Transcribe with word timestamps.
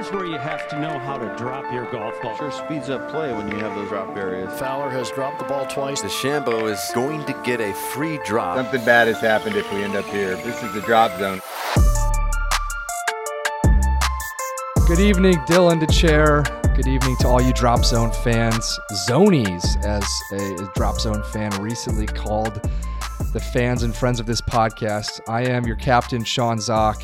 Here's 0.00 0.12
where 0.12 0.24
you 0.24 0.38
have 0.38 0.66
to 0.68 0.80
know 0.80 0.98
how 0.98 1.18
to 1.18 1.26
drop 1.36 1.70
your 1.70 1.84
golf 1.92 2.22
ball. 2.22 2.34
Sure 2.34 2.50
speeds 2.50 2.88
up 2.88 3.10
play 3.10 3.34
when 3.34 3.50
you 3.50 3.58
have 3.58 3.74
those 3.74 3.90
drop 3.90 4.16
areas. 4.16 4.50
Fowler 4.58 4.88
has 4.88 5.10
dropped 5.10 5.38
the 5.38 5.44
ball 5.44 5.66
twice. 5.66 6.00
DeChambeau 6.00 6.72
is 6.72 6.80
going 6.94 7.22
to 7.26 7.34
get 7.44 7.60
a 7.60 7.74
free 7.74 8.18
drop. 8.24 8.56
Something 8.56 8.82
bad 8.86 9.08
has 9.08 9.20
happened 9.20 9.56
if 9.56 9.70
we 9.74 9.84
end 9.84 9.96
up 9.96 10.06
here. 10.06 10.36
This 10.36 10.62
is 10.62 10.72
the 10.72 10.80
drop 10.80 11.10
zone. 11.18 11.42
Good 14.86 15.00
evening, 15.00 15.34
Dylan 15.40 15.82
Dethier. 15.82 16.46
Good 16.74 16.88
evening 16.88 17.16
to 17.18 17.28
all 17.28 17.42
you 17.42 17.52
Drop 17.52 17.84
Zone 17.84 18.10
fans. 18.24 18.80
Zonies, 19.06 19.84
as 19.84 20.02
a 20.32 20.66
Drop 20.74 20.98
Zone 20.98 21.22
fan 21.24 21.50
recently 21.60 22.06
called 22.06 22.66
the 23.34 23.40
fans 23.52 23.82
and 23.82 23.94
friends 23.94 24.18
of 24.18 24.24
this 24.24 24.40
podcast. 24.40 25.20
I 25.28 25.42
am 25.42 25.66
your 25.66 25.76
captain, 25.76 26.24
Sean 26.24 26.58
Zak. 26.58 26.96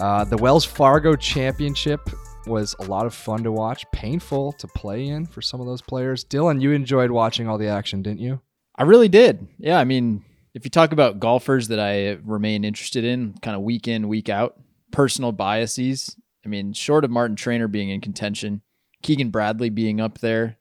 Uh, 0.00 0.24
the 0.24 0.36
Wells 0.38 0.64
Fargo 0.64 1.14
Championship 1.14 2.00
was 2.46 2.74
a 2.78 2.84
lot 2.84 3.04
of 3.04 3.12
fun 3.12 3.42
to 3.42 3.52
watch, 3.52 3.84
painful 3.92 4.52
to 4.52 4.66
play 4.68 5.08
in 5.08 5.26
for 5.26 5.42
some 5.42 5.60
of 5.60 5.66
those 5.66 5.82
players. 5.82 6.24
Dylan, 6.24 6.62
you 6.62 6.72
enjoyed 6.72 7.10
watching 7.10 7.46
all 7.46 7.58
the 7.58 7.68
action, 7.68 8.00
didn't 8.00 8.20
you? 8.20 8.40
I 8.76 8.84
really 8.84 9.08
did. 9.08 9.46
Yeah, 9.58 9.78
I 9.78 9.84
mean, 9.84 10.24
if 10.54 10.64
you 10.64 10.70
talk 10.70 10.92
about 10.92 11.20
golfers 11.20 11.68
that 11.68 11.78
I 11.78 12.12
remain 12.24 12.64
interested 12.64 13.04
in, 13.04 13.34
kind 13.42 13.54
of 13.54 13.60
week 13.60 13.88
in, 13.88 14.08
week 14.08 14.30
out, 14.30 14.58
personal 14.90 15.32
biases, 15.32 16.16
I 16.46 16.48
mean, 16.48 16.72
short 16.72 17.04
of 17.04 17.10
Martin 17.10 17.36
Trainer 17.36 17.68
being 17.68 17.90
in 17.90 18.00
contention, 18.00 18.62
Keegan 19.02 19.28
Bradley 19.28 19.68
being 19.68 20.00
up 20.00 20.16
there, 20.20 20.56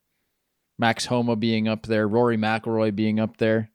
Max 0.77 1.05
Homa 1.05 1.37
being 1.37 1.70
up 1.70 1.85
there, 1.85 2.09
Rory 2.09 2.35
McIlroy 2.35 2.93
being 2.93 3.21
up 3.21 3.37
there. 3.37 3.71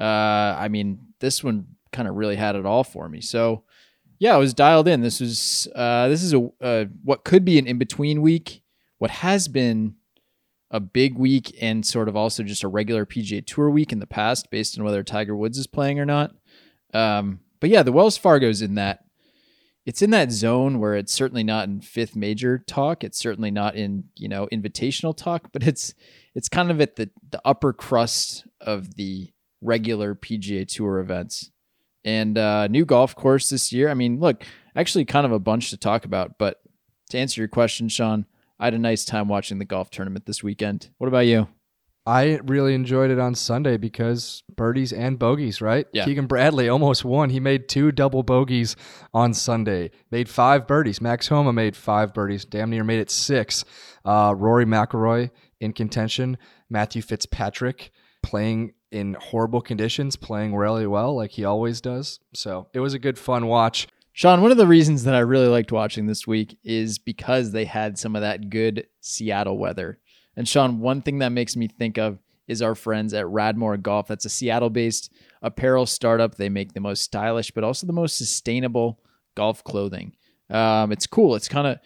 Uh, 0.00 0.56
I 0.58 0.66
mean, 0.66 0.98
this 1.20 1.44
one 1.44 1.68
kind 1.92 2.08
of 2.08 2.16
really 2.16 2.36
had 2.36 2.56
it 2.56 2.66
all 2.66 2.82
for 2.82 3.08
me. 3.08 3.20
So, 3.20 3.62
yeah, 4.18 4.34
I 4.34 4.38
was 4.38 4.54
dialed 4.54 4.88
in. 4.88 5.00
This 5.00 5.20
was 5.20 5.68
uh, 5.74 6.08
this 6.08 6.22
is 6.22 6.34
a 6.34 6.48
uh, 6.60 6.84
what 7.02 7.24
could 7.24 7.44
be 7.44 7.58
an 7.58 7.66
in 7.66 7.78
between 7.78 8.22
week, 8.22 8.62
what 8.98 9.10
has 9.10 9.48
been 9.48 9.94
a 10.70 10.80
big 10.80 11.16
week, 11.16 11.56
and 11.60 11.84
sort 11.86 12.08
of 12.08 12.16
also 12.16 12.42
just 12.42 12.62
a 12.62 12.68
regular 12.68 13.06
PGA 13.06 13.44
Tour 13.44 13.70
week 13.70 13.92
in 13.92 14.00
the 14.00 14.06
past, 14.06 14.50
based 14.50 14.78
on 14.78 14.84
whether 14.84 15.02
Tiger 15.02 15.36
Woods 15.36 15.58
is 15.58 15.66
playing 15.66 15.98
or 15.98 16.06
not. 16.06 16.32
Um, 16.92 17.40
but 17.60 17.70
yeah, 17.70 17.82
the 17.82 17.92
Wells 17.92 18.16
Fargo's 18.16 18.62
in 18.62 18.74
that 18.74 19.04
it's 19.88 20.02
in 20.02 20.10
that 20.10 20.30
zone 20.30 20.80
where 20.80 20.94
it's 20.94 21.14
certainly 21.14 21.42
not 21.42 21.66
in 21.66 21.80
fifth 21.80 22.14
major 22.14 22.58
talk. 22.58 23.02
It's 23.02 23.18
certainly 23.18 23.50
not 23.50 23.74
in, 23.74 24.04
you 24.16 24.28
know, 24.28 24.46
invitational 24.52 25.16
talk, 25.16 25.50
but 25.50 25.62
it's 25.66 25.94
it's 26.34 26.50
kind 26.50 26.70
of 26.70 26.78
at 26.82 26.96
the, 26.96 27.08
the 27.30 27.40
upper 27.42 27.72
crust 27.72 28.46
of 28.60 28.96
the 28.96 29.32
regular 29.62 30.14
PGA 30.14 30.68
Tour 30.68 30.98
events. 30.98 31.50
And 32.08 32.38
uh, 32.38 32.68
new 32.68 32.86
golf 32.86 33.14
course 33.14 33.50
this 33.50 33.70
year. 33.70 33.90
I 33.90 33.94
mean, 33.94 34.18
look, 34.18 34.42
actually 34.74 35.04
kind 35.04 35.26
of 35.26 35.32
a 35.32 35.38
bunch 35.38 35.68
to 35.70 35.76
talk 35.76 36.06
about, 36.06 36.38
but 36.38 36.58
to 37.10 37.18
answer 37.18 37.38
your 37.38 37.48
question, 37.48 37.90
Sean, 37.90 38.24
I 38.58 38.64
had 38.64 38.72
a 38.72 38.78
nice 38.78 39.04
time 39.04 39.28
watching 39.28 39.58
the 39.58 39.66
golf 39.66 39.90
tournament 39.90 40.24
this 40.24 40.42
weekend. 40.42 40.88
What 40.96 41.08
about 41.08 41.26
you? 41.26 41.48
I 42.06 42.40
really 42.44 42.72
enjoyed 42.72 43.10
it 43.10 43.18
on 43.18 43.34
Sunday 43.34 43.76
because 43.76 44.42
birdies 44.56 44.90
and 44.90 45.18
bogeys, 45.18 45.60
right? 45.60 45.86
Yeah. 45.92 46.06
Keegan 46.06 46.26
Bradley 46.26 46.70
almost 46.70 47.04
won. 47.04 47.28
He 47.28 47.40
made 47.40 47.68
two 47.68 47.92
double 47.92 48.22
bogeys 48.22 48.74
on 49.12 49.34
Sunday, 49.34 49.90
made 50.10 50.30
five 50.30 50.66
birdies. 50.66 51.02
Max 51.02 51.28
Homa 51.28 51.52
made 51.52 51.76
five 51.76 52.14
birdies, 52.14 52.46
damn 52.46 52.70
near 52.70 52.84
made 52.84 53.00
it 53.00 53.10
six. 53.10 53.66
Uh, 54.06 54.32
Rory 54.34 54.64
McIlroy 54.64 55.30
in 55.60 55.74
contention. 55.74 56.38
Matthew 56.70 57.02
Fitzpatrick 57.02 57.90
playing 58.22 58.74
in 58.90 59.14
horrible 59.14 59.60
conditions, 59.60 60.16
playing 60.16 60.54
really 60.54 60.86
well 60.86 61.14
like 61.14 61.32
he 61.32 61.44
always 61.44 61.80
does. 61.80 62.20
So 62.34 62.68
it 62.72 62.80
was 62.80 62.94
a 62.94 62.98
good, 62.98 63.18
fun 63.18 63.46
watch. 63.46 63.88
Sean, 64.12 64.42
one 64.42 64.50
of 64.50 64.56
the 64.56 64.66
reasons 64.66 65.04
that 65.04 65.14
I 65.14 65.20
really 65.20 65.46
liked 65.46 65.70
watching 65.70 66.06
this 66.06 66.26
week 66.26 66.58
is 66.64 66.98
because 66.98 67.52
they 67.52 67.64
had 67.64 67.98
some 67.98 68.16
of 68.16 68.22
that 68.22 68.50
good 68.50 68.86
Seattle 69.00 69.58
weather. 69.58 69.98
And 70.36 70.48
Sean, 70.48 70.80
one 70.80 71.02
thing 71.02 71.18
that 71.18 71.30
makes 71.30 71.54
me 71.56 71.68
think 71.68 71.98
of 71.98 72.18
is 72.48 72.62
our 72.62 72.74
friends 72.74 73.14
at 73.14 73.26
Radmor 73.26 73.80
Golf. 73.80 74.08
That's 74.08 74.24
a 74.24 74.30
Seattle 74.30 74.70
based 74.70 75.12
apparel 75.42 75.86
startup. 75.86 76.34
They 76.34 76.48
make 76.48 76.72
the 76.72 76.80
most 76.80 77.02
stylish, 77.02 77.50
but 77.52 77.62
also 77.62 77.86
the 77.86 77.92
most 77.92 78.16
sustainable 78.16 79.00
golf 79.36 79.62
clothing. 79.62 80.16
Um, 80.50 80.90
it's 80.90 81.06
cool. 81.06 81.36
It's 81.36 81.48
kind 81.48 81.66
of, 81.66 81.78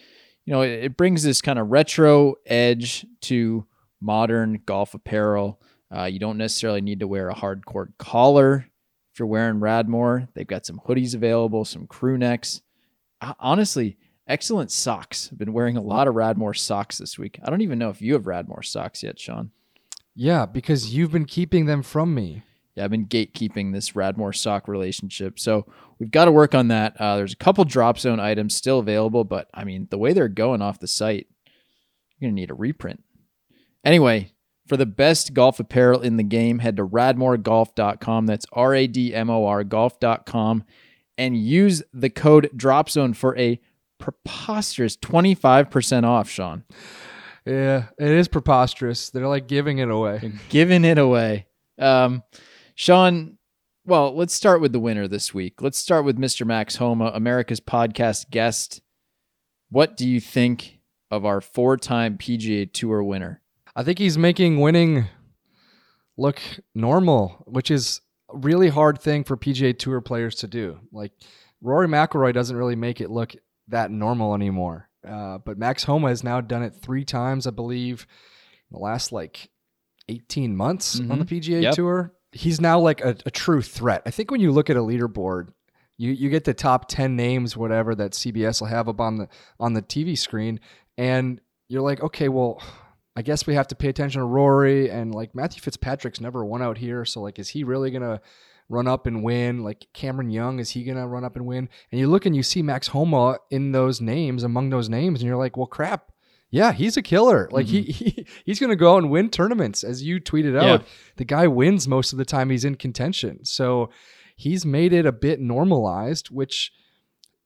you 0.46 0.52
know, 0.54 0.62
it, 0.62 0.84
it, 0.84 0.96
brings 0.96 1.22
this 1.22 1.42
kind 1.42 1.58
of 1.58 1.70
retro 1.70 2.36
edge 2.46 3.04
to 3.22 3.66
modern 4.00 4.62
golf 4.64 4.94
apparel. 4.94 5.60
Uh, 5.94 6.04
you 6.04 6.18
don't 6.18 6.38
necessarily 6.38 6.80
need 6.80 7.00
to 7.00 7.08
wear 7.08 7.28
a 7.28 7.34
hardcore 7.34 7.88
collar 7.98 8.66
if 9.12 9.18
you're 9.18 9.28
wearing 9.28 9.60
Radmor. 9.60 10.28
They've 10.34 10.46
got 10.46 10.64
some 10.64 10.80
hoodies 10.86 11.14
available, 11.14 11.64
some 11.64 11.86
crew 11.86 12.16
necks. 12.16 12.62
Uh, 13.20 13.34
honestly, 13.38 13.98
excellent 14.26 14.70
socks. 14.70 15.28
I've 15.30 15.38
been 15.38 15.52
wearing 15.52 15.76
a 15.76 15.82
lot 15.82 16.08
of 16.08 16.14
Radmor 16.14 16.56
socks 16.56 16.98
this 16.98 17.18
week. 17.18 17.38
I 17.44 17.50
don't 17.50 17.60
even 17.60 17.78
know 17.78 17.90
if 17.90 18.00
you 18.00 18.14
have 18.14 18.24
Radmor 18.24 18.64
socks 18.64 19.02
yet, 19.02 19.18
Sean. 19.18 19.50
Yeah, 20.14 20.46
because 20.46 20.94
you've 20.94 21.12
been 21.12 21.24
keeping 21.24 21.66
them 21.66 21.82
from 21.82 22.14
me. 22.14 22.42
Yeah, 22.74 22.84
I've 22.84 22.90
been 22.90 23.06
gatekeeping 23.06 23.72
this 23.72 23.92
Radmor 23.92 24.34
sock 24.34 24.68
relationship. 24.68 25.38
So 25.38 25.66
we've 25.98 26.10
got 26.10 26.24
to 26.24 26.32
work 26.32 26.54
on 26.54 26.68
that. 26.68 26.98
Uh, 26.98 27.16
there's 27.16 27.34
a 27.34 27.36
couple 27.36 27.64
drop 27.64 27.98
zone 27.98 28.20
items 28.20 28.54
still 28.54 28.78
available, 28.78 29.24
but 29.24 29.48
I 29.52 29.64
mean, 29.64 29.88
the 29.90 29.98
way 29.98 30.14
they're 30.14 30.28
going 30.28 30.62
off 30.62 30.80
the 30.80 30.88
site, 30.88 31.26
you're 32.18 32.28
going 32.28 32.34
to 32.34 32.40
need 32.40 32.50
a 32.50 32.54
reprint. 32.54 33.02
Anyway, 33.84 34.31
for 34.66 34.76
the 34.76 34.86
best 34.86 35.34
golf 35.34 35.58
apparel 35.60 36.00
in 36.00 36.16
the 36.16 36.22
game, 36.22 36.60
head 36.60 36.76
to 36.76 36.86
radmorgolf.com. 36.86 38.26
That's 38.26 38.46
R 38.52 38.74
A 38.74 38.86
D 38.86 39.14
M 39.14 39.30
O 39.30 39.46
R 39.46 39.64
golf.com 39.64 40.64
and 41.18 41.36
use 41.36 41.82
the 41.92 42.10
code 42.10 42.50
DROPZONE 42.56 43.14
for 43.14 43.36
a 43.38 43.60
preposterous 43.98 44.96
25% 44.96 46.04
off, 46.04 46.28
Sean. 46.28 46.64
Yeah, 47.44 47.86
it 47.98 48.08
is 48.08 48.28
preposterous. 48.28 49.10
They're 49.10 49.28
like 49.28 49.48
giving 49.48 49.78
it 49.78 49.90
away. 49.90 50.18
They're 50.20 50.32
giving 50.48 50.84
it 50.84 50.98
away. 50.98 51.46
Um, 51.78 52.22
Sean, 52.74 53.38
well, 53.84 54.14
let's 54.14 54.34
start 54.34 54.60
with 54.60 54.72
the 54.72 54.80
winner 54.80 55.08
this 55.08 55.34
week. 55.34 55.60
Let's 55.60 55.78
start 55.78 56.04
with 56.04 56.18
Mr. 56.18 56.46
Max 56.46 56.76
Homa, 56.76 57.10
America's 57.14 57.60
podcast 57.60 58.30
guest. 58.30 58.80
What 59.70 59.96
do 59.96 60.08
you 60.08 60.20
think 60.20 60.80
of 61.10 61.24
our 61.26 61.40
four 61.40 61.76
time 61.76 62.16
PGA 62.16 62.72
Tour 62.72 63.02
winner? 63.02 63.41
I 63.74 63.82
think 63.82 63.98
he's 63.98 64.18
making 64.18 64.60
winning 64.60 65.06
look 66.16 66.40
normal, 66.74 67.42
which 67.46 67.70
is 67.70 68.00
a 68.32 68.36
really 68.38 68.68
hard 68.68 69.00
thing 69.00 69.24
for 69.24 69.36
PGA 69.36 69.78
Tour 69.78 70.00
players 70.00 70.36
to 70.36 70.46
do. 70.46 70.78
Like 70.92 71.12
Rory 71.60 71.88
McIlroy 71.88 72.32
doesn't 72.34 72.56
really 72.56 72.76
make 72.76 73.00
it 73.00 73.10
look 73.10 73.34
that 73.68 73.90
normal 73.90 74.34
anymore. 74.34 74.88
Uh, 75.06 75.38
but 75.38 75.58
Max 75.58 75.84
Homa 75.84 76.08
has 76.08 76.22
now 76.22 76.40
done 76.40 76.62
it 76.62 76.74
three 76.74 77.04
times, 77.04 77.46
I 77.46 77.50
believe, 77.50 78.06
in 78.70 78.76
the 78.76 78.82
last 78.82 79.10
like 79.10 79.50
18 80.08 80.56
months 80.56 81.00
mm-hmm. 81.00 81.12
on 81.12 81.18
the 81.18 81.24
PGA 81.24 81.62
yep. 81.62 81.74
Tour. 81.74 82.12
He's 82.32 82.60
now 82.60 82.78
like 82.78 83.00
a, 83.02 83.16
a, 83.26 83.30
true 83.30 83.62
threat. 83.62 84.02
I 84.06 84.10
think 84.10 84.30
when 84.30 84.40
you 84.40 84.52
look 84.52 84.70
at 84.70 84.76
a 84.76 84.80
leaderboard, 84.80 85.48
you 85.98 86.12
you 86.12 86.30
get 86.30 86.44
the 86.44 86.54
top 86.54 86.88
10 86.88 87.14
names, 87.14 87.56
whatever 87.56 87.94
that 87.94 88.12
CBS 88.12 88.60
will 88.60 88.68
have 88.68 88.88
up 88.88 89.00
on 89.00 89.18
the 89.18 89.28
on 89.60 89.74
the 89.74 89.82
TV 89.82 90.16
screen, 90.16 90.58
and 90.96 91.40
you're 91.68 91.82
like, 91.82 92.02
okay, 92.02 92.28
well, 92.28 92.62
I 93.14 93.22
guess 93.22 93.46
we 93.46 93.54
have 93.54 93.68
to 93.68 93.74
pay 93.74 93.88
attention 93.88 94.20
to 94.20 94.26
Rory 94.26 94.90
and 94.90 95.14
like 95.14 95.34
Matthew 95.34 95.60
Fitzpatrick's 95.60 96.20
never 96.20 96.44
won 96.44 96.62
out 96.62 96.78
here, 96.78 97.04
so 97.04 97.20
like, 97.20 97.38
is 97.38 97.50
he 97.50 97.64
really 97.64 97.90
gonna 97.90 98.20
run 98.68 98.88
up 98.88 99.06
and 99.06 99.22
win? 99.22 99.62
Like 99.62 99.86
Cameron 99.92 100.30
Young, 100.30 100.58
is 100.58 100.70
he 100.70 100.84
gonna 100.84 101.06
run 101.06 101.24
up 101.24 101.36
and 101.36 101.46
win? 101.46 101.68
And 101.90 102.00
you 102.00 102.08
look 102.08 102.24
and 102.24 102.34
you 102.34 102.42
see 102.42 102.62
Max 102.62 102.88
Homa 102.88 103.38
in 103.50 103.72
those 103.72 104.00
names, 104.00 104.44
among 104.44 104.70
those 104.70 104.88
names, 104.88 105.20
and 105.20 105.28
you're 105.28 105.36
like, 105.36 105.56
well, 105.56 105.66
crap. 105.66 106.10
Yeah, 106.50 106.72
he's 106.72 106.98
a 106.98 107.02
killer. 107.02 107.48
Like 107.50 107.66
mm-hmm. 107.66 107.90
he, 107.90 107.92
he 107.92 108.26
he's 108.44 108.60
gonna 108.60 108.76
go 108.76 108.94
out 108.94 109.02
and 109.02 109.10
win 109.10 109.30
tournaments, 109.30 109.84
as 109.84 110.02
you 110.02 110.20
tweeted 110.20 110.56
out. 110.56 110.80
Yeah. 110.80 110.86
The 111.16 111.24
guy 111.24 111.46
wins 111.46 111.88
most 111.88 112.12
of 112.12 112.18
the 112.18 112.24
time 112.24 112.50
he's 112.50 112.64
in 112.64 112.76
contention. 112.76 113.44
So 113.44 113.90
he's 114.36 114.64
made 114.64 114.92
it 114.92 115.06
a 115.06 115.12
bit 115.12 115.40
normalized, 115.40 116.30
which 116.30 116.72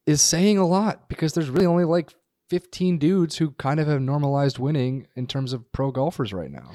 is 0.06 0.22
saying 0.22 0.59
a 0.59 0.66
lot 0.66 1.09
because 1.09 1.34
there's 1.34 1.50
really 1.50 1.66
only 1.66 1.84
like 1.84 2.15
15 2.49 2.99
dudes 2.99 3.39
who 3.39 3.53
kind 3.53 3.81
of 3.81 3.87
have 3.87 4.01
normalized 4.01 4.59
winning 4.59 5.07
in 5.16 5.27
terms 5.27 5.53
of 5.53 5.71
pro 5.72 5.91
golfers 5.91 6.33
right 6.33 6.51
now. 6.51 6.72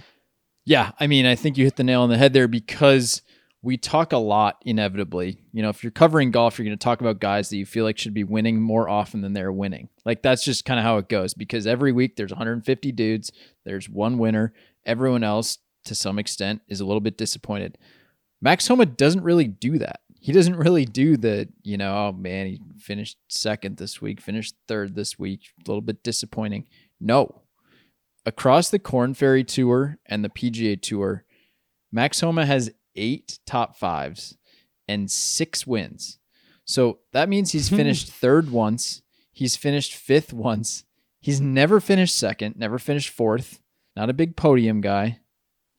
Yeah, 0.65 0.91
I 0.99 1.07
mean, 1.07 1.25
I 1.25 1.35
think 1.35 1.57
you 1.57 1.65
hit 1.65 1.75
the 1.75 1.83
nail 1.83 2.01
on 2.01 2.09
the 2.09 2.17
head 2.17 2.33
there 2.33 2.47
because 2.47 3.21
we 3.63 3.77
talk 3.77 4.11
a 4.11 4.17
lot 4.17 4.57
inevitably. 4.65 5.39
You 5.51 5.61
know, 5.61 5.69
if 5.69 5.83
you're 5.83 5.91
covering 5.91 6.31
golf, 6.31 6.57
you're 6.57 6.65
going 6.65 6.77
to 6.77 6.83
talk 6.83 7.01
about 7.01 7.19
guys 7.19 7.49
that 7.49 7.57
you 7.57 7.65
feel 7.65 7.85
like 7.85 7.97
should 7.97 8.13
be 8.13 8.23
winning 8.23 8.61
more 8.61 8.89
often 8.89 9.21
than 9.21 9.33
they're 9.33 9.51
winning. 9.51 9.89
Like 10.05 10.21
that's 10.21 10.43
just 10.43 10.65
kind 10.65 10.79
of 10.79 10.83
how 10.83 10.97
it 10.97 11.09
goes 11.09 11.33
because 11.33 11.67
every 11.67 11.91
week 11.91 12.15
there's 12.15 12.31
150 12.31 12.91
dudes, 12.91 13.31
there's 13.65 13.89
one 13.89 14.17
winner, 14.17 14.53
everyone 14.85 15.23
else 15.23 15.59
to 15.85 15.95
some 15.95 16.19
extent 16.19 16.61
is 16.67 16.79
a 16.79 16.85
little 16.85 17.01
bit 17.01 17.17
disappointed. 17.17 17.77
Max 18.41 18.67
Homa 18.67 18.85
doesn't 18.85 19.23
really 19.23 19.47
do 19.47 19.77
that. 19.77 20.01
He 20.21 20.31
doesn't 20.31 20.55
really 20.55 20.85
do 20.85 21.17
the, 21.17 21.49
you 21.63 21.77
know, 21.77 21.93
oh 21.93 22.11
man, 22.13 22.45
he 22.45 22.61
finished 22.79 23.17
second 23.27 23.77
this 23.77 24.01
week, 24.01 24.21
finished 24.21 24.55
third 24.67 24.95
this 24.95 25.19
week, 25.19 25.41
a 25.57 25.69
little 25.69 25.81
bit 25.81 26.03
disappointing. 26.03 26.67
No. 26.99 27.41
Across 28.25 28.69
the 28.69 28.79
Corn 28.79 29.13
Ferry 29.13 29.43
Tour 29.43 29.97
and 30.05 30.23
the 30.23 30.29
PGA 30.29 30.79
Tour, 30.79 31.25
Max 31.91 32.21
Homa 32.21 32.45
has 32.45 32.71
eight 32.95 33.39
top 33.45 33.75
fives 33.75 34.37
and 34.87 35.11
six 35.11 35.67
wins. 35.67 36.19
So 36.63 36.99
that 37.11 37.27
means 37.27 37.51
he's 37.51 37.69
finished 37.81 38.09
third 38.09 38.51
once, 38.51 39.01
he's 39.33 39.55
finished 39.57 39.95
fifth 39.95 40.31
once, 40.31 40.85
He's 41.21 41.39
never 41.39 41.79
finished 41.79 42.17
second, 42.17 42.57
never 42.57 42.79
finished 42.79 43.11
fourth. 43.11 43.61
Not 43.95 44.09
a 44.09 44.13
big 44.13 44.35
podium 44.35 44.81
guy, 44.81 45.19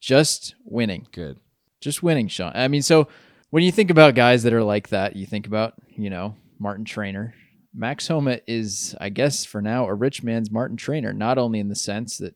just 0.01 0.55
winning. 0.65 1.09
Good. 1.11 1.41
Just 1.81 2.03
winning, 2.03 2.29
Sean. 2.29 2.53
I 2.55 2.69
mean, 2.69 2.83
so 2.83 3.09
when 3.53 3.63
you 3.63 3.71
think 3.71 3.91
about 3.91 4.15
guys 4.15 4.45
that 4.45 4.55
are 4.55 4.65
like 4.65 4.89
that, 4.89 5.15
you 5.15 5.27
think 5.27 5.47
about, 5.47 5.75
you 5.91 6.09
know, 6.09 6.35
Martin 6.59 6.87
Trainer. 6.87 7.35
Max 7.75 8.09
Homa 8.09 8.41
is, 8.47 8.95
I 8.99 9.11
guess, 9.11 9.45
for 9.45 9.61
now, 9.61 9.87
a 9.87 9.93
rich 9.93 10.23
man's 10.23 10.51
Martin 10.51 10.79
Trainer, 10.79 11.13
not 11.13 11.37
only 11.37 11.61
in 11.61 11.69
the 11.69 11.75
sense 11.75 12.17
that 12.17 12.35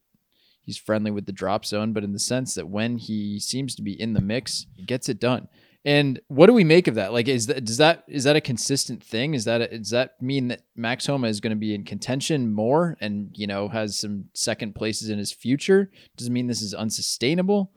he's 0.60 0.76
friendly 0.76 1.10
with 1.10 1.24
the 1.24 1.32
drop 1.32 1.64
zone, 1.64 1.94
but 1.94 2.04
in 2.04 2.12
the 2.12 2.18
sense 2.18 2.54
that 2.56 2.68
when 2.68 2.98
he 2.98 3.40
seems 3.40 3.74
to 3.76 3.82
be 3.82 3.98
in 3.98 4.12
the 4.12 4.20
mix, 4.20 4.66
he 4.74 4.84
gets 4.84 5.08
it 5.08 5.18
done. 5.18 5.48
And 5.86 6.20
what 6.28 6.48
do 6.48 6.52
we 6.52 6.64
make 6.64 6.86
of 6.86 6.96
that? 6.96 7.14
Like, 7.14 7.28
is 7.28 7.46
that 7.46 7.64
does 7.64 7.78
that 7.78 8.04
is 8.08 8.24
that 8.24 8.36
a 8.36 8.40
consistent 8.42 9.02
thing? 9.02 9.32
Is 9.32 9.46
that 9.46 9.62
a, 9.62 9.78
does 9.78 9.90
that 9.90 10.20
mean 10.20 10.48
that 10.48 10.64
Max 10.74 11.06
Homa 11.06 11.28
is 11.28 11.40
going 11.40 11.52
to 11.52 11.56
be 11.56 11.74
in 11.74 11.84
contention 11.84 12.52
more, 12.52 12.98
and 13.00 13.30
you 13.32 13.46
know 13.46 13.68
has 13.68 13.98
some 13.98 14.26
second 14.34 14.74
places 14.74 15.08
in 15.08 15.18
his 15.18 15.32
future? 15.32 15.90
Does 16.18 16.26
it 16.26 16.32
mean 16.32 16.46
this 16.46 16.60
is 16.60 16.74
unsustainable? 16.74 17.72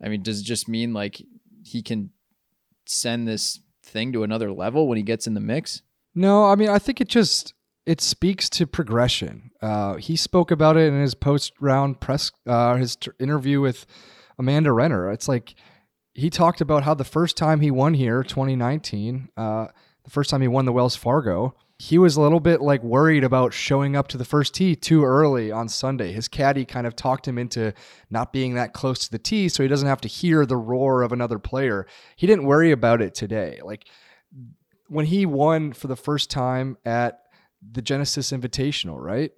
I 0.00 0.08
mean, 0.08 0.22
does 0.22 0.42
it 0.42 0.44
just 0.44 0.68
mean 0.68 0.92
like 0.92 1.20
he 1.64 1.82
can 1.82 2.10
send 2.90 3.26
this 3.28 3.60
thing 3.82 4.12
to 4.12 4.22
another 4.22 4.52
level 4.52 4.88
when 4.88 4.96
he 4.96 5.02
gets 5.02 5.26
in 5.26 5.34
the 5.34 5.40
mix? 5.40 5.82
No, 6.14 6.46
I 6.46 6.54
mean 6.54 6.68
I 6.68 6.78
think 6.78 7.00
it 7.00 7.08
just 7.08 7.54
it 7.86 8.00
speaks 8.00 8.50
to 8.50 8.66
progression. 8.66 9.50
Uh, 9.62 9.94
he 9.94 10.14
spoke 10.14 10.50
about 10.50 10.76
it 10.76 10.92
in 10.92 11.00
his 11.00 11.14
post 11.14 11.52
round 11.60 12.00
press, 12.00 12.30
uh, 12.46 12.76
his 12.76 12.96
t- 12.96 13.10
interview 13.18 13.60
with 13.60 13.86
Amanda 14.38 14.72
Renner. 14.72 15.10
It's 15.10 15.26
like 15.28 15.54
he 16.12 16.28
talked 16.28 16.60
about 16.60 16.82
how 16.82 16.94
the 16.94 17.04
first 17.04 17.36
time 17.36 17.60
he 17.60 17.70
won 17.70 17.94
here, 17.94 18.22
2019, 18.22 19.30
uh, 19.36 19.68
the 20.04 20.10
first 20.10 20.28
time 20.28 20.42
he 20.42 20.48
won 20.48 20.64
the 20.64 20.72
Wells 20.72 20.96
Fargo, 20.96 21.54
he 21.78 21.96
was 21.96 22.16
a 22.16 22.20
little 22.20 22.40
bit 22.40 22.60
like 22.60 22.82
worried 22.82 23.22
about 23.22 23.52
showing 23.52 23.94
up 23.94 24.08
to 24.08 24.18
the 24.18 24.24
first 24.24 24.52
tee 24.52 24.74
too 24.74 25.04
early 25.04 25.52
on 25.52 25.68
Sunday. 25.68 26.12
His 26.12 26.26
caddy 26.26 26.64
kind 26.64 26.88
of 26.88 26.96
talked 26.96 27.28
him 27.28 27.38
into 27.38 27.72
not 28.10 28.32
being 28.32 28.54
that 28.54 28.72
close 28.72 28.98
to 29.00 29.10
the 29.10 29.18
tee 29.18 29.48
so 29.48 29.62
he 29.62 29.68
doesn't 29.68 29.86
have 29.86 30.00
to 30.00 30.08
hear 30.08 30.44
the 30.44 30.56
roar 30.56 31.02
of 31.02 31.12
another 31.12 31.38
player. 31.38 31.86
He 32.16 32.26
didn't 32.26 32.46
worry 32.46 32.72
about 32.72 33.00
it 33.00 33.14
today. 33.14 33.60
Like 33.62 33.86
when 34.88 35.06
he 35.06 35.24
won 35.24 35.72
for 35.72 35.86
the 35.86 35.96
first 35.96 36.30
time 36.30 36.76
at 36.84 37.22
the 37.62 37.82
Genesis 37.82 38.32
Invitational, 38.32 38.98
right? 39.00 39.30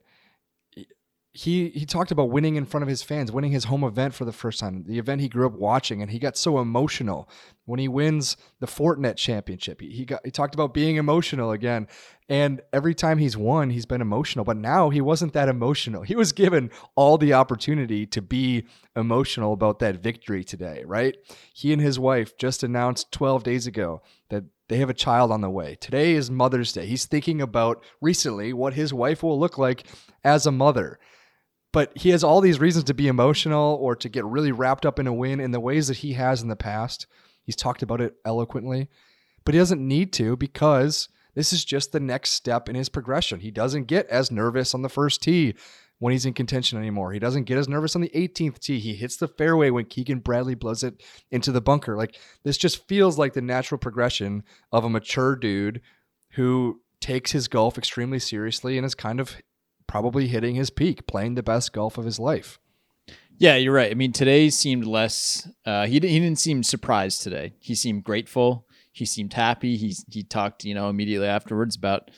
He 1.32 1.68
he 1.68 1.86
talked 1.86 2.10
about 2.10 2.30
winning 2.30 2.56
in 2.56 2.64
front 2.64 2.82
of 2.82 2.88
his 2.88 3.04
fans, 3.04 3.30
winning 3.30 3.52
his 3.52 3.64
home 3.64 3.84
event 3.84 4.14
for 4.14 4.24
the 4.24 4.32
first 4.32 4.58
time, 4.58 4.82
the 4.86 4.98
event 4.98 5.20
he 5.20 5.28
grew 5.28 5.46
up 5.46 5.52
watching, 5.52 6.02
and 6.02 6.10
he 6.10 6.18
got 6.18 6.36
so 6.36 6.58
emotional 6.58 7.28
when 7.66 7.78
he 7.78 7.86
wins 7.86 8.36
the 8.58 8.66
Fortinet 8.66 9.16
Championship. 9.16 9.80
He, 9.80 9.90
he 9.90 10.04
got 10.04 10.22
he 10.24 10.32
talked 10.32 10.54
about 10.54 10.74
being 10.74 10.96
emotional 10.96 11.52
again, 11.52 11.86
and 12.28 12.60
every 12.72 12.96
time 12.96 13.18
he's 13.18 13.36
won, 13.36 13.70
he's 13.70 13.86
been 13.86 14.00
emotional. 14.00 14.44
But 14.44 14.56
now 14.56 14.90
he 14.90 15.00
wasn't 15.00 15.32
that 15.34 15.48
emotional. 15.48 16.02
He 16.02 16.16
was 16.16 16.32
given 16.32 16.72
all 16.96 17.16
the 17.16 17.34
opportunity 17.34 18.06
to 18.06 18.20
be 18.20 18.64
emotional 18.96 19.52
about 19.52 19.78
that 19.78 20.02
victory 20.02 20.42
today. 20.42 20.82
Right? 20.84 21.16
He 21.54 21.72
and 21.72 21.80
his 21.80 21.96
wife 21.96 22.36
just 22.38 22.64
announced 22.64 23.12
12 23.12 23.44
days 23.44 23.68
ago 23.68 24.02
that 24.30 24.44
they 24.68 24.78
have 24.78 24.90
a 24.90 24.94
child 24.94 25.30
on 25.30 25.42
the 25.42 25.50
way. 25.50 25.76
Today 25.80 26.14
is 26.14 26.28
Mother's 26.28 26.72
Day. 26.72 26.86
He's 26.86 27.06
thinking 27.06 27.40
about 27.40 27.84
recently 28.00 28.52
what 28.52 28.74
his 28.74 28.92
wife 28.92 29.22
will 29.22 29.38
look 29.38 29.58
like 29.58 29.86
as 30.24 30.44
a 30.44 30.52
mother 30.52 30.98
but 31.72 31.96
he 31.96 32.10
has 32.10 32.24
all 32.24 32.40
these 32.40 32.58
reasons 32.58 32.84
to 32.84 32.94
be 32.94 33.08
emotional 33.08 33.78
or 33.80 33.94
to 33.96 34.08
get 34.08 34.24
really 34.24 34.52
wrapped 34.52 34.84
up 34.84 34.98
in 34.98 35.06
a 35.06 35.12
win 35.12 35.40
in 35.40 35.50
the 35.50 35.60
ways 35.60 35.88
that 35.88 35.98
he 35.98 36.14
has 36.14 36.42
in 36.42 36.48
the 36.48 36.56
past. 36.56 37.06
He's 37.44 37.56
talked 37.56 37.82
about 37.82 38.00
it 38.00 38.14
eloquently, 38.24 38.88
but 39.44 39.54
he 39.54 39.60
doesn't 39.60 39.86
need 39.86 40.12
to 40.14 40.36
because 40.36 41.08
this 41.34 41.52
is 41.52 41.64
just 41.64 41.92
the 41.92 42.00
next 42.00 42.30
step 42.30 42.68
in 42.68 42.74
his 42.74 42.88
progression. 42.88 43.40
He 43.40 43.50
doesn't 43.50 43.84
get 43.84 44.06
as 44.08 44.30
nervous 44.30 44.74
on 44.74 44.82
the 44.82 44.88
first 44.88 45.22
tee 45.22 45.54
when 46.00 46.12
he's 46.12 46.26
in 46.26 46.32
contention 46.32 46.78
anymore. 46.78 47.12
He 47.12 47.18
doesn't 47.18 47.44
get 47.44 47.58
as 47.58 47.68
nervous 47.68 47.94
on 47.94 48.02
the 48.02 48.10
18th 48.10 48.58
tee. 48.58 48.80
He 48.80 48.94
hits 48.94 49.16
the 49.16 49.28
fairway 49.28 49.70
when 49.70 49.84
Keegan 49.84 50.20
Bradley 50.20 50.54
blows 50.54 50.82
it 50.82 51.02
into 51.30 51.52
the 51.52 51.60
bunker. 51.60 51.96
Like 51.96 52.18
this 52.42 52.56
just 52.56 52.88
feels 52.88 53.18
like 53.18 53.34
the 53.34 53.42
natural 53.42 53.78
progression 53.78 54.42
of 54.72 54.84
a 54.84 54.90
mature 54.90 55.36
dude 55.36 55.82
who 56.30 56.80
takes 57.00 57.32
his 57.32 57.48
golf 57.48 57.78
extremely 57.78 58.18
seriously 58.18 58.76
and 58.76 58.84
is 58.84 58.94
kind 58.94 59.20
of 59.20 59.36
probably 59.90 60.28
hitting 60.28 60.54
his 60.54 60.70
peak, 60.70 61.04
playing 61.08 61.34
the 61.34 61.42
best 61.42 61.72
golf 61.72 61.98
of 61.98 62.04
his 62.04 62.20
life. 62.20 62.60
Yeah, 63.38 63.56
you're 63.56 63.74
right. 63.74 63.90
I 63.90 63.94
mean, 63.94 64.12
today 64.12 64.48
seemed 64.48 64.86
less. 64.86 65.48
Uh, 65.66 65.86
he 65.86 65.94
he 65.94 65.98
didn't 65.98 66.38
seem 66.38 66.62
surprised 66.62 67.22
today. 67.22 67.54
He 67.58 67.74
seemed 67.74 68.04
grateful. 68.04 68.68
He 68.92 69.04
seemed 69.04 69.32
happy. 69.32 69.76
He 69.76 69.96
he 70.08 70.22
talked, 70.22 70.64
you 70.64 70.74
know, 70.74 70.88
immediately 70.88 71.26
afterwards 71.26 71.74
about 71.74 72.12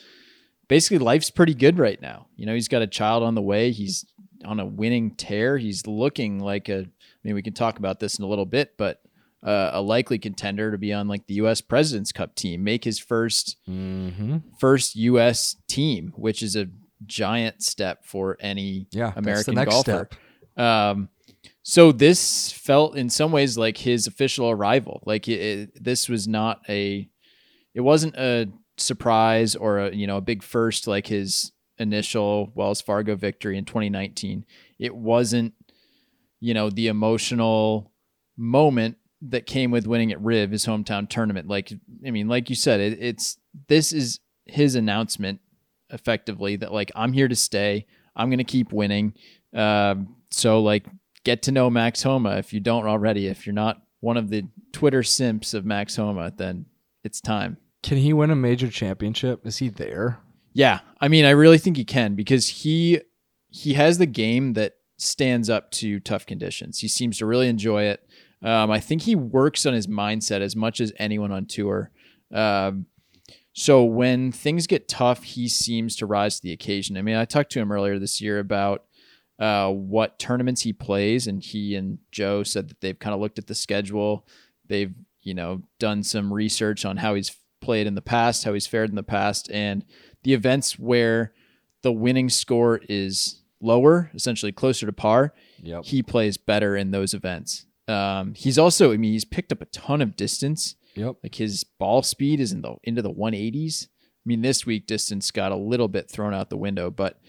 basically 0.67 0.99
life's 0.99 1.31
pretty 1.31 1.55
good 1.55 1.79
right 1.79 1.99
now. 1.99 2.27
You 2.35 2.45
know, 2.45 2.53
he's 2.53 2.67
got 2.67 2.83
a 2.83 2.87
child 2.87 3.23
on 3.23 3.33
the 3.33 3.41
way. 3.41 3.71
He's 3.71 4.05
on 4.45 4.59
a 4.59 4.65
winning 4.67 5.15
tear. 5.15 5.57
He's 5.57 5.87
looking 5.87 6.39
like 6.39 6.69
a. 6.69 6.81
I 6.81 6.87
mean, 7.23 7.33
we 7.33 7.41
can 7.41 7.53
talk 7.53 7.79
about 7.79 7.99
this 7.99 8.19
in 8.19 8.25
a 8.25 8.27
little 8.27 8.45
bit, 8.45 8.77
but 8.77 9.01
uh, 9.41 9.71
a 9.73 9.81
likely 9.81 10.19
contender 10.19 10.71
to 10.71 10.77
be 10.77 10.93
on 10.93 11.07
like 11.07 11.25
the 11.25 11.35
U.S. 11.35 11.59
President's 11.59 12.11
Cup 12.11 12.35
team, 12.35 12.63
make 12.63 12.83
his 12.83 12.99
1st 12.99 13.55
mm-hmm. 13.67 14.37
first 14.59 14.95
U.S. 14.95 15.55
team, 15.67 16.13
which 16.15 16.43
is 16.43 16.55
a 16.55 16.67
giant 17.05 17.61
step 17.63 18.05
for 18.05 18.37
any 18.39 18.87
yeah, 18.91 19.13
American 19.15 19.55
golfer. 19.55 20.09
Um, 20.57 21.09
so 21.63 21.91
this 21.91 22.51
felt 22.51 22.97
in 22.97 23.09
some 23.09 23.31
ways 23.31 23.57
like 23.57 23.77
his 23.77 24.07
official 24.07 24.49
arrival. 24.49 25.01
Like 25.05 25.27
it, 25.27 25.39
it, 25.39 25.83
this 25.83 26.09
was 26.09 26.27
not 26.27 26.61
a, 26.67 27.09
it 27.73 27.81
wasn't 27.81 28.15
a 28.15 28.49
surprise 28.77 29.55
or 29.55 29.79
a 29.79 29.95
you 29.95 30.07
know 30.07 30.17
a 30.17 30.21
big 30.21 30.43
first 30.43 30.87
like 30.87 31.07
his 31.07 31.51
initial 31.77 32.51
Wells 32.55 32.81
Fargo 32.81 33.15
victory 33.15 33.57
in 33.57 33.65
2019. 33.65 34.45
It 34.79 34.95
wasn't, 34.95 35.53
you 36.39 36.53
know, 36.53 36.69
the 36.69 36.87
emotional 36.87 37.91
moment 38.37 38.97
that 39.21 39.45
came 39.45 39.71
with 39.71 39.87
winning 39.87 40.11
at 40.11 40.21
Riv, 40.21 40.51
his 40.51 40.65
hometown 40.65 41.07
tournament. 41.07 41.47
Like, 41.47 41.71
I 42.05 42.11
mean, 42.11 42.27
like 42.27 42.49
you 42.49 42.55
said, 42.55 42.79
it, 42.79 42.97
it's 42.99 43.37
this 43.69 43.93
is 43.93 44.19
his 44.45 44.75
announcement 44.75 45.39
effectively 45.93 46.57
that 46.57 46.73
like 46.73 46.91
I'm 46.95 47.13
here 47.13 47.29
to 47.29 47.35
stay. 47.35 47.85
I'm 48.15 48.29
gonna 48.29 48.43
keep 48.43 48.73
winning. 48.73 49.13
Um, 49.53 50.15
so 50.31 50.61
like 50.61 50.85
get 51.23 51.43
to 51.43 51.51
know 51.51 51.69
Max 51.69 52.03
Homa 52.03 52.37
if 52.37 52.51
you 52.51 52.59
don't 52.59 52.85
already. 52.85 53.27
If 53.27 53.45
you're 53.45 53.53
not 53.53 53.81
one 54.01 54.17
of 54.17 54.29
the 54.29 54.43
Twitter 54.73 55.03
simps 55.03 55.53
of 55.53 55.65
Max 55.65 55.95
Homa, 55.95 56.33
then 56.35 56.65
it's 57.03 57.21
time. 57.21 57.57
Can 57.81 57.97
he 57.97 58.13
win 58.13 58.31
a 58.31 58.35
major 58.35 58.69
championship? 58.69 59.45
Is 59.45 59.57
he 59.57 59.69
there? 59.69 60.19
Yeah, 60.53 60.79
I 60.99 61.07
mean, 61.07 61.25
I 61.25 61.31
really 61.31 61.57
think 61.57 61.77
he 61.77 61.85
can 61.85 62.15
because 62.15 62.47
he 62.47 63.01
he 63.49 63.73
has 63.73 63.97
the 63.97 64.05
game 64.05 64.53
that 64.53 64.73
stands 64.97 65.49
up 65.49 65.71
to 65.71 65.99
tough 65.99 66.25
conditions. 66.25 66.79
He 66.79 66.87
seems 66.87 67.17
to 67.17 67.25
really 67.25 67.47
enjoy 67.47 67.83
it. 67.83 68.07
Um, 68.41 68.71
I 68.71 68.79
think 68.79 69.03
he 69.03 69.15
works 69.15 69.65
on 69.65 69.73
his 69.73 69.87
mindset 69.87 70.41
as 70.41 70.55
much 70.55 70.81
as 70.81 70.91
anyone 70.97 71.31
on 71.31 71.45
tour. 71.45 71.91
Um, 72.33 72.87
so 73.53 73.83
when 73.83 74.31
things 74.31 74.65
get 74.65 74.87
tough, 74.87 75.23
he 75.23 75.47
seems 75.47 75.95
to 75.97 76.05
rise 76.07 76.37
to 76.37 76.41
the 76.41 76.51
occasion. 76.51 76.97
I 76.97 77.03
mean, 77.03 77.15
I 77.15 77.25
talked 77.25 77.51
to 77.51 77.59
him 77.59 77.71
earlier 77.71 77.99
this 77.99 78.19
year 78.19 78.39
about 78.39 78.85
uh, 79.39 79.69
what 79.69 80.17
tournaments 80.17 80.61
he 80.61 80.73
plays, 80.73 81.27
and 81.27 81.41
he 81.41 81.75
and 81.75 81.99
Joe 82.11 82.43
said 82.43 82.69
that 82.69 82.81
they've 82.81 82.97
kind 82.97 83.13
of 83.13 83.19
looked 83.19 83.37
at 83.37 83.47
the 83.47 83.55
schedule. 83.55 84.27
They've 84.67 84.93
you 85.21 85.33
know 85.35 85.61
done 85.79 86.03
some 86.03 86.33
research 86.33 86.83
on 86.83 86.97
how 86.97 87.13
he's 87.13 87.35
played 87.61 87.85
in 87.85 87.95
the 87.95 88.01
past, 88.01 88.43
how 88.43 88.53
he's 88.53 88.67
fared 88.67 88.89
in 88.89 88.95
the 88.95 89.03
past, 89.03 89.49
and 89.51 89.85
the 90.23 90.33
events 90.33 90.79
where 90.79 91.33
the 91.83 91.91
winning 91.91 92.29
score 92.29 92.81
is 92.89 93.43
lower, 93.61 94.09
essentially 94.15 94.51
closer 94.51 94.85
to 94.85 94.93
par. 94.93 95.33
Yep. 95.61 95.85
He 95.85 96.01
plays 96.01 96.37
better 96.37 96.75
in 96.75 96.91
those 96.91 97.13
events. 97.13 97.65
Um, 97.87 98.33
he's 98.33 98.57
also, 98.57 98.93
I 98.93 98.97
mean, 98.97 99.11
he's 99.11 99.25
picked 99.25 99.51
up 99.51 99.61
a 99.61 99.65
ton 99.65 100.01
of 100.01 100.15
distance 100.15 100.75
Yep. 100.95 101.17
like 101.23 101.35
his 101.35 101.63
ball 101.63 102.03
speed 102.03 102.39
is 102.39 102.51
in 102.51 102.61
the 102.61 102.75
into 102.83 103.01
the 103.01 103.11
180s. 103.11 103.87
I 103.87 104.25
mean, 104.25 104.41
this 104.41 104.65
week 104.65 104.87
distance 104.87 105.31
got 105.31 105.51
a 105.51 105.57
little 105.57 105.87
bit 105.87 106.09
thrown 106.09 106.33
out 106.33 106.49
the 106.49 106.57
window, 106.57 106.89
but 106.89 107.19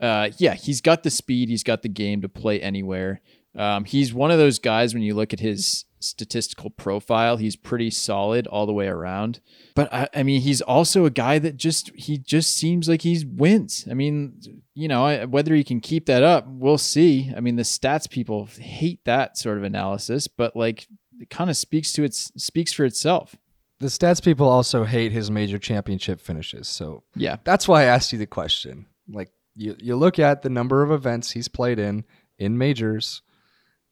uh, 0.00 0.30
yeah, 0.38 0.54
he's 0.54 0.80
got 0.80 1.02
the 1.02 1.10
speed, 1.10 1.48
he's 1.48 1.64
got 1.64 1.82
the 1.82 1.88
game 1.88 2.22
to 2.22 2.28
play 2.28 2.60
anywhere. 2.60 3.20
Um, 3.56 3.84
he's 3.84 4.14
one 4.14 4.30
of 4.30 4.38
those 4.38 4.58
guys 4.58 4.94
when 4.94 5.02
you 5.02 5.14
look 5.14 5.32
at 5.32 5.40
his 5.40 5.84
statistical 6.00 6.70
profile, 6.70 7.36
he's 7.36 7.56
pretty 7.56 7.90
solid 7.90 8.46
all 8.46 8.66
the 8.66 8.72
way 8.72 8.86
around. 8.86 9.40
But 9.74 9.92
I, 9.92 10.08
I 10.14 10.22
mean, 10.22 10.42
he's 10.42 10.60
also 10.60 11.04
a 11.04 11.10
guy 11.10 11.38
that 11.40 11.56
just 11.56 11.90
he 11.96 12.18
just 12.18 12.56
seems 12.56 12.88
like 12.88 13.02
he 13.02 13.24
wins. 13.26 13.86
I 13.90 13.94
mean, 13.94 14.40
you 14.74 14.88
know, 14.88 15.26
whether 15.26 15.54
he 15.54 15.64
can 15.64 15.80
keep 15.80 16.06
that 16.06 16.22
up, 16.22 16.46
we'll 16.48 16.78
see. 16.78 17.32
I 17.36 17.40
mean, 17.40 17.56
the 17.56 17.62
stats 17.62 18.08
people 18.08 18.46
hate 18.46 19.04
that 19.04 19.36
sort 19.36 19.58
of 19.58 19.64
analysis, 19.64 20.28
but 20.28 20.54
like 20.54 20.86
it 21.20 21.30
kind 21.30 21.50
of 21.50 21.56
speaks 21.56 21.92
to 21.94 22.02
its 22.04 22.32
speaks 22.36 22.72
for 22.72 22.84
itself. 22.84 23.36
The 23.80 23.86
stats 23.86 24.22
people 24.22 24.48
also 24.48 24.84
hate 24.84 25.12
his 25.12 25.30
major 25.30 25.58
championship 25.58 26.20
finishes. 26.20 26.66
So 26.68 27.04
Yeah. 27.14 27.36
that's 27.44 27.68
why 27.68 27.82
I 27.82 27.84
asked 27.84 28.12
you 28.12 28.18
the 28.18 28.26
question. 28.26 28.86
Like 29.08 29.30
you, 29.54 29.76
you 29.78 29.94
look 29.96 30.18
at 30.18 30.42
the 30.42 30.50
number 30.50 30.82
of 30.82 30.90
events 30.90 31.30
he's 31.30 31.48
played 31.48 31.78
in 31.78 32.04
in 32.38 32.58
majors. 32.58 33.22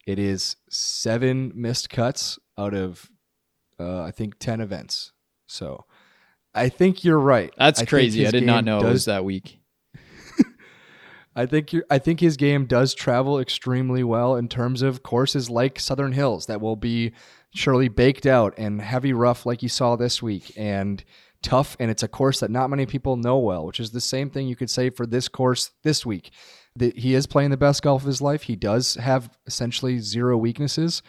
It 0.05 0.19
is 0.19 0.55
seven 0.69 1.51
missed 1.55 1.89
cuts 1.89 2.37
out 2.57 2.73
of 2.73 3.09
uh, 3.79 4.01
I 4.01 4.11
think 4.11 4.39
ten 4.39 4.59
events. 4.61 5.11
So 5.47 5.85
I 6.53 6.69
think 6.69 7.03
you're 7.03 7.19
right. 7.19 7.53
That's 7.57 7.81
I 7.81 7.85
crazy. 7.85 8.25
I 8.27 8.31
did 8.31 8.43
not 8.43 8.63
know 8.65 8.79
it 8.79 8.85
was 8.85 9.05
that 9.05 9.23
week. 9.23 9.59
I 11.37 11.45
think 11.45 11.71
you 11.71 11.83
I 11.87 11.99
think 11.99 12.19
his 12.19 12.35
game 12.35 12.65
does 12.65 12.95
travel 12.95 13.39
extremely 13.39 14.03
well 14.03 14.35
in 14.35 14.49
terms 14.49 14.81
of 14.81 15.03
courses 15.03 15.51
like 15.51 15.79
Southern 15.79 16.13
Hills 16.13 16.47
that 16.47 16.59
will 16.59 16.75
be 16.75 17.13
surely 17.53 17.89
baked 17.89 18.25
out 18.25 18.55
and 18.57 18.81
heavy 18.81 19.13
rough 19.13 19.45
like 19.45 19.61
you 19.61 19.69
saw 19.69 19.95
this 19.95 20.21
week 20.21 20.51
and 20.57 21.03
tough 21.43 21.77
and 21.79 21.91
it's 21.91 22.01
a 22.01 22.07
course 22.07 22.39
that 22.39 22.49
not 22.49 22.71
many 22.71 22.87
people 22.87 23.17
know 23.17 23.37
well, 23.37 23.67
which 23.67 23.79
is 23.79 23.91
the 23.91 24.01
same 24.01 24.31
thing 24.31 24.47
you 24.47 24.55
could 24.55 24.71
say 24.71 24.89
for 24.89 25.05
this 25.05 25.27
course 25.27 25.69
this 25.83 26.03
week. 26.03 26.31
That 26.75 26.97
he 26.97 27.13
is 27.13 27.27
playing 27.27 27.51
the 27.51 27.57
best 27.57 27.83
golf 27.83 28.01
of 28.01 28.07
his 28.07 28.21
life. 28.21 28.43
He 28.43 28.55
does 28.55 28.95
have 28.95 29.29
essentially 29.45 29.99
zero 29.99 30.37
weaknesses. 30.37 31.03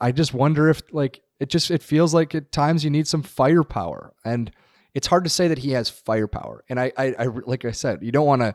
I 0.00 0.12
just 0.12 0.32
wonder 0.32 0.68
if 0.68 0.80
like 0.92 1.22
it 1.40 1.50
just 1.50 1.72
it 1.72 1.82
feels 1.82 2.14
like 2.14 2.36
at 2.36 2.52
times 2.52 2.84
you 2.84 2.90
need 2.90 3.08
some 3.08 3.24
firepower 3.24 4.14
and 4.24 4.52
it's 4.94 5.08
hard 5.08 5.24
to 5.24 5.30
say 5.30 5.48
that 5.48 5.58
he 5.58 5.72
has 5.72 5.90
firepower. 5.90 6.62
And 6.68 6.78
I 6.78 6.92
I, 6.96 7.14
I 7.18 7.24
like 7.24 7.64
I 7.64 7.72
said, 7.72 8.04
you 8.04 8.12
don't 8.12 8.26
want 8.26 8.42
to 8.42 8.54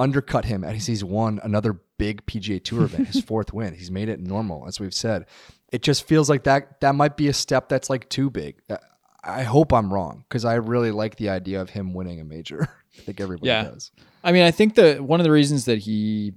undercut 0.00 0.46
him 0.46 0.64
as 0.64 0.86
he's 0.86 1.04
won 1.04 1.38
another 1.42 1.80
big 1.98 2.24
PGA 2.26 2.62
Tour 2.64 2.84
event, 2.84 3.08
his 3.08 3.22
fourth 3.24 3.52
win. 3.52 3.74
He's 3.74 3.90
made 3.90 4.08
it 4.08 4.18
normal, 4.20 4.66
as 4.66 4.80
we've 4.80 4.94
said. 4.94 5.26
It 5.72 5.82
just 5.82 6.08
feels 6.08 6.28
like 6.28 6.44
that 6.44 6.80
that 6.80 6.94
might 6.94 7.16
be 7.16 7.28
a 7.28 7.32
step 7.32 7.68
that's 7.68 7.88
like 7.90 8.08
too 8.08 8.30
big. 8.30 8.56
Uh, 8.68 8.78
I 9.22 9.42
hope 9.42 9.72
I'm 9.72 9.92
wrong 9.92 10.24
because 10.28 10.44
I 10.44 10.54
really 10.54 10.90
like 10.90 11.16
the 11.16 11.28
idea 11.28 11.60
of 11.60 11.70
him 11.70 11.92
winning 11.92 12.20
a 12.20 12.24
major. 12.24 12.62
I 12.98 13.00
think 13.02 13.20
everybody 13.20 13.48
Yeah. 13.48 13.64
does. 13.64 13.92
I 14.24 14.32
mean, 14.32 14.42
I 14.42 14.50
think 14.50 14.74
that 14.76 15.00
one 15.02 15.20
of 15.20 15.24
the 15.24 15.30
reasons 15.30 15.66
that 15.66 15.78
he 15.80 16.32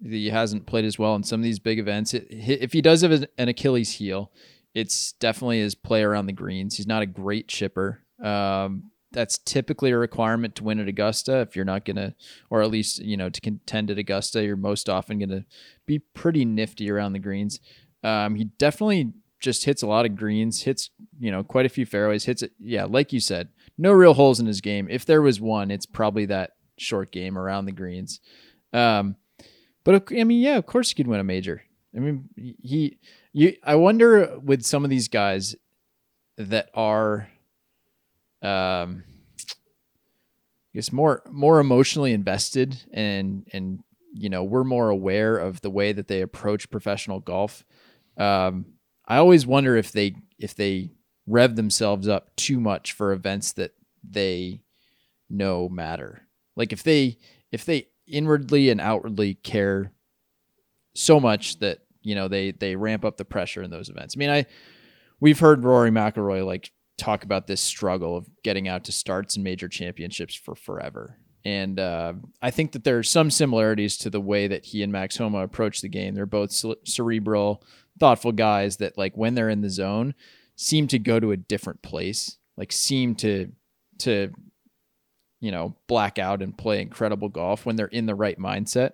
that 0.00 0.10
he 0.12 0.28
hasn't 0.28 0.66
played 0.66 0.84
as 0.84 0.98
well 0.98 1.14
in 1.16 1.22
some 1.22 1.40
of 1.40 1.44
these 1.44 1.58
big 1.58 1.78
events, 1.78 2.12
it, 2.14 2.26
if 2.30 2.72
he 2.74 2.82
does 2.82 3.00
have 3.02 3.12
an 3.38 3.48
Achilles 3.48 3.92
heel, 3.92 4.30
it's 4.74 5.12
definitely 5.12 5.60
his 5.60 5.74
play 5.74 6.02
around 6.02 6.26
the 6.26 6.32
greens. 6.32 6.76
He's 6.76 6.86
not 6.86 7.02
a 7.02 7.06
great 7.06 7.48
chipper. 7.48 8.02
Um, 8.22 8.90
that's 9.14 9.38
typically 9.38 9.90
a 9.90 9.96
requirement 9.96 10.54
to 10.56 10.64
win 10.64 10.80
at 10.80 10.88
Augusta. 10.88 11.38
If 11.40 11.56
you're 11.56 11.64
not 11.64 11.84
gonna, 11.84 12.14
or 12.50 12.60
at 12.62 12.70
least 12.70 12.98
you 12.98 13.16
know 13.16 13.30
to 13.30 13.40
contend 13.40 13.90
at 13.90 13.98
Augusta, 13.98 14.44
you're 14.44 14.56
most 14.56 14.88
often 14.88 15.18
gonna 15.18 15.46
be 15.86 15.98
pretty 15.98 16.44
nifty 16.44 16.90
around 16.90 17.14
the 17.14 17.18
greens. 17.18 17.60
Um, 18.02 18.34
he 18.34 18.44
definitely 18.44 19.14
just 19.40 19.64
hits 19.64 19.82
a 19.82 19.86
lot 19.86 20.04
of 20.04 20.16
greens, 20.16 20.62
hits 20.62 20.90
you 21.18 21.30
know 21.30 21.42
quite 21.42 21.66
a 21.66 21.70
few 21.70 21.86
fairways, 21.86 22.24
hits 22.24 22.42
it. 22.42 22.52
Yeah, 22.60 22.84
like 22.84 23.12
you 23.12 23.20
said, 23.20 23.48
no 23.78 23.92
real 23.92 24.14
holes 24.14 24.40
in 24.40 24.46
his 24.46 24.60
game. 24.60 24.88
If 24.90 25.06
there 25.06 25.22
was 25.22 25.40
one, 25.40 25.70
it's 25.70 25.86
probably 25.86 26.26
that 26.26 26.52
short 26.76 27.12
game 27.12 27.38
around 27.38 27.64
the 27.64 27.72
greens. 27.72 28.20
Um, 28.72 29.16
but 29.84 30.10
I 30.12 30.24
mean, 30.24 30.42
yeah, 30.42 30.56
of 30.56 30.66
course 30.66 30.90
he 30.90 30.94
could 30.94 31.06
win 31.06 31.20
a 31.20 31.24
major. 31.24 31.62
I 31.96 32.00
mean, 32.00 32.28
he, 32.36 32.98
you. 33.32 33.56
I 33.62 33.76
wonder 33.76 34.38
with 34.42 34.64
some 34.64 34.84
of 34.84 34.90
these 34.90 35.08
guys 35.08 35.54
that 36.36 36.70
are, 36.74 37.28
um, 38.44 39.04
I 40.74 40.74
guess 40.74 40.92
more 40.92 41.22
more 41.30 41.60
emotionally 41.60 42.12
invested 42.12 42.76
and 42.92 43.46
and 43.52 43.82
you 44.12 44.28
know 44.28 44.44
we're 44.44 44.64
more 44.64 44.90
aware 44.90 45.36
of 45.36 45.60
the 45.60 45.70
way 45.70 45.92
that 45.92 46.08
they 46.08 46.20
approach 46.20 46.70
professional 46.70 47.20
golf. 47.20 47.64
Um, 48.16 48.66
I 49.06 49.16
always 49.16 49.46
wonder 49.46 49.76
if 49.76 49.92
they 49.92 50.16
if 50.38 50.54
they 50.54 50.90
rev 51.26 51.56
themselves 51.56 52.06
up 52.06 52.34
too 52.36 52.60
much 52.60 52.92
for 52.92 53.12
events 53.12 53.52
that 53.52 53.72
they 54.08 54.60
know 55.30 55.68
matter. 55.68 56.22
Like 56.56 56.72
if 56.72 56.82
they 56.82 57.18
if 57.50 57.64
they 57.64 57.88
inwardly 58.06 58.68
and 58.70 58.80
outwardly 58.80 59.34
care 59.34 59.92
so 60.94 61.18
much 61.18 61.58
that 61.60 61.80
you 62.02 62.14
know 62.14 62.28
they 62.28 62.52
they 62.52 62.76
ramp 62.76 63.04
up 63.04 63.16
the 63.16 63.24
pressure 63.24 63.62
in 63.62 63.70
those 63.70 63.88
events. 63.88 64.14
I 64.16 64.18
mean, 64.18 64.30
I 64.30 64.46
we've 65.20 65.40
heard 65.40 65.64
Rory 65.64 65.90
McIlroy 65.90 66.44
like 66.44 66.70
talk 66.96 67.24
about 67.24 67.46
this 67.46 67.60
struggle 67.60 68.16
of 68.16 68.28
getting 68.42 68.68
out 68.68 68.84
to 68.84 68.92
starts 68.92 69.36
and 69.36 69.44
major 69.44 69.68
championships 69.68 70.34
for 70.34 70.54
forever. 70.54 71.18
And 71.44 71.78
uh, 71.78 72.14
I 72.40 72.50
think 72.50 72.72
that 72.72 72.84
there 72.84 72.98
are 72.98 73.02
some 73.02 73.30
similarities 73.30 73.98
to 73.98 74.10
the 74.10 74.20
way 74.20 74.48
that 74.48 74.64
he 74.64 74.82
and 74.82 74.90
Max 74.90 75.16
Homa 75.16 75.38
approach 75.38 75.82
the 75.82 75.88
game. 75.88 76.14
They're 76.14 76.24
both 76.24 76.52
cere- 76.52 76.76
cerebral, 76.84 77.62
thoughtful 78.00 78.32
guys 78.32 78.78
that, 78.78 78.96
like, 78.96 79.14
when 79.16 79.34
they're 79.34 79.50
in 79.50 79.60
the 79.60 79.68
zone, 79.68 80.14
seem 80.56 80.88
to 80.88 80.98
go 80.98 81.20
to 81.20 81.32
a 81.32 81.36
different 81.36 81.82
place. 81.82 82.38
Like, 82.56 82.72
seem 82.72 83.14
to 83.16 83.52
to 83.98 84.32
you 85.40 85.52
know 85.52 85.76
black 85.86 86.18
out 86.18 86.42
and 86.42 86.56
play 86.56 86.80
incredible 86.80 87.28
golf 87.28 87.66
when 87.66 87.76
they're 87.76 87.86
in 87.86 88.06
the 88.06 88.14
right 88.14 88.38
mindset. 88.38 88.92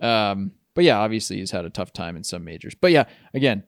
Um, 0.00 0.52
but 0.74 0.84
yeah, 0.84 0.98
obviously 0.98 1.38
he's 1.38 1.50
had 1.50 1.64
a 1.64 1.70
tough 1.70 1.92
time 1.92 2.16
in 2.16 2.24
some 2.24 2.44
majors. 2.44 2.74
But 2.74 2.92
yeah, 2.92 3.04
again, 3.32 3.64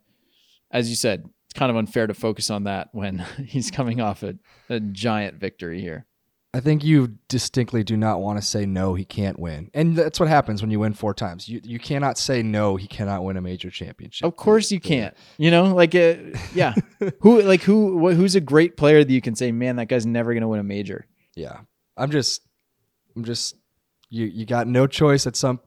as 0.71 0.91
you 0.91 0.97
said, 0.97 1.29
it's 1.53 1.59
kind 1.59 1.69
of 1.69 1.77
unfair 1.77 2.07
to 2.07 2.15
focus 2.15 2.49
on 2.49 2.65
that 2.65 2.89
when 2.93 3.19
he's 3.47 3.71
coming 3.71 4.01
off 4.01 4.23
a, 4.23 4.37
a 4.71 4.81
giant 4.81 5.39
victory 5.39 5.83
here. 5.83 6.07
I 6.55 6.61
think 6.61 6.83
you 6.83 7.19
distinctly 7.29 7.83
do 7.85 7.95
not 7.97 8.21
want 8.21 8.39
to 8.39 8.47
say 8.47 8.65
no, 8.65 8.95
he 8.95 9.05
can't 9.05 9.39
win, 9.39 9.71
and 9.73 9.97
that's 9.97 10.19
what 10.21 10.29
happens 10.31 10.63
when 10.63 10.71
you 10.71 10.81
win 10.81 10.93
four 10.93 11.15
times. 11.15 11.49
You 11.49 11.61
you 11.63 11.79
cannot 11.79 12.19
say 12.19 12.43
no, 12.43 12.77
he 12.77 12.87
cannot 12.87 13.25
win 13.25 13.39
a 13.39 13.41
major 13.41 13.71
championship. 13.71 14.27
Of 14.27 14.37
course 14.37 14.71
you 14.71 14.79
can't. 14.79 15.15
You 15.39 15.51
know, 15.51 15.75
like 15.75 15.95
uh, 15.95 16.17
yeah, 16.55 16.75
who 17.21 17.41
like 17.43 17.63
who 17.63 17.99
wh- 17.99 18.15
who's 18.15 18.35
a 18.35 18.41
great 18.41 18.77
player 18.77 19.03
that 19.03 19.13
you 19.13 19.23
can 19.23 19.35
say, 19.35 19.51
man, 19.51 19.77
that 19.77 19.87
guy's 19.87 20.05
never 20.05 20.35
gonna 20.35 20.49
win 20.49 20.61
a 20.61 20.65
major. 20.65 21.07
Yeah, 21.35 21.61
I'm 21.97 22.11
just, 22.11 22.43
I'm 23.17 23.25
just, 23.25 23.57
you 24.11 24.27
you 24.27 24.45
got 24.45 24.67
no 24.67 24.87
choice 24.87 25.27
at 25.27 25.37
some 25.37 25.59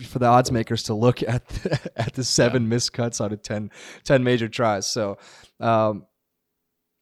for 0.00 0.18
the 0.18 0.26
odds 0.26 0.50
makers 0.50 0.84
to 0.84 0.94
look 0.94 1.22
at 1.28 1.46
the, 1.48 1.92
at 1.96 2.14
the 2.14 2.24
seven 2.24 2.68
missed 2.68 2.92
cuts 2.92 3.20
out 3.20 3.32
of 3.32 3.42
10, 3.42 3.70
10 4.04 4.24
major 4.24 4.48
tries. 4.48 4.86
So, 4.86 5.18
um, 5.60 6.06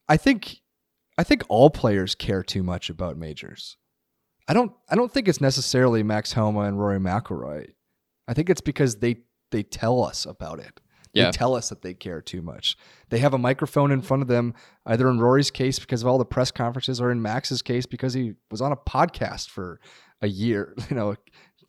I 0.08 0.16
think, 0.16 0.60
I 1.16 1.22
think 1.22 1.44
all 1.48 1.70
players 1.70 2.14
care 2.14 2.42
too 2.42 2.62
much 2.62 2.90
about 2.90 3.16
majors. 3.16 3.76
I 4.48 4.54
don't, 4.54 4.72
I 4.88 4.96
don't 4.96 5.12
think 5.12 5.28
it's 5.28 5.40
necessarily 5.40 6.02
Max 6.02 6.32
Homa 6.32 6.60
and 6.60 6.78
Rory 6.80 6.98
McIlroy. 6.98 7.68
I 8.26 8.34
think 8.34 8.50
it's 8.50 8.60
because 8.60 8.96
they 8.96 9.18
they 9.50 9.62
tell 9.62 10.04
us 10.04 10.24
about 10.24 10.60
it. 10.60 10.80
They 11.12 11.30
tell 11.32 11.56
us 11.56 11.70
that 11.70 11.82
they 11.82 11.94
care 11.94 12.22
too 12.22 12.40
much. 12.40 12.76
They 13.08 13.18
have 13.18 13.34
a 13.34 13.38
microphone 13.38 13.90
in 13.90 14.00
front 14.00 14.22
of 14.22 14.28
them, 14.28 14.54
either 14.86 15.08
in 15.08 15.18
Rory's 15.18 15.50
case 15.50 15.78
because 15.80 16.02
of 16.02 16.08
all 16.08 16.18
the 16.18 16.24
press 16.24 16.52
conferences, 16.52 17.00
or 17.00 17.10
in 17.10 17.20
Max's 17.20 17.62
case 17.62 17.84
because 17.84 18.14
he 18.14 18.34
was 18.50 18.60
on 18.60 18.70
a 18.70 18.76
podcast 18.76 19.48
for 19.48 19.80
a 20.22 20.28
year, 20.28 20.74
you 20.90 20.96
know, 20.96 21.16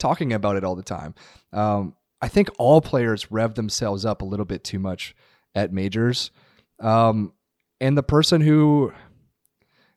talking 0.01 0.33
about 0.33 0.55
it 0.57 0.63
all 0.63 0.75
the 0.75 0.83
time. 0.83 1.13
Um, 1.53 1.95
I 2.21 2.27
think 2.27 2.49
all 2.57 2.81
players 2.81 3.31
rev 3.31 3.55
themselves 3.55 4.03
up 4.05 4.21
a 4.21 4.25
little 4.25 4.45
bit 4.45 4.63
too 4.63 4.79
much 4.79 5.15
at 5.55 5.71
majors. 5.71 6.31
Um, 6.79 7.33
and 7.79 7.97
the 7.97 8.03
person 8.03 8.41
who 8.41 8.91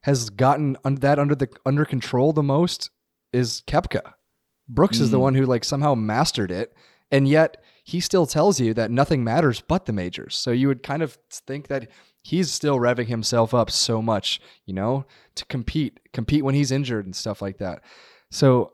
has 0.02 0.30
gotten 0.30 0.76
that 0.84 1.18
under 1.18 1.34
the 1.34 1.48
under 1.66 1.84
control 1.84 2.32
the 2.32 2.42
most 2.42 2.90
is 3.32 3.62
Koepka. 3.66 4.12
Brooks 4.68 5.00
is 5.00 5.10
the 5.10 5.18
Mm. 5.18 5.22
one 5.22 5.34
who 5.34 5.46
like 5.46 5.64
somehow 5.64 5.94
mastered 5.94 6.50
it, 6.50 6.74
and 7.10 7.28
yet 7.28 7.62
he 7.84 8.00
still 8.00 8.26
tells 8.26 8.60
you 8.60 8.72
that 8.74 8.90
nothing 8.90 9.22
matters 9.24 9.60
but 9.60 9.84
the 9.86 9.92
majors. 9.92 10.34
So 10.34 10.50
you 10.50 10.68
would 10.68 10.82
kind 10.82 11.02
of 11.02 11.18
think 11.30 11.68
that 11.68 11.88
he's 12.22 12.50
still 12.50 12.78
revving 12.78 13.06
himself 13.08 13.52
up 13.52 13.70
so 13.70 14.00
much, 14.00 14.40
you 14.64 14.72
know, 14.72 15.04
to 15.34 15.44
compete, 15.46 16.00
compete 16.14 16.42
when 16.44 16.54
he's 16.54 16.72
injured 16.72 17.04
and 17.04 17.14
stuff 17.14 17.42
like 17.42 17.58
that. 17.58 17.82
So 18.30 18.72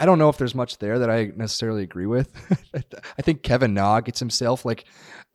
I 0.00 0.06
don't 0.06 0.18
know 0.18 0.30
if 0.30 0.38
there's 0.38 0.54
much 0.54 0.78
there 0.78 0.98
that 0.98 1.10
I 1.10 1.30
necessarily 1.36 1.82
agree 1.82 2.06
with. 2.06 2.32
I 3.18 3.20
think 3.20 3.42
Kevin 3.42 3.74
Na 3.74 4.00
gets 4.00 4.18
himself 4.18 4.64
like 4.64 4.86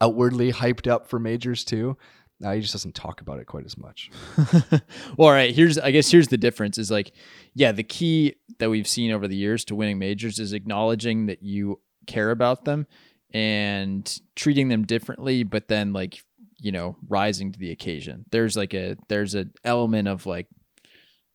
outwardly 0.02 0.52
hyped 0.52 0.90
up 0.90 1.08
for 1.08 1.20
majors 1.20 1.64
too. 1.64 1.98
Now 2.40 2.52
he 2.52 2.62
just 2.62 2.74
doesn't 2.74 2.96
talk 2.96 3.22
about 3.22 3.38
it 3.38 3.46
quite 3.46 3.68
as 3.68 3.78
much. 3.78 4.10
well, 5.18 5.28
all 5.28 5.32
right. 5.32 5.54
Here's 5.54 5.78
I 5.78 5.92
guess 5.92 6.10
here's 6.10 6.30
the 6.30 6.38
difference 6.38 6.80
is 6.80 6.90
like, 6.90 7.12
yeah, 7.54 7.74
the 7.74 7.84
key 7.84 8.38
that 8.58 8.72
we've 8.72 8.88
seen 8.88 9.12
over 9.12 9.28
the 9.28 9.36
years 9.36 9.66
to 9.66 9.76
winning 9.76 10.00
majors 10.00 10.40
is 10.40 10.52
acknowledging 10.52 11.28
that 11.28 11.44
you 11.44 11.80
care 12.08 12.32
about 12.32 12.66
them 12.66 12.88
and 13.36 14.20
treating 14.36 14.70
them 14.70 14.84
differently, 14.84 15.44
but 15.44 15.68
then 15.68 15.94
like, 15.94 16.24
you 16.58 16.72
know, 16.72 16.98
rising 17.08 17.52
to 17.52 17.60
the 17.60 17.70
occasion. 17.70 18.26
There's 18.32 18.58
like 18.58 18.74
a 18.74 18.98
there's 19.10 19.36
an 19.36 19.52
element 19.64 20.08
of 20.08 20.26
like, 20.26 20.48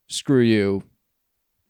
screw 0.09 0.41
you, 0.41 0.83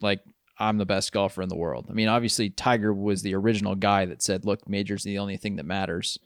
like 0.01 0.21
I'm 0.61 0.77
the 0.77 0.85
best 0.85 1.11
golfer 1.11 1.41
in 1.41 1.49
the 1.49 1.55
world. 1.57 1.87
I 1.89 1.93
mean, 1.93 2.07
obviously 2.07 2.49
Tiger 2.49 2.93
was 2.93 3.21
the 3.21 3.33
original 3.35 3.75
guy 3.75 4.05
that 4.05 4.21
said, 4.21 4.45
look, 4.45 4.67
majors 4.69 5.05
are 5.05 5.09
the 5.09 5.17
only 5.19 5.37
thing 5.37 5.55
that 5.57 5.65
matters. 5.65 6.17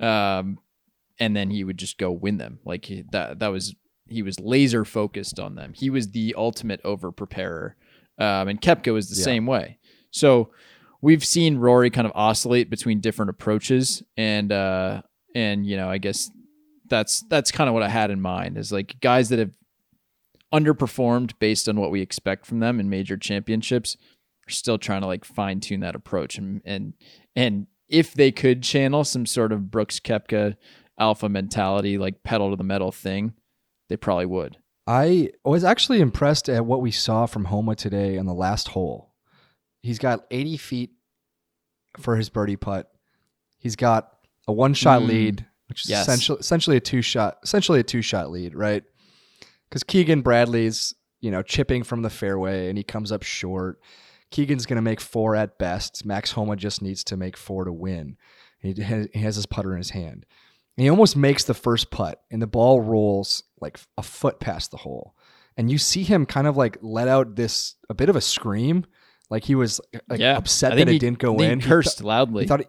Um, 0.00 0.58
and 1.18 1.36
then 1.36 1.50
he 1.50 1.64
would 1.64 1.76
just 1.78 1.98
go 1.98 2.10
win 2.10 2.38
them. 2.38 2.58
Like 2.64 2.84
he, 2.86 3.04
that 3.12 3.38
that 3.40 3.48
was 3.48 3.74
he 4.08 4.22
was 4.22 4.38
laser 4.40 4.84
focused 4.84 5.38
on 5.38 5.54
them. 5.54 5.72
He 5.74 5.90
was 5.90 6.10
the 6.10 6.34
ultimate 6.36 6.80
over 6.84 7.12
preparer. 7.12 7.76
Um, 8.18 8.48
and 8.48 8.60
Koepka 8.60 8.92
was 8.92 9.08
the 9.10 9.16
Yeah. 9.16 9.24
same 9.24 9.46
way. 9.46 9.78
So 10.10 10.50
we've 11.00 11.24
seen 11.24 11.58
Rory 11.58 11.90
kind 11.90 12.06
of 12.06 12.12
oscillate 12.14 12.70
between 12.70 13.00
different 13.00 13.30
approaches 13.30 14.02
and 14.16 14.52
uh 14.52 15.02
and 15.34 15.66
you 15.66 15.76
know, 15.76 15.88
I 15.88 15.98
guess 15.98 16.30
that's 16.88 17.22
that's 17.28 17.50
kind 17.50 17.68
of 17.68 17.74
what 17.74 17.82
I 17.82 17.88
had 17.88 18.10
in 18.10 18.20
mind 18.20 18.58
is 18.58 18.70
like 18.72 18.96
guys 19.00 19.28
that 19.30 19.38
have 19.38 19.50
underperformed 20.52 21.32
based 21.38 21.68
on 21.68 21.76
what 21.80 21.90
we 21.90 22.00
expect 22.00 22.46
from 22.46 22.60
them 22.60 22.78
in 22.80 22.88
major 22.90 23.16
championships 23.16 23.96
are 24.46 24.50
still 24.50 24.78
trying 24.78 25.00
to 25.00 25.06
like 25.06 25.24
fine 25.24 25.60
tune 25.60 25.80
that 25.80 25.94
approach 25.94 26.36
and 26.38 26.60
and 26.64 26.94
and 27.36 27.66
if 27.88 28.14
they 28.14 28.32
could 28.32 28.62
channel 28.62 29.04
some 29.04 29.26
sort 29.26 29.52
of 29.52 29.70
Brooks 29.70 30.00
Koepka 30.00 30.56
alpha 30.98 31.28
mentality, 31.28 31.98
like 31.98 32.22
pedal 32.22 32.50
to 32.50 32.56
the 32.56 32.64
metal 32.64 32.90
thing, 32.90 33.34
they 33.90 33.96
probably 33.98 34.24
would. 34.26 34.56
I 34.86 35.30
was 35.44 35.62
actually 35.62 36.00
impressed 36.00 36.48
at 36.48 36.64
what 36.64 36.80
we 36.80 36.90
saw 36.90 37.26
from 37.26 37.44
Homa 37.46 37.76
today 37.76 38.16
on 38.18 38.24
the 38.26 38.32
last 38.34 38.68
hole. 38.68 39.14
He's 39.82 39.98
got 39.98 40.24
80 40.30 40.56
feet 40.56 40.90
for 41.98 42.16
his 42.16 42.30
birdie 42.30 42.56
putt. 42.56 42.90
He's 43.58 43.76
got 43.76 44.10
a 44.48 44.52
one 44.52 44.72
shot 44.74 45.02
Mm. 45.02 45.06
lead, 45.08 45.46
which 45.68 45.84
is 45.84 45.90
Yes. 45.90 46.02
essentially 46.08 46.38
essentially 46.40 46.76
a 46.78 46.80
two 46.80 47.02
shot 47.02 47.38
essentially 47.42 47.80
a 47.80 47.84
two 47.84 48.00
shot 48.02 48.30
lead, 48.30 48.54
right? 48.54 48.84
Because 49.72 49.84
Keegan 49.84 50.20
Bradley's 50.20 50.94
you 51.22 51.30
know 51.30 51.40
chipping 51.40 51.82
from 51.82 52.02
the 52.02 52.10
fairway 52.10 52.68
and 52.68 52.76
he 52.76 52.84
comes 52.84 53.10
up 53.10 53.22
short. 53.22 53.80
Keegan's 54.30 54.66
going 54.66 54.76
to 54.76 54.82
make 54.82 55.00
four 55.00 55.34
at 55.34 55.58
best. 55.58 56.04
Max 56.04 56.32
Homa 56.32 56.56
just 56.56 56.82
needs 56.82 57.02
to 57.04 57.16
make 57.16 57.38
four 57.38 57.64
to 57.64 57.72
win. 57.72 58.18
He 58.60 58.74
has, 58.82 59.08
his 59.12 59.46
putter 59.46 59.72
in 59.72 59.78
his 59.78 59.90
hand. 59.90 60.26
And 60.76 60.84
he 60.84 60.90
almost 60.90 61.16
makes 61.16 61.44
the 61.44 61.54
first 61.54 61.90
putt, 61.90 62.22
and 62.30 62.40
the 62.40 62.46
ball 62.46 62.80
rolls 62.80 63.42
like 63.60 63.78
a 63.96 64.02
foot 64.02 64.40
past 64.40 64.70
the 64.70 64.78
hole. 64.78 65.14
And 65.56 65.70
you 65.70 65.78
see 65.78 66.02
him 66.02 66.26
kind 66.26 66.46
of 66.46 66.56
like 66.56 66.76
let 66.82 67.08
out 67.08 67.36
this 67.36 67.76
a 67.88 67.94
bit 67.94 68.10
of 68.10 68.16
a 68.16 68.20
scream, 68.20 68.84
like 69.30 69.44
he 69.44 69.54
was 69.54 69.80
uh, 69.94 70.00
like 70.08 70.20
yeah, 70.20 70.36
upset 70.36 70.72
that 70.76 70.88
it 70.88 70.92
he- 70.92 70.98
didn't 70.98 71.18
go 71.18 71.38
in. 71.38 71.60
He 71.60 71.64
He 71.64 71.70
cursed 71.70 72.04
loudly. 72.04 72.44
he 72.44 72.48
thought, 72.48 72.60
he, 72.60 72.66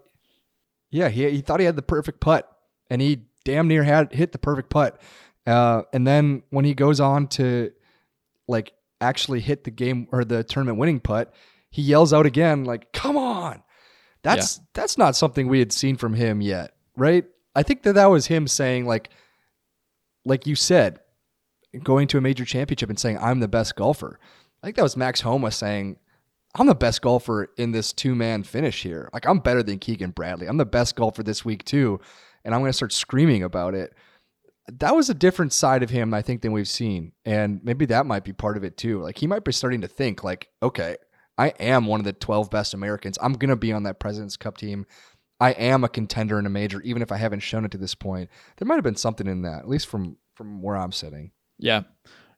yeah, 0.91 1.09
he 1.09 1.29
he 1.31 1.41
thought 1.41 1.59
he 1.59 1.65
had 1.65 1.75
the 1.75 1.81
perfect 1.81 2.21
putt, 2.21 2.49
and 2.89 3.01
he 3.01 3.23
damn 3.45 3.67
near 3.67 3.83
had 3.83 4.13
hit 4.13 4.31
the 4.31 4.37
perfect 4.37 4.69
putt. 4.69 5.01
Uh, 5.45 5.83
and 5.91 6.07
then 6.07 6.43
when 6.49 6.65
he 6.65 6.73
goes 6.73 6.99
on 6.99 7.27
to 7.27 7.71
like 8.47 8.73
actually 9.01 9.39
hit 9.41 9.63
the 9.63 9.71
game 9.71 10.07
or 10.11 10.23
the 10.23 10.43
tournament 10.43 10.77
winning 10.77 10.99
putt, 10.99 11.33
he 11.69 11.81
yells 11.81 12.13
out 12.13 12.25
again, 12.25 12.63
like, 12.65 12.91
"Come 12.93 13.17
on!" 13.17 13.63
That's 14.21 14.61
that's 14.73 14.97
not 14.97 15.15
something 15.15 15.47
we 15.47 15.59
had 15.59 15.73
seen 15.73 15.97
from 15.97 16.13
him 16.13 16.41
yet, 16.41 16.73
right? 16.95 17.25
I 17.55 17.63
think 17.63 17.83
that 17.83 17.93
that 17.93 18.05
was 18.07 18.27
him 18.27 18.47
saying 18.47 18.85
like, 18.85 19.09
like 20.25 20.47
you 20.47 20.55
said, 20.55 20.99
going 21.83 22.07
to 22.07 22.17
a 22.17 22.21
major 22.21 22.45
championship 22.45 22.89
and 22.89 22.99
saying, 22.99 23.17
"I'm 23.19 23.39
the 23.39 23.47
best 23.47 23.75
golfer." 23.75 24.19
I 24.61 24.67
think 24.67 24.77
that 24.77 24.83
was 24.83 24.95
Max 24.95 25.19
Homa 25.19 25.51
saying, 25.51 25.97
I'm 26.55 26.67
the 26.67 26.75
best 26.75 27.01
golfer 27.01 27.49
in 27.57 27.71
this 27.71 27.91
two 27.91 28.15
man 28.15 28.43
finish 28.43 28.83
here. 28.83 29.09
Like 29.11 29.25
I'm 29.25 29.39
better 29.39 29.63
than 29.63 29.79
Keegan 29.79 30.11
Bradley. 30.11 30.47
I'm 30.47 30.57
the 30.57 30.65
best 30.65 30.95
golfer 30.95 31.23
this 31.23 31.43
week 31.43 31.65
too, 31.65 31.99
and 32.45 32.53
I'm 32.53 32.61
going 32.61 32.69
to 32.69 32.73
start 32.77 32.93
screaming 32.93 33.43
about 33.43 33.73
it. 33.73 33.93
That 34.67 34.95
was 34.95 35.09
a 35.09 35.13
different 35.13 35.51
side 35.51 35.83
of 35.83 35.89
him, 35.89 36.13
I 36.13 36.21
think, 36.21 36.41
than 36.41 36.53
we've 36.53 36.67
seen, 36.67 37.11
and 37.25 37.59
maybe 37.63 37.85
that 37.87 38.05
might 38.05 38.23
be 38.23 38.33
part 38.33 38.55
of 38.57 38.63
it 38.63 38.77
too. 38.77 39.01
Like 39.01 39.17
he 39.17 39.27
might 39.27 39.43
be 39.43 39.51
starting 39.51 39.81
to 39.81 39.87
think, 39.87 40.23
like, 40.23 40.49
okay, 40.61 40.95
I 41.37 41.49
am 41.59 41.85
one 41.85 41.99
of 41.99 42.05
the 42.05 42.13
12 42.13 42.49
best 42.49 42.73
Americans. 42.73 43.17
I'm 43.21 43.33
to 43.49 43.55
be 43.55 43.73
on 43.73 43.83
that 43.83 43.99
President's 43.99 44.37
Cup 44.37 44.57
team. 44.57 44.85
I 45.39 45.51
am 45.51 45.83
a 45.83 45.89
contender 45.89 46.39
in 46.39 46.45
a 46.45 46.49
major, 46.49 46.79
even 46.81 47.01
if 47.01 47.11
I 47.11 47.17
haven't 47.17 47.41
shown 47.41 47.65
it 47.65 47.71
to 47.71 47.77
this 47.77 47.95
point. 47.95 48.29
There 48.57 48.65
might 48.65 48.75
have 48.75 48.83
been 48.83 48.95
something 48.95 49.27
in 49.27 49.41
that, 49.41 49.59
at 49.59 49.67
least 49.67 49.87
from 49.87 50.17
from 50.35 50.61
where 50.61 50.77
I'm 50.77 50.91
sitting. 50.91 51.31
Yeah. 51.59 51.83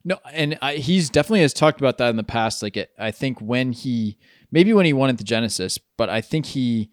No, 0.04 0.18
and 0.32 0.58
I, 0.62 0.74
he's 0.74 1.10
definitely 1.10 1.40
has 1.40 1.52
talked 1.52 1.80
about 1.80 1.98
that 1.98 2.10
in 2.10 2.16
the 2.16 2.22
past. 2.22 2.62
Like, 2.62 2.76
it, 2.76 2.90
I 2.98 3.10
think 3.10 3.40
when 3.40 3.72
he 3.72 4.18
maybe 4.50 4.72
when 4.72 4.86
he 4.86 4.92
at 4.92 5.18
the 5.18 5.24
Genesis, 5.24 5.78
but 5.96 6.08
I 6.08 6.20
think 6.20 6.46
he 6.46 6.90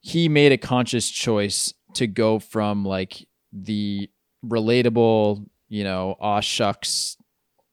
he 0.00 0.28
made 0.28 0.52
a 0.52 0.58
conscious 0.58 1.08
choice 1.10 1.72
to 1.94 2.06
go 2.06 2.38
from 2.38 2.84
like 2.84 3.26
the 3.52 4.10
relatable, 4.44 5.46
you 5.68 5.84
know, 5.84 6.16
aw 6.20 6.40
shucks 6.40 7.16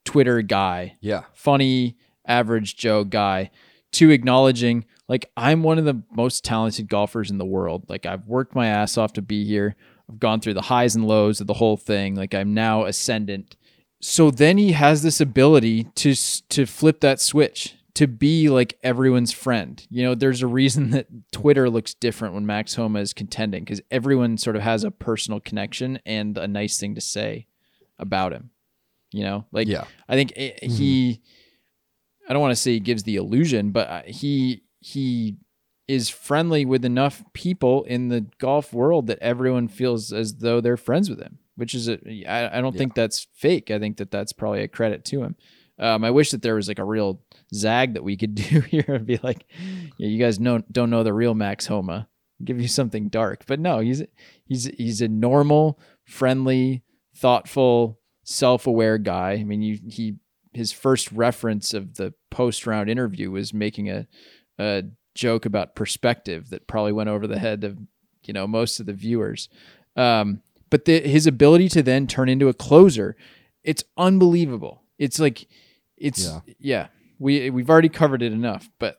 Twitter 0.05 0.41
guy, 0.41 0.97
Yeah, 1.01 1.24
funny 1.33 1.97
average 2.25 2.75
Joe 2.75 3.03
guy, 3.03 3.51
to 3.93 4.12
acknowledging 4.12 4.86
like 5.07 5.29
I'm 5.38 5.63
one 5.63 5.77
of 5.77 5.86
the 5.86 6.01
most 6.15 6.43
talented 6.43 6.89
golfers 6.89 7.31
in 7.31 7.38
the 7.38 7.45
world. 7.45 7.86
Like 7.89 8.05
I've 8.05 8.25
worked 8.27 8.55
my 8.55 8.67
ass 8.67 8.97
off 8.97 9.13
to 9.13 9.21
be 9.21 9.45
here. 9.45 9.75
I've 10.09 10.19
gone 10.19 10.39
through 10.39 10.53
the 10.55 10.62
highs 10.63 10.95
and 10.95 11.07
lows 11.07 11.41
of 11.41 11.47
the 11.47 11.53
whole 11.55 11.77
thing. 11.77 12.15
Like 12.15 12.33
I'm 12.33 12.53
now 12.53 12.86
ascendant. 12.86 13.55
So 14.01 14.29
then 14.29 14.57
he 14.57 14.74
has 14.74 15.01
this 15.01 15.19
ability 15.19 15.86
to 15.95 16.15
to 16.50 16.65
flip 16.65 17.00
that 17.01 17.19
switch 17.19 17.76
to 17.98 18.06
be 18.08 18.48
like 18.48 18.77
everyone's 18.84 19.32
friend. 19.32 19.84
You 19.89 20.04
know, 20.04 20.13
there's 20.13 20.44
a 20.44 20.48
reason 20.48 20.89
that 20.92 21.08
Twitter 21.32 21.68
looks 21.68 21.96
different 21.96 22.36
when 22.36 22.46
Max 22.46 22.75
Homa 22.75 23.00
is 23.00 23.12
contending 23.12 23.63
because 23.63 23.82
everyone 23.89 24.38
sort 24.38 24.56
of 24.56 24.62
has 24.62 24.84
a 24.84 24.91
personal 24.91 25.39
connection 25.39 26.00
and 26.06 26.38
a 26.38 26.48
nice 26.48 26.80
thing 26.80 26.93
to 26.93 27.02
say 27.02 27.48
about 27.98 28.34
him. 28.34 28.52
You 29.12 29.24
know, 29.24 29.45
like 29.52 29.67
yeah, 29.67 29.86
I 30.08 30.15
think 30.15 30.34
it, 30.36 30.63
he. 30.63 31.21
I 32.30 32.34
don't 32.34 32.41
want 32.41 32.52
to 32.52 32.58
say 32.58 32.74
he 32.74 32.80
gives 32.80 33.04
the 33.04 33.15
illusion, 33.15 33.71
but 33.71 33.88
uh, 33.88 34.02
he 34.06 34.63
he 34.80 35.38
is 35.88 36.10
friendly 36.10 36.65
with 36.65 36.86
enough 36.86 37.24
people 37.34 37.84
in 37.86 38.10
the 38.10 38.28
golf 38.38 38.74
world 38.74 39.08
that 39.08 39.17
everyone 39.19 39.69
feels 39.69 40.12
as 40.12 40.36
though 40.36 40.62
they're 40.62 40.78
friends 40.78 41.10
with 41.10 41.19
him. 41.19 41.39
Which 41.56 41.74
is 41.74 41.88
a 41.89 41.98
I, 42.28 42.60
I 42.60 42.62
don't 42.62 42.78
think 42.78 42.93
that's 42.93 43.26
fake. 43.34 43.71
I 43.71 43.80
think 43.80 43.98
that 43.98 44.12
that's 44.12 44.34
probably 44.34 44.62
a 44.62 44.67
credit 44.67 45.04
to 45.06 45.24
him. 45.24 45.36
Um, 45.80 46.04
I 46.04 46.12
wish 46.12 46.32
that 46.32 46.41
there 46.41 46.56
was 46.56 46.67
like 46.67 46.80
a 46.80 46.84
real 46.84 47.21
zag 47.53 47.93
that 47.93 48.03
we 48.03 48.17
could 48.17 48.36
do 48.49 48.62
here 48.62 48.86
and 48.88 49.05
be 49.05 49.19
like, 49.23 49.45
yeah, 49.97 50.07
you 50.07 50.19
guys 50.19 50.39
know 50.39 50.60
don't 50.71 50.89
know 50.89 51.03
the 51.03 51.13
real 51.13 51.33
Max 51.33 51.67
Homa. 51.67 52.07
Give 52.43 52.62
you 52.62 52.67
something 52.67 53.10
dark, 53.10 53.45
but 53.47 53.60
no, 53.60 53.79
he's 53.79 54.03
he's 54.45 54.65
he's 54.77 55.01
a 55.01 55.07
normal, 55.07 55.79
friendly, 56.05 56.83
thoughtful, 57.15 57.99
self-aware 58.23 58.99
guy. 58.99 59.31
I 59.33 59.43
mean, 59.43 59.62
you 59.62 59.79
he 59.88 60.15
his 60.53 60.71
first 60.71 61.12
reference 61.12 61.73
of 61.73 61.95
the 61.95 62.13
post-round 62.29 62.89
interview 62.89 63.31
was 63.31 63.53
making 63.53 63.89
a 63.89 64.07
a 64.60 64.83
joke 65.15 65.45
about 65.45 65.75
perspective 65.75 66.49
that 66.51 66.67
probably 66.67 66.91
went 66.91 67.10
over 67.10 67.25
the 67.25 67.39
head 67.39 67.63
of 67.63 67.77
you 68.23 68.33
know 68.33 68.45
most 68.45 68.79
of 68.79 68.86
the 68.86 68.93
viewers. 68.93 69.49
Um, 69.95 70.41
but 70.69 70.86
the, 70.86 70.99
his 70.99 71.25
ability 71.25 71.69
to 71.69 71.81
then 71.81 72.07
turn 72.07 72.29
into 72.29 72.49
a 72.49 72.53
closer, 72.53 73.15
it's 73.63 73.83
unbelievable. 73.97 74.83
It's 74.99 75.19
like 75.19 75.47
it's 75.97 76.25
Yeah. 76.25 76.39
yeah. 76.60 76.88
We 77.19 77.49
we've 77.49 77.69
already 77.69 77.89
covered 77.89 78.21
it 78.21 78.32
enough, 78.32 78.69
but 78.80 78.97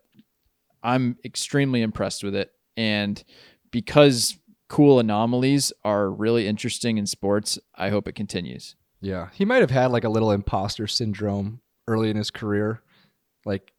I'm 0.82 1.16
extremely 1.24 1.82
impressed 1.82 2.22
with 2.24 2.34
it. 2.34 2.50
And 2.76 3.22
because 3.70 4.38
cool 4.68 4.98
anomalies 5.00 5.72
are 5.84 6.10
really 6.10 6.46
interesting 6.46 6.98
in 6.98 7.06
sports, 7.06 7.58
I 7.74 7.90
hope 7.90 8.06
it 8.08 8.14
continues. 8.14 8.76
Yeah, 9.00 9.28
he 9.32 9.44
might 9.44 9.60
have 9.60 9.70
had 9.70 9.90
like 9.92 10.04
a 10.04 10.08
little 10.08 10.30
imposter 10.32 10.86
syndrome 10.86 11.60
early 11.86 12.10
in 12.10 12.16
his 12.16 12.30
career, 12.30 12.82
like 13.44 13.72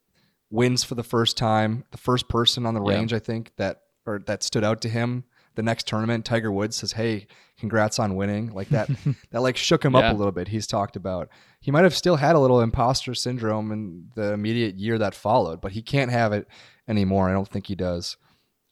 wins 0.50 0.82
for 0.82 0.94
the 0.94 1.02
first 1.04 1.36
time, 1.36 1.84
the 1.90 1.98
first 1.98 2.28
person 2.28 2.66
on 2.66 2.74
the 2.74 2.82
Yeah. 2.82 2.96
range, 2.96 3.12
I 3.12 3.18
think 3.18 3.52
that 3.56 3.82
or 4.06 4.18
that 4.26 4.42
stood 4.42 4.64
out 4.64 4.80
to 4.82 4.88
him. 4.88 5.24
The 5.56 5.62
next 5.62 5.86
tournament, 5.86 6.24
Tiger 6.24 6.50
Woods 6.50 6.76
says, 6.76 6.92
"Hey, 6.92 7.26
congrats 7.58 7.98
on 7.98 8.16
winning!" 8.16 8.52
Like 8.52 8.68
that, 8.70 8.88
that 9.30 9.42
like 9.42 9.56
shook 9.56 9.84
him 9.84 9.92
Yeah. 9.94 10.00
up 10.00 10.14
a 10.14 10.16
little 10.16 10.32
bit. 10.32 10.48
He's 10.48 10.66
talked 10.66 10.96
about 10.96 11.28
he 11.60 11.70
might 11.70 11.84
have 11.84 11.94
still 11.94 12.16
had 12.16 12.34
a 12.34 12.40
little 12.40 12.60
imposter 12.60 13.14
syndrome 13.14 13.70
in 13.70 14.08
the 14.14 14.32
immediate 14.32 14.76
year 14.76 14.98
that 14.98 15.14
followed, 15.14 15.60
but 15.60 15.72
he 15.72 15.82
can't 15.82 16.10
have 16.10 16.32
it 16.32 16.48
anymore. 16.88 17.28
I 17.28 17.32
don't 17.32 17.48
think 17.48 17.66
he 17.66 17.74
does. 17.74 18.16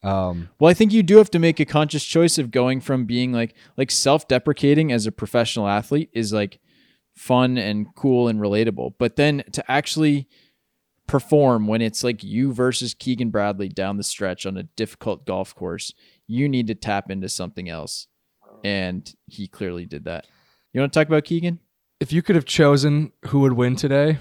Um, 0.02 0.48
Well, 0.58 0.70
I 0.70 0.74
think 0.74 0.92
you 0.92 1.02
do 1.02 1.18
have 1.18 1.30
to 1.32 1.38
make 1.38 1.60
a 1.60 1.64
conscious 1.64 2.04
choice 2.04 2.38
of 2.38 2.50
going 2.50 2.80
from 2.80 3.04
being 3.04 3.32
like 3.32 3.54
like 3.76 3.90
self-deprecating 3.90 4.92
as 4.92 5.06
a 5.06 5.12
professional 5.12 5.68
athlete 5.68 6.10
is 6.12 6.32
like 6.32 6.60
fun 7.16 7.58
and 7.58 7.94
cool 7.94 8.28
and 8.28 8.40
relatable, 8.40 8.94
but 8.98 9.16
then 9.16 9.42
to 9.52 9.70
actually 9.70 10.28
perform 11.08 11.66
when 11.66 11.82
it's 11.82 12.04
like 12.04 12.22
you 12.22 12.52
versus 12.52 12.94
Keegan 12.94 13.30
Bradley 13.30 13.68
down 13.68 13.96
the 13.96 14.04
stretch 14.04 14.46
on 14.46 14.56
a 14.56 14.62
difficult 14.62 15.26
golf 15.26 15.54
course, 15.54 15.92
you 16.26 16.48
need 16.48 16.68
to 16.68 16.74
tap 16.74 17.10
into 17.10 17.28
something 17.28 17.68
else. 17.68 18.06
And 18.62 19.12
he 19.26 19.48
clearly 19.48 19.84
did 19.86 20.04
that. 20.04 20.26
You 20.72 20.80
want 20.80 20.92
to 20.92 20.98
talk 20.98 21.08
about 21.08 21.24
Keegan? 21.24 21.58
If 22.00 22.12
you 22.12 22.22
could 22.22 22.36
have 22.36 22.44
chosen 22.44 23.12
who 23.26 23.40
would 23.40 23.54
win 23.54 23.76
today, 23.76 24.18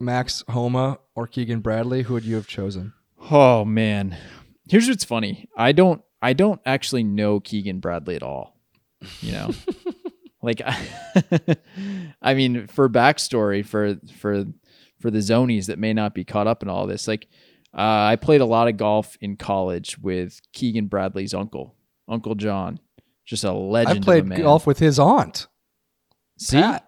Max 0.00 0.42
Homa 0.48 0.98
or 1.14 1.26
Keegan 1.26 1.60
Bradley, 1.60 2.02
who 2.02 2.14
would 2.14 2.24
you 2.24 2.36
have 2.36 2.46
chosen? 2.46 2.92
Oh 3.30 3.64
man. 3.64 4.16
Here's 4.68 4.88
what's 4.88 5.04
funny. 5.04 5.48
I 5.56 5.72
don't 5.72 6.02
I 6.22 6.32
don't 6.32 6.60
actually 6.64 7.04
know 7.04 7.40
Keegan 7.40 7.80
Bradley 7.80 8.16
at 8.16 8.22
all. 8.22 8.56
You 9.20 9.32
know? 9.32 9.50
like 10.42 10.60
I, 10.64 10.78
I 12.22 12.34
mean, 12.34 12.66
for 12.66 12.88
backstory 12.88 13.64
for 13.64 13.96
for 14.16 14.44
for 14.98 15.10
the 15.10 15.18
zonies 15.18 15.66
that 15.66 15.78
may 15.78 15.92
not 15.92 16.14
be 16.14 16.24
caught 16.24 16.46
up 16.46 16.62
in 16.62 16.68
all 16.68 16.86
this, 16.86 17.06
like 17.06 17.28
uh, 17.74 18.08
I 18.10 18.16
played 18.16 18.40
a 18.40 18.46
lot 18.46 18.68
of 18.68 18.76
golf 18.76 19.16
in 19.20 19.36
college 19.36 19.98
with 19.98 20.40
Keegan 20.52 20.86
Bradley's 20.86 21.34
uncle, 21.34 21.74
Uncle 22.08 22.34
John. 22.34 22.80
Just 23.24 23.44
a 23.44 23.52
legend. 23.52 23.98
I 23.98 24.04
played 24.04 24.20
of 24.20 24.26
a 24.26 24.28
man. 24.28 24.40
golf 24.40 24.66
with 24.66 24.78
his 24.78 24.98
aunt. 24.98 25.48
See, 26.38 26.58
Pat. 26.60 26.85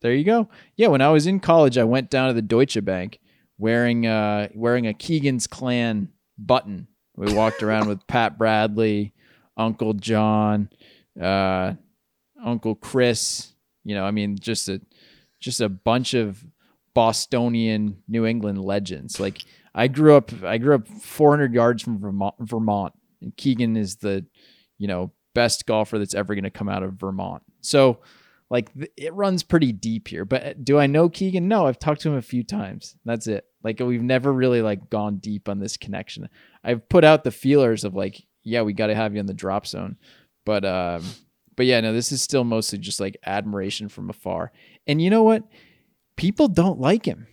There 0.00 0.14
you 0.14 0.24
go. 0.24 0.48
Yeah, 0.76 0.88
when 0.88 1.00
I 1.00 1.10
was 1.10 1.26
in 1.26 1.40
college, 1.40 1.78
I 1.78 1.84
went 1.84 2.10
down 2.10 2.28
to 2.28 2.34
the 2.34 2.42
Deutsche 2.42 2.82
Bank 2.84 3.20
wearing 3.58 4.06
uh 4.06 4.48
wearing 4.54 4.86
a 4.86 4.94
Keegan's 4.94 5.46
Clan 5.46 6.08
button. 6.38 6.88
We 7.16 7.32
walked 7.32 7.62
around 7.62 7.88
with 7.88 8.06
Pat 8.06 8.38
Bradley, 8.38 9.12
Uncle 9.56 9.92
John, 9.94 10.70
uh, 11.20 11.74
Uncle 12.42 12.74
Chris. 12.74 13.52
You 13.84 13.94
know, 13.94 14.04
I 14.04 14.10
mean, 14.10 14.38
just 14.38 14.68
a 14.68 14.80
just 15.40 15.60
a 15.60 15.68
bunch 15.68 16.14
of 16.14 16.44
Bostonian 16.94 18.02
New 18.08 18.26
England 18.26 18.62
legends. 18.62 19.20
Like 19.20 19.42
I 19.74 19.88
grew 19.88 20.16
up, 20.16 20.32
I 20.42 20.58
grew 20.58 20.74
up 20.74 20.88
400 20.88 21.54
yards 21.54 21.82
from 21.82 21.98
Vermont, 22.00 22.34
Vermont, 22.40 22.94
and 23.20 23.36
Keegan 23.36 23.76
is 23.76 23.96
the, 23.96 24.24
you 24.78 24.88
know, 24.88 25.12
best 25.34 25.66
golfer 25.66 25.98
that's 25.98 26.14
ever 26.14 26.34
going 26.34 26.44
to 26.44 26.50
come 26.50 26.68
out 26.68 26.82
of 26.82 26.94
Vermont. 26.94 27.42
So, 27.60 28.00
like, 28.50 28.70
it 28.96 29.14
runs 29.14 29.42
pretty 29.42 29.72
deep 29.72 30.08
here. 30.08 30.24
But 30.24 30.44
uh, 30.44 30.54
do 30.62 30.78
I 30.78 30.86
know 30.86 31.08
Keegan? 31.08 31.48
No, 31.48 31.66
I've 31.66 31.78
talked 31.78 32.02
to 32.02 32.10
him 32.10 32.16
a 32.16 32.22
few 32.22 32.42
times. 32.42 32.96
That's 33.04 33.26
it. 33.26 33.46
Like 33.62 33.80
we've 33.80 34.02
never 34.02 34.32
really 34.32 34.60
like 34.60 34.90
gone 34.90 35.18
deep 35.18 35.48
on 35.48 35.60
this 35.60 35.76
connection. 35.76 36.28
I've 36.64 36.88
put 36.88 37.04
out 37.04 37.24
the 37.24 37.30
feelers 37.30 37.84
of 37.84 37.94
like, 37.94 38.22
yeah, 38.42 38.62
we 38.62 38.72
got 38.72 38.88
to 38.88 38.94
have 38.94 39.14
you 39.14 39.20
in 39.20 39.26
the 39.26 39.34
drop 39.34 39.66
zone, 39.66 39.96
but 40.44 40.64
um, 40.64 41.04
but 41.56 41.66
yeah, 41.66 41.80
no, 41.80 41.92
this 41.92 42.10
is 42.10 42.22
still 42.22 42.44
mostly 42.44 42.78
just 42.78 43.00
like 43.00 43.18
admiration 43.26 43.90
from 43.90 44.08
afar. 44.08 44.50
And 44.86 45.02
you 45.02 45.10
know 45.10 45.22
what? 45.22 45.44
People 46.16 46.48
don't 46.48 46.80
like 46.80 47.04
him. 47.04 47.26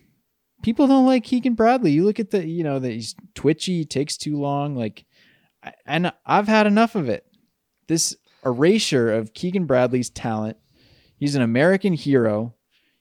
People 0.63 0.88
don't 0.88 1.06
like 1.06 1.23
Keegan 1.23 1.53
Bradley. 1.53 1.91
You 1.91 2.03
look 2.03 2.19
at 2.19 2.32
the, 2.32 2.45
you 2.45 2.63
know, 2.63 2.80
that 2.80 2.91
he's 2.91 3.15
twitchy, 3.36 3.86
takes 3.86 4.17
too 4.17 4.38
long. 4.38 4.75
Like, 4.75 5.06
and 5.86 6.12
I've 6.25 6.47
had 6.47 6.67
enough 6.67 6.95
of 6.95 7.08
it. 7.08 7.25
This 7.88 8.15
erasure 8.43 9.13
of 9.13 9.34
Keegan 9.34 9.65
Bradley's 9.65 10.10
talent. 10.10 10.58
He's 11.17 11.36
an 11.36 11.41
American 11.41 11.93
hero. 11.93 12.53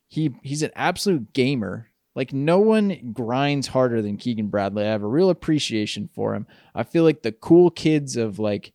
He 0.09 0.35
he's 0.43 0.63
an 0.63 0.73
absolute 0.75 1.33
gamer. 1.33 1.91
Like 2.15 2.33
no 2.33 2.59
one 2.59 3.13
grinds 3.13 3.69
harder 3.69 4.01
than 4.01 4.17
Keegan 4.17 4.49
Bradley. 4.49 4.85
I 4.85 4.91
have 4.91 5.03
a 5.03 5.09
real 5.09 5.29
appreciation 5.31 6.09
for 6.15 6.35
him. 6.35 6.47
I 6.75 6.83
feel 6.83 7.05
like 7.05 7.23
the 7.23 7.33
cool 7.33 7.71
kids 7.71 8.17
of 8.17 8.39
like 8.39 8.73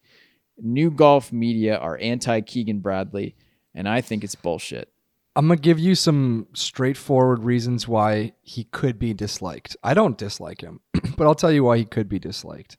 new 0.58 0.92
golf 0.92 1.32
media 1.34 1.78
are 1.78 1.98
anti 2.00 2.42
Keegan 2.42 2.80
Bradley, 2.80 3.36
and 3.74 3.90
I 3.90 4.02
think 4.02 4.24
it's 4.24 4.36
bullshit. 4.36 4.90
I'm 5.36 5.48
gonna 5.48 5.60
give 5.60 5.80
you 5.80 5.96
some 5.96 6.48
straightforward 6.54 7.44
reasons 7.44 7.88
why 7.88 8.34
he 8.42 8.66
could 8.66 9.00
be 9.00 9.14
disliked. 9.14 9.76
I 9.84 9.94
don't 9.96 10.18
dislike 10.18 10.62
him, 10.62 10.82
but 11.18 11.26
I'll 11.26 11.36
tell 11.36 11.52
you 11.52 11.64
why 11.64 11.78
he 11.78 11.86
could 11.86 12.10
be 12.10 12.20
disliked. 12.20 12.78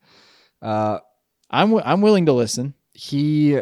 Uh, 0.61 0.99
I'm 1.51 1.71
wi- 1.71 1.91
I'm 1.91 2.03
willing 2.03 2.27
to 2.27 2.33
listen. 2.33 2.75
he 2.93 3.59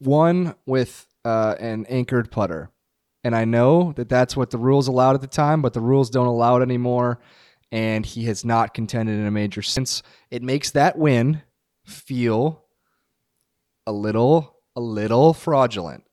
won 0.00 0.54
with 0.66 1.06
uh, 1.24 1.54
an 1.58 1.86
anchored 1.88 2.30
putter. 2.30 2.70
And 3.24 3.36
I 3.36 3.44
know 3.44 3.92
that 3.92 4.08
that's 4.08 4.36
what 4.36 4.50
the 4.50 4.58
rules 4.58 4.88
allowed 4.88 5.14
at 5.14 5.20
the 5.20 5.26
time, 5.26 5.62
but 5.62 5.72
the 5.72 5.80
rules 5.80 6.10
don't 6.10 6.26
allow 6.26 6.56
it 6.56 6.62
anymore. 6.62 7.20
And 7.70 8.04
he 8.04 8.24
has 8.24 8.44
not 8.44 8.74
contended 8.74 9.18
in 9.18 9.26
a 9.26 9.30
major 9.30 9.62
since. 9.62 10.02
It 10.30 10.42
makes 10.42 10.70
that 10.72 10.98
win 10.98 11.42
feel 11.86 12.64
a 13.86 13.92
little, 13.92 14.56
a 14.76 14.80
little 14.80 15.32
fraudulent. 15.32 16.04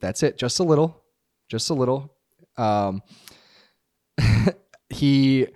That's 0.00 0.22
it. 0.22 0.38
Just 0.38 0.58
a 0.60 0.62
little. 0.62 1.02
Just 1.48 1.68
a 1.70 1.74
little. 1.74 2.14
Um, 2.56 3.02
he 4.90 5.48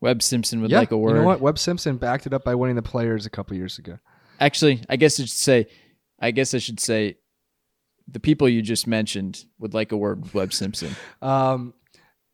Webb 0.00 0.22
Simpson 0.22 0.60
would 0.62 0.70
yeah, 0.70 0.78
like 0.78 0.90
a 0.90 0.96
word. 0.96 1.10
You 1.10 1.16
know 1.16 1.24
what? 1.24 1.40
Webb 1.40 1.58
Simpson 1.58 1.96
backed 1.96 2.26
it 2.26 2.32
up 2.32 2.44
by 2.44 2.54
winning 2.54 2.76
the 2.76 2.82
players 2.82 3.26
a 3.26 3.30
couple 3.30 3.56
years 3.56 3.78
ago. 3.78 3.98
Actually, 4.38 4.82
I 4.88 4.96
guess 4.96 5.18
I 5.18 5.24
should 5.24 5.30
say, 5.30 5.66
I 6.20 6.30
guess 6.30 6.54
I 6.54 6.58
should 6.58 6.80
say, 6.80 7.16
the 8.08 8.20
people 8.20 8.48
you 8.48 8.62
just 8.62 8.86
mentioned 8.86 9.44
would 9.58 9.74
like 9.74 9.92
a 9.92 9.96
word 9.96 10.22
with 10.22 10.34
Webb 10.34 10.52
Simpson. 10.52 10.94
Um, 11.20 11.74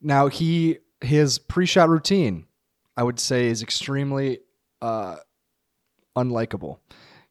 now 0.01 0.29
he 0.29 0.79
his 1.01 1.39
pre-shot 1.39 1.89
routine, 1.89 2.47
I 2.97 3.03
would 3.03 3.19
say, 3.19 3.47
is 3.47 3.63
extremely 3.63 4.41
uh, 4.81 5.17
unlikable. 6.17 6.79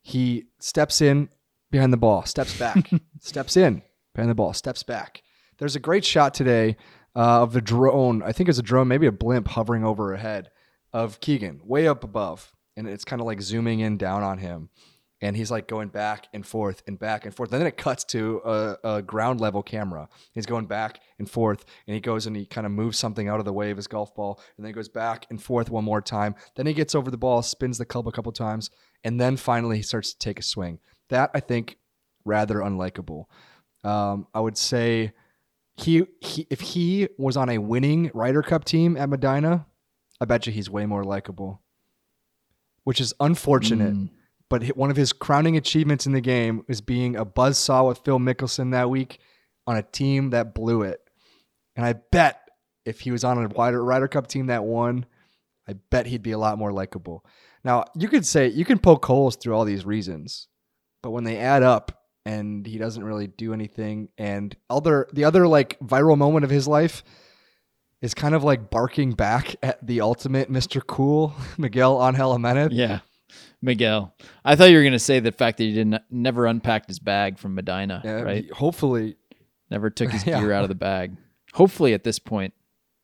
He 0.01 0.45
steps 0.59 1.01
in 1.01 1.29
behind 1.69 1.93
the 1.93 1.97
ball, 1.97 2.25
steps 2.25 2.57
back, 2.57 2.89
steps 3.19 3.55
in 3.55 3.81
behind 4.13 4.29
the 4.29 4.35
ball, 4.35 4.53
steps 4.53 4.83
back. 4.83 5.21
There's 5.57 5.75
a 5.75 5.79
great 5.79 6.03
shot 6.03 6.33
today 6.33 6.75
uh, 7.15 7.43
of 7.43 7.53
the 7.53 7.61
drone. 7.61 8.23
I 8.23 8.31
think 8.31 8.49
it's 8.49 8.57
a 8.57 8.63
drone, 8.63 8.87
maybe 8.87 9.05
a 9.05 9.11
blimp 9.11 9.47
hovering 9.49 9.85
over 9.85 10.15
head 10.17 10.49
of 10.91 11.19
Keegan, 11.19 11.61
way 11.63 11.87
up 11.87 12.03
above, 12.03 12.51
and 12.75 12.87
it's 12.87 13.05
kind 13.05 13.21
of 13.21 13.25
like 13.25 13.41
zooming 13.41 13.79
in 13.79 13.97
down 13.97 14.23
on 14.23 14.39
him 14.39 14.69
and 15.21 15.37
he's 15.37 15.51
like 15.51 15.67
going 15.67 15.89
back 15.89 16.27
and 16.33 16.45
forth 16.45 16.81
and 16.87 16.97
back 16.97 17.25
and 17.25 17.35
forth. 17.35 17.51
And 17.51 17.61
then 17.61 17.67
it 17.67 17.77
cuts 17.77 18.03
to 18.05 18.41
a, 18.43 18.77
a 18.83 19.01
ground 19.01 19.39
level 19.39 19.61
camera. 19.61 20.09
He's 20.33 20.45
going 20.45 20.65
back 20.65 20.99
and 21.19 21.29
forth, 21.29 21.63
and 21.87 21.93
he 21.93 22.01
goes 22.01 22.25
and 22.25 22.35
he 22.35 22.45
kind 22.45 22.65
of 22.65 22.71
moves 22.71 22.97
something 22.97 23.27
out 23.27 23.39
of 23.39 23.45
the 23.45 23.53
way 23.53 23.71
of 23.71 23.77
his 23.77 23.87
golf 23.87 24.15
ball, 24.15 24.39
and 24.57 24.65
then 24.65 24.69
he 24.69 24.73
goes 24.73 24.89
back 24.89 25.27
and 25.29 25.41
forth 25.41 25.69
one 25.69 25.83
more 25.83 26.01
time. 26.01 26.35
Then 26.55 26.65
he 26.65 26.73
gets 26.73 26.95
over 26.95 27.11
the 27.11 27.17
ball, 27.17 27.41
spins 27.43 27.77
the 27.77 27.85
club 27.85 28.07
a 28.07 28.11
couple 28.11 28.31
times, 28.31 28.69
and 29.03 29.19
then 29.21 29.37
finally 29.37 29.77
he 29.77 29.83
starts 29.83 30.11
to 30.13 30.19
take 30.19 30.39
a 30.39 30.43
swing. 30.43 30.79
That 31.09 31.29
I 31.33 31.39
think 31.39 31.77
rather 32.25 32.55
unlikable. 32.55 33.25
Um, 33.83 34.27
I 34.33 34.39
would 34.39 34.57
say 34.57 35.11
he, 35.75 36.05
he 36.19 36.47
if 36.49 36.61
he 36.61 37.09
was 37.17 37.37
on 37.37 37.49
a 37.49 37.57
winning 37.57 38.11
Ryder 38.13 38.43
Cup 38.43 38.63
team 38.63 38.95
at 38.97 39.09
Medinah, 39.09 39.65
I 40.19 40.25
bet 40.25 40.45
you 40.45 40.53
he's 40.53 40.69
way 40.69 40.85
more 40.85 41.03
likable. 41.03 41.61
Which 42.83 42.99
is 42.99 43.13
unfortunate 43.19 43.93
Mm. 43.93 44.09
But 44.51 44.65
one 44.75 44.91
of 44.91 44.97
his 44.97 45.13
crowning 45.13 45.55
achievements 45.55 46.05
in 46.05 46.11
the 46.11 46.19
game 46.19 46.65
was 46.67 46.81
being 46.81 47.15
a 47.15 47.25
buzzsaw 47.25 47.87
with 47.87 47.99
Phil 47.99 48.19
Mickelson 48.19 48.73
that 48.73 48.89
week 48.89 49.19
on 49.65 49.77
a 49.77 49.81
team 49.81 50.31
that 50.31 50.53
blew 50.53 50.81
it. 50.81 50.99
And 51.77 51.85
I 51.85 51.93
bet 51.93 52.41
if 52.85 52.99
he 52.99 53.11
was 53.11 53.23
on 53.23 53.41
a 53.41 53.47
wider 53.47 53.81
Ryder 53.81 54.09
Cup 54.09 54.27
team 54.27 54.47
that 54.47 54.65
won, 54.65 55.05
I 55.69 55.75
bet 55.89 56.05
he'd 56.05 56.21
be 56.21 56.33
a 56.33 56.37
lot 56.37 56.57
more 56.57 56.73
likable. 56.73 57.25
Now, 57.63 57.85
you 57.95 58.09
could 58.09 58.25
say 58.25 58.49
you 58.49 58.65
can 58.65 58.77
poke 58.77 59.05
holes 59.05 59.37
through 59.37 59.55
all 59.55 59.63
these 59.63 59.85
reasons, 59.85 60.49
but 61.01 61.11
when 61.11 61.23
they 61.23 61.37
add 61.37 61.63
up 61.63 62.03
and 62.25 62.67
he 62.67 62.77
doesn't 62.77 63.05
really 63.05 63.27
do 63.27 63.53
anything 63.53 64.09
and 64.17 64.53
other 64.69 65.07
the 65.13 65.23
other 65.23 65.47
like 65.47 65.79
viral 65.79 66.17
moment 66.17 66.43
of 66.43 66.49
his 66.49 66.67
life 66.67 67.05
is 68.01 68.13
kind 68.13 68.35
of 68.35 68.43
like 68.43 68.69
barking 68.69 69.11
back 69.11 69.55
at 69.63 69.85
the 69.87 70.01
ultimate 70.01 70.51
Mr. 70.51 70.85
Cool, 70.85 71.33
Miguel 71.57 72.05
Angel 72.05 72.33
Jimenez. 72.33 72.73
Yeah, 72.73 72.99
Miguel. 73.61 74.13
I 74.43 74.55
thought 74.55 74.69
you 74.71 74.77
were 74.77 74.83
gonna 74.83 74.99
say 74.99 75.19
the 75.19 75.31
fact 75.31 75.57
that 75.57 75.63
he 75.65 75.73
didn't 75.73 76.01
never 76.09 76.45
unpacked 76.45 76.87
his 76.89 76.99
bag 76.99 77.37
from 77.37 77.55
Medinah, 77.55 78.01
Yeah, 78.03 78.21
right? 78.21 78.51
Hopefully, 78.51 79.17
Never 79.69 79.89
took 79.89 80.11
his 80.11 80.25
Yeah. 80.27 80.39
gear 80.41 80.51
out 80.51 80.63
of 80.63 80.69
the 80.69 80.75
bag. 80.75 81.15
Hopefully, 81.53 81.93
at 81.93 82.03
this 82.03 82.19
point, 82.19 82.53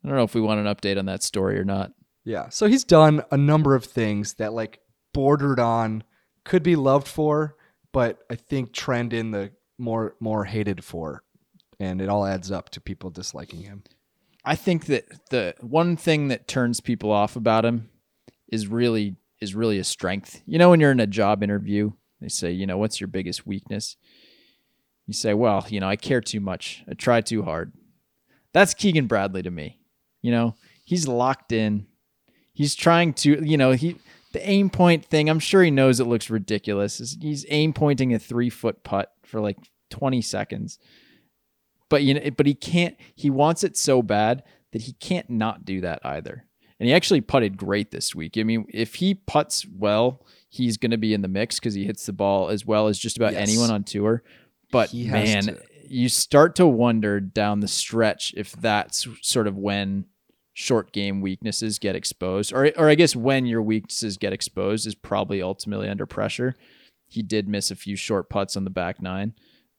I 0.04 0.08
don't 0.10 0.17
know 0.17 0.24
if 0.24 0.36
we 0.36 0.41
want 0.41 0.60
an 0.60 0.65
update 0.65 0.98
on 1.00 1.06
that 1.06 1.24
story 1.24 1.58
or 1.58 1.63
not. 1.63 1.93
Yeah. 2.26 2.50
So 2.50 2.67
he's 2.67 2.84
done 2.84 3.24
a 3.32 3.38
number 3.38 3.74
of 3.74 3.86
things 3.86 4.34
that 4.34 4.52
like 4.52 4.80
bordered 5.13 5.60
on 5.62 6.04
could 6.43 6.63
be 6.63 6.76
loved 6.76 7.08
for, 7.08 7.56
but 7.93 8.20
I 8.30 8.36
think 8.36 8.74
trend 8.74 9.13
in 9.13 9.32
the 9.32 9.52
more 9.78 10.15
more 10.20 10.43
hated 10.46 10.84
for. 10.84 11.24
And 11.80 12.02
it 12.02 12.10
all 12.10 12.26
adds 12.26 12.52
up 12.52 12.70
to 12.72 12.82
people 12.82 13.12
disliking 13.12 13.62
him. 13.62 13.84
I 14.43 14.56
think 14.56 14.88
that 14.88 15.06
the 15.30 15.54
one 15.62 15.96
thing 15.96 16.28
that 16.30 16.48
turns 16.50 16.82
people 16.82 17.12
off 17.12 17.36
about 17.38 17.63
him 17.65 17.89
is 18.52 18.67
really 18.67 19.15
is 19.39 19.56
really 19.56 19.80
a 19.80 19.84
strength. 19.84 20.41
You 20.45 20.58
know, 20.58 20.69
when 20.69 20.80
you're 20.80 20.91
in 20.91 21.00
a 21.00 21.08
job 21.08 21.43
interview, 21.43 21.91
they 22.21 22.30
say, 22.30 22.52
you 22.52 22.65
know, 22.65 22.78
what's 22.78 23.00
your 23.00 23.08
biggest 23.08 23.45
weakness? 23.45 23.95
You 25.06 25.13
say, 25.13 25.34
well, 25.34 25.65
you 25.69 25.80
know, 25.80 25.88
I 25.88 25.95
care 25.95 26.21
too 26.21 26.39
much. 26.39 26.84
I 26.89 26.93
try 26.93 27.21
too 27.21 27.43
hard. 27.43 27.73
That's 28.54 28.73
Keegan 28.73 29.08
Bradley 29.08 29.43
to 29.43 29.52
me. 29.52 29.80
You 30.21 30.32
know, 30.32 30.56
he's 30.84 31.08
locked 31.08 31.52
in. 31.52 31.88
He's 32.54 32.76
trying 32.76 33.13
to, 33.15 33.45
you 33.45 33.58
know, 33.58 33.71
he 33.71 33.97
the 34.34 34.47
aim 34.47 34.69
point 34.69 35.06
thing. 35.06 35.30
I'm 35.30 35.39
sure 35.39 35.63
he 35.63 35.71
knows 35.71 36.00
it 36.00 36.06
looks 36.06 36.30
ridiculous. 36.30 37.15
He's 37.21 37.45
aim 37.50 37.73
pointing 37.73 38.13
a 38.13 38.19
three 38.19 38.50
foot 38.50 38.84
putt 38.84 39.13
for 39.23 39.39
like 39.39 39.58
20 39.89 40.21
seconds 40.21 40.80
but 41.89 42.04
you 42.04 42.13
know 42.13 42.30
but 42.36 42.45
he 42.45 42.54
can't 42.54 42.95
he 43.15 43.30
wants 43.30 43.63
it 43.63 43.78
so 43.78 44.02
bad 44.02 44.43
that 44.71 44.84
he 44.84 44.93
can't 44.93 45.30
not 45.30 45.65
do 45.65 45.82
that 45.82 46.00
either 46.04 46.45
and 46.79 46.87
he 46.87 46.93
actually 46.93 47.21
putted 47.21 47.57
great 47.57 47.91
this 47.91 48.13
week 48.15 48.37
i 48.37 48.43
mean 48.43 48.65
if 48.69 48.95
he 48.95 49.13
puts 49.13 49.65
well 49.77 50.25
he's 50.49 50.77
going 50.77 50.91
to 50.91 50.97
be 50.97 51.13
in 51.13 51.21
the 51.21 51.27
mix 51.27 51.59
because 51.59 51.73
he 51.73 51.85
hits 51.85 52.05
the 52.05 52.13
ball 52.13 52.49
as 52.49 52.65
well 52.65 52.87
as 52.87 52.97
just 52.97 53.17
about 53.17 53.33
Yes. 53.33 53.49
anyone 53.49 53.69
on 53.71 53.83
tour 53.83 54.23
but 54.71 54.93
man 54.93 55.43
to. 55.45 55.61
you 55.87 56.09
start 56.09 56.55
to 56.55 56.65
wonder 56.67 57.19
down 57.19 57.59
the 57.61 57.67
stretch 57.67 58.33
if 58.37 58.51
that's 58.53 59.07
sort 59.21 59.47
of 59.47 59.57
when 59.57 60.05
short 60.53 60.91
game 60.91 61.21
weaknesses 61.21 61.77
get 61.79 61.95
exposed 61.95 62.51
or 62.51 62.71
or 62.77 62.89
i 62.89 62.95
guess 62.95 63.15
when 63.15 63.45
your 63.45 63.61
weaknesses 63.61 64.17
get 64.17 64.33
exposed 64.33 64.87
is 64.87 64.95
probably 64.95 65.41
ultimately 65.41 65.87
under 65.87 66.05
pressure 66.07 66.55
he 67.07 67.21
did 67.21 67.47
miss 67.47 67.69
a 67.71 67.75
few 67.75 67.95
short 67.95 68.29
putts 68.29 68.57
on 68.57 68.63
the 68.63 68.69
back 68.71 69.01
nine 69.01 69.33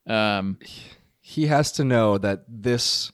um 0.06 0.56
He 1.20 1.46
has 1.48 1.72
to 1.72 1.84
know 1.84 2.16
that 2.18 2.44
this 2.48 3.12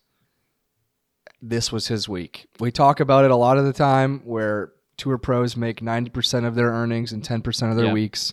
this 1.47 1.71
was 1.71 1.89
his 1.89 2.09
week. 2.09 2.47
We 2.59 2.71
talk 2.71 3.01
about 3.01 3.25
it 3.25 3.31
a 3.31 3.37
lot 3.37 3.59
of 3.59 3.65
the 3.65 3.73
time 3.73 4.21
where 4.25 4.73
tour 4.97 5.19
pros 5.19 5.57
make 5.57 5.81
90% 5.81 6.47
of 6.47 6.55
their 6.55 6.69
earnings 6.69 7.13
in 7.13 7.21
10% 7.21 7.71
of 7.71 7.77
their 7.77 7.87
Yeah. 7.87 7.93
weeks. 7.93 8.33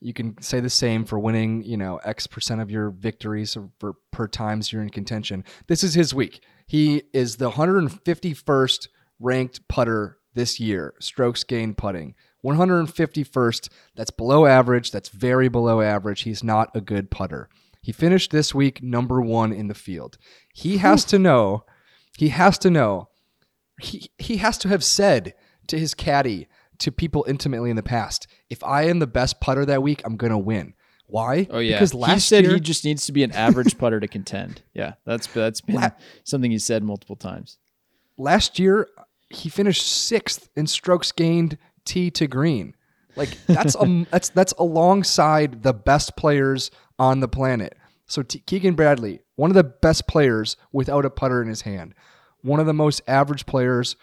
You 0.00 0.12
can 0.12 0.40
say 0.42 0.60
the 0.60 0.68
same 0.70 1.04
for 1.04 1.18
winning, 1.18 1.62
you 1.64 1.76
know, 1.78 1.96
X 2.04 2.26
percent 2.26 2.60
of 2.60 2.70
your 2.70 2.90
victories 2.90 3.56
or 3.56 3.70
for 3.80 3.94
per 4.12 4.28
times 4.28 4.70
you're 4.72 4.82
in 4.82 4.90
contention. 4.90 5.44
This 5.66 5.82
is 5.82 5.94
his 5.94 6.12
week. 6.14 6.40
He 6.66 7.02
is 7.12 7.36
the 7.36 7.50
151st 7.50 8.88
ranked 9.18 9.66
putter 9.68 10.18
this 10.34 10.60
year, 10.60 10.94
strokes 11.00 11.42
gained 11.44 11.78
putting. 11.78 12.14
151st. 12.44 13.68
That's 13.96 14.10
below 14.10 14.46
average. 14.46 14.90
That's 14.90 15.08
very 15.08 15.48
below 15.48 15.80
average. 15.80 16.22
He's 16.22 16.44
not 16.44 16.70
a 16.74 16.80
good 16.80 17.10
putter. 17.10 17.48
He 17.80 17.92
finished 17.92 18.30
this 18.30 18.54
week 18.54 18.82
number 18.82 19.20
one 19.20 19.52
in 19.52 19.68
the 19.68 19.74
field. 19.74 20.18
He 20.52 20.78
has 20.78 21.04
to 21.06 21.18
know, 21.18 21.64
he 22.18 22.28
has 22.28 22.58
to 22.58 22.70
know, 22.70 23.08
he, 23.80 24.10
he 24.18 24.36
has 24.38 24.58
to 24.58 24.68
have 24.68 24.84
said 24.84 25.34
to 25.68 25.78
his 25.78 25.94
caddy, 25.94 26.48
to 26.78 26.90
people 26.90 27.24
intimately 27.28 27.70
in 27.70 27.76
the 27.76 27.82
past, 27.82 28.26
if 28.50 28.62
I 28.64 28.82
am 28.88 28.98
the 28.98 29.06
best 29.06 29.40
putter 29.40 29.64
that 29.64 29.82
week, 29.82 30.02
I'm 30.04 30.16
going 30.16 30.32
to 30.32 30.38
win. 30.38 30.74
Why? 31.06 31.46
Oh 31.50 31.58
yeah, 31.60 31.76
Because 31.76 31.92
he 31.92 31.98
last 31.98 32.28
said 32.28 32.44
year, 32.44 32.54
he 32.54 32.60
just 32.60 32.84
needs 32.84 33.06
to 33.06 33.12
be 33.12 33.22
an 33.22 33.30
average 33.32 33.78
putter 33.78 34.00
to 34.00 34.08
contend. 34.08 34.62
Yeah, 34.74 34.94
that's 35.06 35.26
that's 35.28 35.60
been 35.60 35.76
La- 35.76 35.90
something 36.24 36.50
he 36.50 36.58
said 36.58 36.82
multiple 36.82 37.14
times. 37.16 37.58
last 38.16 38.58
year 38.58 38.88
he 39.30 39.48
finished 39.48 39.86
sixth 39.86 40.48
in 40.56 40.66
strokes 40.66 41.12
gained 41.12 41.58
tee 41.84 42.10
to 42.12 42.26
green. 42.26 42.74
Like 43.16 43.36
that's 43.46 43.76
um 43.76 44.06
that's 44.10 44.30
that's 44.30 44.52
alongside 44.58 45.62
the 45.62 45.72
best 45.74 46.16
players 46.16 46.70
on 46.98 47.20
the 47.20 47.28
planet. 47.28 47.76
So 48.06 48.22
T- 48.22 48.40
Keegan 48.40 48.74
Bradley, 48.74 49.20
one 49.36 49.50
of 49.50 49.54
the 49.54 49.64
best 49.64 50.06
players 50.06 50.56
without 50.72 51.04
a 51.04 51.10
putter 51.10 51.42
in 51.42 51.48
his 51.48 51.62
hand, 51.62 51.94
one 52.42 52.60
of 52.60 52.66
the 52.66 52.72
most 52.74 53.00
average 53.06 53.46
players 53.46 53.96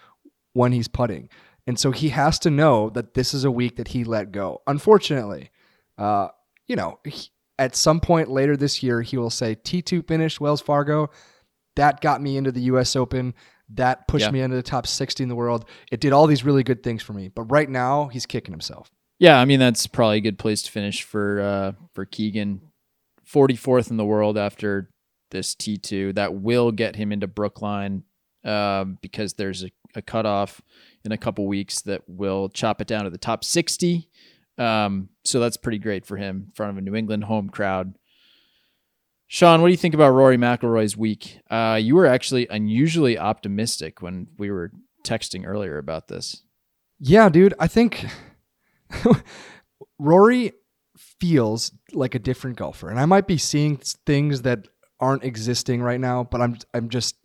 when 0.53 0.71
he's 0.71 0.87
putting, 0.87 1.29
and 1.67 1.79
so 1.79 1.91
he 1.91 2.09
has 2.09 2.39
to 2.39 2.49
know 2.49 2.89
that 2.89 3.13
this 3.13 3.33
is 3.33 3.43
a 3.43 3.51
week 3.51 3.75
that 3.77 3.89
he 3.89 4.03
let 4.03 4.31
go. 4.31 4.61
Unfortunately, 4.67 5.51
uh, 5.97 6.27
you 6.67 6.75
know, 6.75 6.99
he, 7.05 7.29
at 7.59 7.75
some 7.75 7.99
point 7.99 8.29
later 8.29 8.57
this 8.57 8.81
year, 8.81 9.01
he 9.01 9.17
will 9.17 9.29
say 9.29 9.55
T2 9.55 10.07
finished 10.07 10.41
Wells 10.41 10.61
Fargo. 10.61 11.09
That 11.75 12.01
got 12.01 12.21
me 12.21 12.35
into 12.35 12.51
the 12.51 12.61
US 12.61 12.95
Open. 12.95 13.33
That 13.69 14.07
pushed 14.07 14.25
Yeah. 14.25 14.31
me 14.31 14.41
into 14.41 14.55
the 14.57 14.63
top 14.63 14.85
60 14.87 15.23
in 15.23 15.29
the 15.29 15.35
world. 15.35 15.63
It 15.91 16.01
did 16.01 16.11
all 16.11 16.27
these 16.27 16.43
really 16.43 16.63
good 16.63 16.83
things 16.83 17.01
for 17.03 17.13
me. 17.13 17.29
But 17.29 17.43
right 17.43 17.69
now, 17.69 18.07
he's 18.07 18.25
kicking 18.25 18.51
himself. 18.51 18.91
Yeah, 19.19 19.39
I 19.39 19.45
mean 19.45 19.59
that's 19.59 19.85
probably 19.87 20.17
a 20.17 20.21
good 20.21 20.39
place 20.39 20.63
to 20.63 20.71
finish 20.71 21.03
for 21.03 21.39
uh, 21.39 21.71
for 21.93 22.03
Keegan. 22.05 22.61
44th 23.31 23.89
in 23.91 23.97
the 23.97 24.03
world 24.05 24.37
after 24.37 24.89
this 25.31 25.55
T2. 25.55 26.15
That 26.15 26.35
will 26.35 26.71
get 26.71 26.95
him 26.95 27.11
into 27.11 27.27
Brookline 27.27 28.03
um, 28.43 28.97
because 29.01 29.33
there's 29.33 29.63
a, 29.63 29.71
a 29.95 30.01
cutoff 30.01 30.61
in 31.03 31.11
a 31.11 31.17
couple 31.17 31.47
weeks 31.47 31.81
that 31.81 32.03
will 32.07 32.49
chop 32.49 32.81
it 32.81 32.87
down 32.87 33.05
to 33.05 33.09
the 33.09 33.17
top 33.17 33.43
60. 33.43 34.07
Um, 34.57 35.09
so 35.23 35.39
that's 35.39 35.57
pretty 35.57 35.79
great 35.79 36.05
for 36.05 36.17
him 36.17 36.45
in 36.47 36.51
front 36.53 36.71
of 36.71 36.77
a 36.77 36.81
New 36.81 36.95
England 36.95 37.23
home 37.25 37.49
crowd. 37.49 37.95
Sean, 39.27 39.61
what 39.61 39.69
do 39.69 39.71
you 39.71 39.77
think 39.77 39.93
about 39.93 40.09
Rory 40.09 40.37
McIlroy's 40.37 40.97
week? 40.97 41.39
Uh, 41.49 41.79
you 41.81 41.95
were 41.95 42.05
actually 42.05 42.47
unusually 42.49 43.17
optimistic 43.17 44.01
when 44.01 44.27
we 44.37 44.51
were 44.51 44.71
texting 45.05 45.47
earlier 45.47 45.77
about 45.77 46.09
this. 46.09 46.43
Yeah, 46.99 47.29
dude. 47.29 47.53
I 47.57 47.67
think 47.67 48.05
Rory 49.99 50.51
feels 50.97 51.71
like 51.93 52.13
a 52.13 52.19
different 52.19 52.57
golfer, 52.57 52.89
and 52.89 52.99
I 52.99 53.05
might 53.05 53.25
be 53.25 53.37
seeing 53.37 53.77
things 53.77 54.41
that 54.41 54.67
aren't 55.01 55.23
existing 55.23 55.81
right 55.81 55.99
now. 55.99 56.23
But 56.23 56.41
I'm 56.41 56.57
I'm 56.73 56.89
just. 56.89 57.15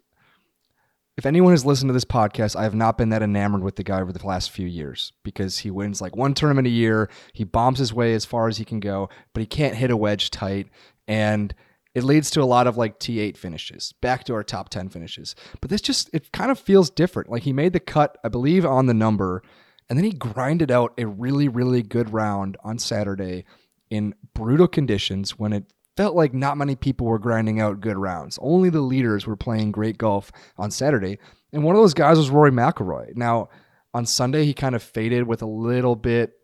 If 1.17 1.25
anyone 1.25 1.53
has 1.53 1.65
listened 1.65 1.89
to 1.89 1.95
this 1.95 2.05
podcast, 2.05 2.57
I 2.57 2.65
have 2.65 2.75
not 2.75 2.99
been 2.99 3.09
that 3.09 3.23
enamored 3.23 3.63
with 3.63 3.77
the 3.77 3.83
guy 3.83 4.03
over 4.03 4.13
the 4.13 4.27
last 4.27 4.51
few 4.51 4.67
years 4.67 5.15
because 5.23 5.61
he 5.61 5.71
wins 5.71 6.03
like 6.03 6.15
one 6.15 6.35
tournament 6.35 6.67
a 6.67 6.71
year. 6.71 7.09
He 7.33 7.43
bombs 7.43 7.79
his 7.79 7.91
way 7.91 8.13
as 8.13 8.27
far 8.27 8.49
as 8.49 8.59
he 8.59 8.67
can 8.67 8.81
go, 8.81 9.09
but 9.33 9.41
he 9.41 9.47
can't 9.47 9.77
hit 9.77 9.91
a 9.91 9.97
wedge 9.97 10.31
tight. 10.31 10.69
And 11.09 11.55
it 11.95 12.05
leads 12.05 12.31
to 12.33 12.43
a 12.43 12.45
lot 12.45 12.67
of 12.67 12.77
like 12.77 12.99
T8 12.99 13.39
finishes, 13.39 13.95
back 14.03 14.25
to 14.25 14.35
our 14.35 14.45
top 14.45 14.69
10 14.69 14.91
finishes. 14.91 15.35
But 15.63 15.71
this 15.71 15.81
just, 15.81 16.11
it 16.13 16.31
kind 16.31 16.51
of 16.51 16.59
feels 16.59 16.91
different. 16.91 17.31
Like 17.31 17.45
he 17.45 17.55
made 17.55 17.73
the 17.73 17.81
cut, 17.81 18.19
I 18.23 18.29
believe, 18.29 18.67
on 18.67 18.85
the 18.85 18.93
number, 18.93 19.43
and 19.89 19.99
then 19.99 20.05
he 20.05 20.13
grinded 20.13 20.71
out 20.71 20.93
a 20.99 21.07
really, 21.07 21.49
really 21.49 21.83
good 21.83 22.13
round 22.13 22.59
on 22.63 22.79
Saturday 22.79 23.47
in 23.89 24.15
brutal 24.35 24.69
conditions 24.69 25.39
when 25.39 25.55
it 25.55 25.73
felt 25.97 26.15
like 26.15 26.35
not 26.35 26.59
many 26.59 26.77
people 26.77 27.07
were 27.07 27.19
grinding 27.19 27.61
out 27.61 27.81
good 27.81 27.97
rounds. 27.97 28.39
Only 28.43 28.71
the 28.71 28.81
leaders 28.81 29.27
were 29.27 29.37
playing 29.37 29.73
great 29.73 29.99
golf 29.99 30.31
on 30.59 30.71
Saturday. 30.71 31.19
And 31.53 31.65
one 31.65 31.75
of 31.75 31.83
those 31.83 31.95
guys 31.95 32.19
was 32.19 32.31
Rory 32.31 32.51
McIlroy. 32.51 33.17
Now, 33.17 33.49
on 33.95 34.05
Sunday, 34.05 34.45
he 34.45 34.53
kind 34.53 34.75
of 34.75 34.83
faded 34.83 35.27
with 35.27 35.43
a 35.43 35.47
little 35.47 35.97
bit, 35.97 36.35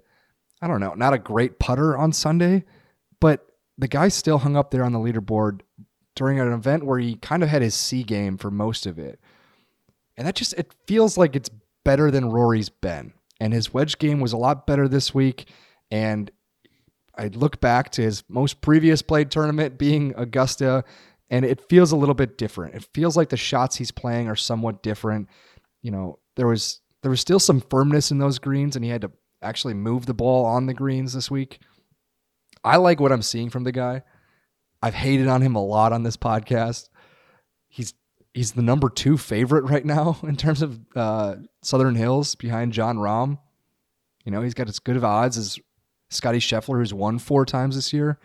I 0.63 0.69
don't 0.69 0.81
know, 0.81 0.95
not 0.95 1.13
a 1.13 1.19
great 1.19 1.59
putter 1.59 1.97
on 1.97 2.13
Sunday, 2.13 2.65
but 3.21 3.47
the 3.77 3.89
guy 3.89 4.09
still 4.09 4.39
hung 4.39 4.57
up 4.57 4.71
there 4.71 4.85
on 4.85 4.93
the 4.93 4.99
leaderboard 4.99 5.61
during 6.15 6.41
an 6.41 6.53
event 6.53 6.85
where 6.85 6.99
he 6.99 7.17
kind 7.17 7.43
of 7.43 7.49
had 7.49 7.63
his 7.63 7.75
C 7.75 8.03
game 8.03 8.39
for 8.39 8.51
most 8.51 8.87
of 8.87 8.99
it. 8.99 9.21
And 10.17 10.27
that 10.27 10.35
just, 10.35 10.55
it 10.55 10.75
feels 10.87 11.19
like 11.19 11.37
it's 11.37 11.51
better 11.85 12.11
than 12.11 12.31
Rory's 12.31 12.69
been. 12.69 13.13
And 13.41 13.53
his 13.53 13.75
wedge 13.75 13.99
game 13.99 14.21
was 14.21 14.33
a 14.33 14.39
lot 14.39 14.67
better 14.67 14.89
this 14.89 15.15
week. 15.15 15.49
And 15.91 16.31
I 17.17 17.29
look 17.29 17.61
back 17.61 17.91
to 17.93 18.03
his 18.03 18.25
most 18.29 18.61
previous 18.61 19.03
played 19.03 19.31
tournament 19.31 19.79
being 19.79 20.15
Augusta, 20.17 20.85
and 21.31 21.45
it 21.45 21.69
feels 21.69 21.93
a 21.93 21.97
little 21.97 22.15
bit 22.15 22.39
different. 22.39 22.75
It 22.75 22.89
feels 22.95 23.17
like 23.17 23.29
the 23.29 23.37
shots 23.37 23.77
he's 23.77 23.91
playing 23.91 24.29
are 24.29 24.37
somewhat 24.37 24.83
different. 24.83 25.29
You 25.83 25.91
know, 25.91 26.19
there 26.37 26.47
was 26.47 26.81
there 27.03 27.11
was 27.11 27.21
still 27.21 27.41
some 27.41 27.61
firmness 27.61 28.11
in 28.11 28.19
those 28.19 28.39
greens, 28.39 28.77
and 28.77 28.85
he 28.85 28.91
had 28.91 29.03
to 29.03 29.11
actually 29.43 29.75
move 29.75 30.07
the 30.07 30.15
ball 30.15 30.45
on 30.47 30.67
the 30.67 30.75
greens 30.75 31.13
this 31.13 31.31
week. 31.31 31.59
I 32.65 32.77
like 32.77 33.01
what 33.01 33.13
I'm 33.13 33.23
seeing 33.23 33.51
from 33.51 33.65
the 33.65 33.73
guy. 33.73 34.03
I've 34.83 34.95
hated 34.95 35.29
on 35.29 35.43
him 35.43 35.55
a 35.55 35.65
lot 35.65 35.93
on 35.93 36.03
this 36.03 36.17
podcast. 36.17 36.89
He's 37.69 37.95
he's 38.35 38.53
the 38.53 38.63
number 38.63 38.89
two 38.89 39.19
favorite 39.19 39.65
right 39.65 39.85
now 39.85 40.19
in 40.23 40.37
terms 40.37 40.63
of 40.63 40.81
uh, 40.97 41.37
Southern 41.63 41.95
Hills 41.95 42.35
behind 42.35 42.73
Jon 42.73 42.97
Rahm. 42.97 43.39
You 44.25 44.33
know, 44.33 44.43
he's 44.43 44.55
got 44.55 44.69
as 44.69 44.79
good 44.79 44.97
of 44.97 45.05
odds 45.05 45.37
as 45.37 45.59
Scotty 46.13 46.39
Scheffler, 46.39 46.79
who's 46.79 46.95
won 46.95 47.19
four 47.19 47.45
times 47.47 47.75
this 47.75 47.93
year. 47.93 48.19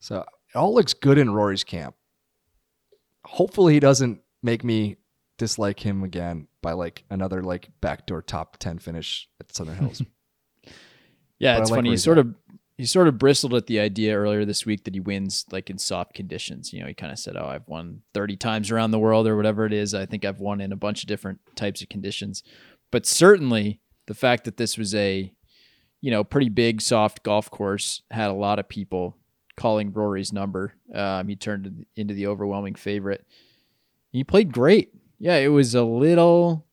So 0.00 0.20
it 0.20 0.56
all 0.56 0.74
looks 0.74 0.94
good 0.94 1.18
in 1.18 1.30
Rory's 1.30 1.64
camp. 1.64 1.94
Hopefully, 3.24 3.74
he 3.74 3.80
doesn't 3.80 4.20
make 4.42 4.62
me 4.64 4.96
dislike 5.38 5.80
him 5.80 6.02
again 6.02 6.48
by 6.62 6.72
like 6.72 7.04
another 7.10 7.42
like 7.42 7.68
backdoor 7.80 8.22
top 8.22 8.56
ten 8.58 8.78
finish 8.78 9.28
at 9.40 9.54
Southern 9.54 9.76
Hills. 9.76 10.02
Yeah, 11.38 11.56
But 11.56 11.62
it's 11.62 11.70
like 11.70 11.78
funny. 11.78 11.90
He 11.90 11.96
sort 11.98 12.16
at. 12.18 12.24
of 12.26 12.34
he 12.78 12.86
sort 12.86 13.08
of 13.08 13.18
bristled 13.18 13.52
at 13.54 13.66
the 13.66 13.78
idea 13.80 14.16
earlier 14.16 14.44
this 14.46 14.64
week 14.64 14.84
that 14.84 14.94
he 14.94 15.00
wins 15.00 15.44
like 15.50 15.68
in 15.68 15.76
soft 15.78 16.14
conditions. 16.14 16.72
You 16.72 16.80
know, 16.80 16.86
he 16.86 16.94
kind 16.94 17.12
of 17.12 17.18
said, 17.18 17.36
"Oh, 17.36 17.46
I've 17.46 17.68
won 17.68 18.02
30 18.14 18.36
times 18.36 18.70
around 18.70 18.90
the 18.90 18.98
world 18.98 19.26
or 19.26 19.36
whatever 19.36 19.66
it 19.66 19.72
is. 19.74 19.92
I 19.94 20.06
think 20.06 20.24
I've 20.24 20.40
won 20.40 20.60
in 20.62 20.72
a 20.72 20.76
bunch 20.76 21.02
of 21.02 21.08
different 21.08 21.40
types 21.54 21.82
of 21.82 21.90
conditions." 21.90 22.42
But 22.90 23.04
certainly, 23.04 23.80
the 24.06 24.14
fact 24.14 24.44
that 24.44 24.56
this 24.56 24.78
was 24.78 24.94
a 24.94 25.30
you 26.00 26.10
know 26.10 26.24
pretty 26.24 26.48
big 26.48 26.80
soft 26.80 27.22
golf 27.22 27.50
course 27.50 28.02
had 28.10 28.30
a 28.30 28.34
lot 28.34 28.58
of 28.58 28.68
people 28.68 29.16
calling 29.56 29.92
Rory's 29.92 30.32
number. 30.32 30.74
Um, 30.94 31.28
he 31.28 31.36
turned 31.36 31.86
into 31.96 32.14
the 32.14 32.26
overwhelming 32.26 32.74
favorite. 32.74 33.26
He 34.12 34.22
played 34.22 34.52
great. 34.52 34.92
Yeah, 35.18 35.36
it 35.36 35.48
was 35.48 35.74
a 35.74 35.84
little 35.84 36.66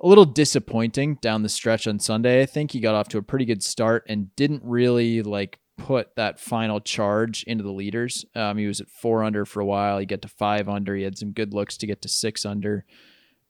a 0.00 0.08
little 0.08 0.24
disappointing 0.24 1.16
down 1.20 1.42
the 1.42 1.48
stretch 1.48 1.86
on 1.86 1.98
Sunday. 1.98 2.42
I 2.42 2.46
think 2.46 2.72
he 2.72 2.80
got 2.80 2.94
off 2.94 3.08
to 3.08 3.18
a 3.18 3.22
pretty 3.22 3.44
good 3.44 3.62
start 3.62 4.04
and 4.08 4.34
didn't 4.36 4.62
really 4.64 5.22
like 5.22 5.60
put 5.76 6.14
that 6.16 6.40
final 6.40 6.80
charge 6.80 7.42
into 7.44 7.64
the 7.64 7.72
leaders. 7.72 8.24
Um, 8.34 8.58
he 8.58 8.66
was 8.66 8.80
at 8.80 8.90
four 8.90 9.24
under 9.24 9.44
for 9.44 9.60
a 9.60 9.66
while. 9.66 9.98
He 9.98 10.06
got 10.06 10.22
to 10.22 10.28
five 10.28 10.68
under. 10.68 10.94
He 10.94 11.02
had 11.02 11.18
some 11.18 11.32
good 11.32 11.54
looks 11.54 11.76
to 11.78 11.86
get 11.86 12.02
to 12.02 12.08
six 12.08 12.44
under. 12.44 12.84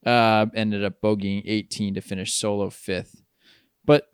Uh, 0.05 0.47
ended 0.55 0.85
up 0.85 1.01
bogeying 1.01 1.43
18 1.47 1.95
to 1.95 2.01
finish 2.01 2.35
solo 2.35 2.71
fifth. 2.71 3.23
But 3.85 4.09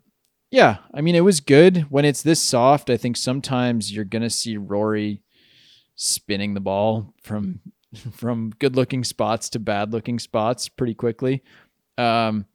yeah, 0.51 0.77
I 0.93 0.99
mean, 0.99 1.15
it 1.15 1.21
was 1.21 1.39
good 1.39 1.85
when 1.89 2.03
it's 2.03 2.21
this 2.21 2.41
soft. 2.41 2.89
I 2.89 2.97
think 2.97 3.15
sometimes 3.15 3.93
you're 3.93 4.05
gonna 4.05 4.29
see 4.29 4.57
Rory 4.57 5.23
spinning 5.95 6.53
the 6.53 6.59
ball 6.59 7.13
from 7.23 7.61
from 8.11 8.51
good 8.59 8.75
looking 8.75 9.03
spots 9.03 9.49
to 9.49 9.59
bad 9.59 9.93
looking 9.93 10.19
spots 10.19 10.67
pretty 10.67 10.93
quickly. 10.93 11.41
Um, 11.97 12.45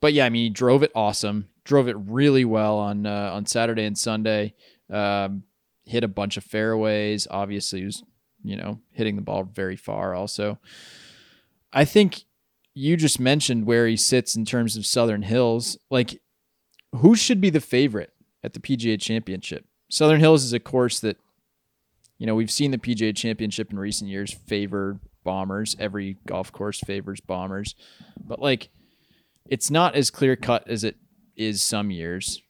but 0.00 0.12
yeah, 0.12 0.26
I 0.26 0.28
mean, 0.28 0.44
he 0.44 0.50
drove 0.50 0.82
it 0.82 0.92
awesome, 0.94 1.48
drove 1.64 1.88
it 1.88 1.96
really 1.98 2.44
well 2.44 2.78
on 2.78 3.06
uh, 3.06 3.30
on 3.32 3.46
Saturday 3.46 3.84
and 3.84 3.96
Sunday. 3.96 4.54
Um, 4.90 5.44
hit 5.86 6.04
a 6.04 6.08
bunch 6.08 6.36
of 6.36 6.44
fairways. 6.44 7.26
Obviously, 7.30 7.80
he 7.80 7.86
was 7.86 8.04
you 8.44 8.56
know 8.56 8.80
hitting 8.92 9.16
the 9.16 9.22
ball 9.22 9.44
very 9.44 9.76
far. 9.76 10.14
Also, 10.14 10.58
I 11.72 11.86
think 11.86 12.24
you 12.74 12.98
just 12.98 13.18
mentioned 13.18 13.64
where 13.64 13.86
he 13.86 13.96
sits 13.96 14.36
in 14.36 14.44
terms 14.44 14.76
of 14.76 14.84
Southern 14.84 15.22
Hills. 15.22 15.78
Like, 15.90 16.20
who 16.96 17.14
should 17.14 17.40
be 17.40 17.50
the 17.50 17.60
favorite 17.60 18.12
at 18.42 18.52
the 18.52 18.60
PGA 18.60 19.00
Championship? 19.00 19.66
Southern 19.88 20.20
Hills 20.20 20.44
is 20.44 20.52
a 20.52 20.60
course 20.60 21.00
that 21.00 21.16
you 22.18 22.26
know 22.26 22.34
we've 22.34 22.50
seen 22.50 22.70
the 22.70 22.78
PGA 22.78 23.14
Championship 23.14 23.70
in 23.70 23.78
recent 23.78 24.10
years 24.10 24.32
favor 24.32 25.00
bombers. 25.24 25.76
Every 25.78 26.16
golf 26.26 26.52
course 26.52 26.80
favors 26.80 27.20
bombers, 27.20 27.74
but 28.24 28.40
like 28.40 28.70
it's 29.48 29.70
not 29.70 29.94
as 29.94 30.10
clear 30.10 30.36
cut 30.36 30.68
as 30.68 30.84
it 30.84 30.96
is 31.36 31.62
some 31.62 31.90
years. 31.90 32.42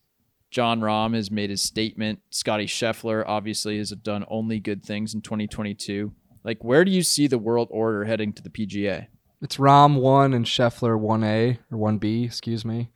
Jon 0.51 0.81
Rahm 0.81 1.15
has 1.15 1.31
made 1.31 1.51
his 1.51 1.61
statement. 1.61 2.21
Scotty 2.31 2.67
Scheffler 2.67 3.25
obviously 3.27 3.79
has 3.79 3.91
done 3.91 4.25
only 4.29 4.59
good 4.61 4.83
things 4.83 5.13
in 5.13 5.21
2022. 5.21 6.13
Like, 6.45 6.63
where 6.63 6.85
do 6.85 6.93
you 6.93 7.03
see 7.03 7.27
the 7.27 7.37
world 7.37 7.69
order 7.73 8.05
heading 8.05 8.33
to 8.35 8.43
the 8.43 8.49
PGA? 8.49 9.09
it's 9.43 9.57
Rahm 9.59 10.01
one 10.01 10.33
and 10.33 10.47
Scheffler 10.47 10.99
one 10.99 11.23
A 11.23 11.59
or 11.71 11.79
one 11.79 11.99
B, 11.99 12.25
excuse 12.25 12.65
me. 12.65 12.91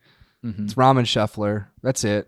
Mhm. 0.45 0.63
It's 0.65 0.73
Rahm 0.75 0.97
and 0.97 1.07
Scheffler. 1.07 1.67
That's 1.81 2.03
it. 2.03 2.27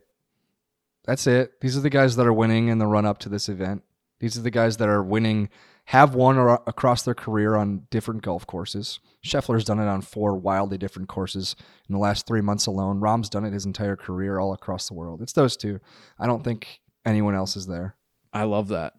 That's 1.05 1.27
it. 1.27 1.59
These 1.61 1.75
are 1.77 1.81
the 1.81 1.89
guys 1.89 2.15
that 2.15 2.25
are 2.27 2.33
winning 2.33 2.67
in 2.69 2.77
the 2.77 2.87
run 2.87 3.05
up 3.05 3.17
to 3.19 3.29
this 3.29 3.49
event. 3.49 3.83
These 4.19 4.37
are 4.37 4.41
the 4.41 4.51
guys 4.51 4.77
that 4.77 4.87
are 4.87 5.03
winning, 5.03 5.49
have 5.87 6.15
won 6.15 6.37
across 6.65 7.03
their 7.03 7.13
career 7.15 7.55
on 7.55 7.87
different 7.89 8.21
golf 8.21 8.47
courses. 8.47 8.99
Scheffler's 9.21 9.65
done 9.65 9.79
it 9.79 9.87
on 9.87 10.01
four 10.01 10.37
wildly 10.37 10.77
different 10.77 11.09
courses 11.09 11.57
in 11.89 11.93
the 11.93 11.99
last 11.99 12.25
three 12.25 12.39
months 12.39 12.67
alone. 12.67 13.01
Rahm's 13.01 13.29
done 13.29 13.43
it 13.43 13.51
his 13.51 13.65
entire 13.65 13.97
career 13.97 14.39
all 14.39 14.53
across 14.53 14.87
the 14.87 14.93
world. 14.93 15.21
It's 15.21 15.33
those 15.33 15.57
two. 15.57 15.81
I 16.17 16.25
don't 16.25 16.43
think 16.43 16.79
anyone 17.05 17.35
else 17.35 17.57
is 17.57 17.67
there. 17.67 17.95
I 18.31 18.43
love 18.43 18.69
that. 18.69 18.93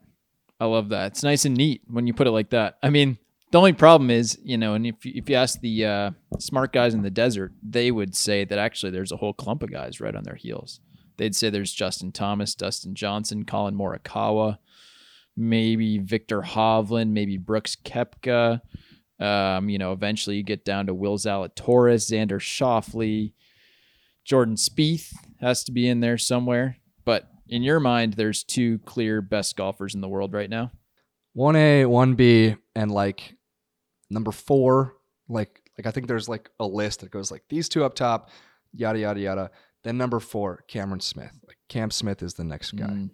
I 0.61 0.67
love 0.67 0.91
that. 0.91 1.13
It's 1.13 1.23
nice 1.23 1.47
and 1.47 1.57
neat 1.57 1.83
when 1.87 2.07
you 2.07 2.13
put 2.13 2.27
it 2.27 2.33
like 2.33 2.51
that. 2.51 2.77
I 2.83 2.91
mean, 2.91 3.17
The 3.51 3.59
only 3.59 3.73
problem 3.73 4.11
is, 4.11 4.39
you 4.43 4.59
know, 4.59 4.75
and 4.75 4.87
if 4.87 5.05
you, 5.07 5.13
if 5.15 5.29
you 5.29 5.37
ask 5.37 5.61
the 5.61 5.85
uh, 5.85 6.11
smart 6.41 6.73
guys 6.73 6.93
in 6.93 7.03
the 7.03 7.11
desert, 7.11 7.53
they 7.63 7.93
would 7.93 8.17
say 8.17 8.45
that 8.45 8.59
actually 8.59 8.91
there's 8.91 9.13
a 9.13 9.17
whole 9.17 9.33
clump 9.33 9.63
of 9.63 9.71
guys 9.71 10.01
right 10.01 10.15
on 10.15 10.25
their 10.25 10.35
heels. 10.35 10.81
They'd 11.17 11.37
say 11.37 11.51
there's 11.51 11.73
Justin 11.73 12.11
Thomas, 12.11 12.55
Dustin 12.57 12.95
Johnson, 12.95 13.45
Collin 13.45 13.77
Morikawa, 13.77 14.59
maybe 15.37 15.99
Viktor 15.99 16.43
Hovland, 16.43 17.11
maybe 17.11 17.39
Brooks 17.39 17.77
Koepka. 17.77 18.61
Um, 19.21 19.69
you 19.69 19.79
know, 19.79 19.93
eventually 19.93 20.37
you 20.37 20.43
get 20.43 20.65
down 20.65 20.87
to 20.87 20.95
Will 20.95 21.17
Zalatoris, 21.17 22.11
Xander 22.11 22.41
Schauffele, 22.41 23.33
Jordan 24.25 24.57
Spieth 24.57 25.13
has 25.41 25.63
to 25.65 25.73
be 25.73 25.89
in 25.89 26.01
there 26.01 26.19
somewhere. 26.19 26.79
But 27.05 27.31
in 27.49 27.63
your 27.63 27.79
mind, 27.79 28.15
there's 28.15 28.43
two 28.43 28.79
clear 28.81 29.21
best 29.21 29.57
golfers 29.57 29.95
in 29.95 30.01
the 30.01 30.09
world 30.09 30.33
right 30.33 30.51
now. 30.51 30.73
One 31.35 31.57
A, 31.57 31.85
one 31.85 32.15
B, 32.15 32.57
and 32.75 32.91
like 32.91 33.37
number 34.11 34.33
four, 34.33 34.95
like 35.29 35.61
like 35.77 35.87
I 35.87 35.91
think 35.91 36.07
there's 36.07 36.29
like 36.29 36.51
a 36.59 36.67
list 36.67 37.01
that 37.01 37.11
goes 37.11 37.31
like 37.31 37.43
these 37.49 37.69
two 37.69 37.85
up 37.85 37.95
top, 37.95 38.31
yada 38.73 38.99
yada 38.99 39.21
yada. 39.21 39.51
Then 39.83 39.99
number 39.99 40.21
four, 40.21 40.65
Cameron 40.69 41.01
Smith. 41.01 41.33
Like 41.47 41.59
Cam 41.69 41.91
Smith 41.91 42.23
is 42.23 42.35
the 42.35 42.45
next 42.45 42.73
guy. 42.73 42.87
Mm. 42.87 43.11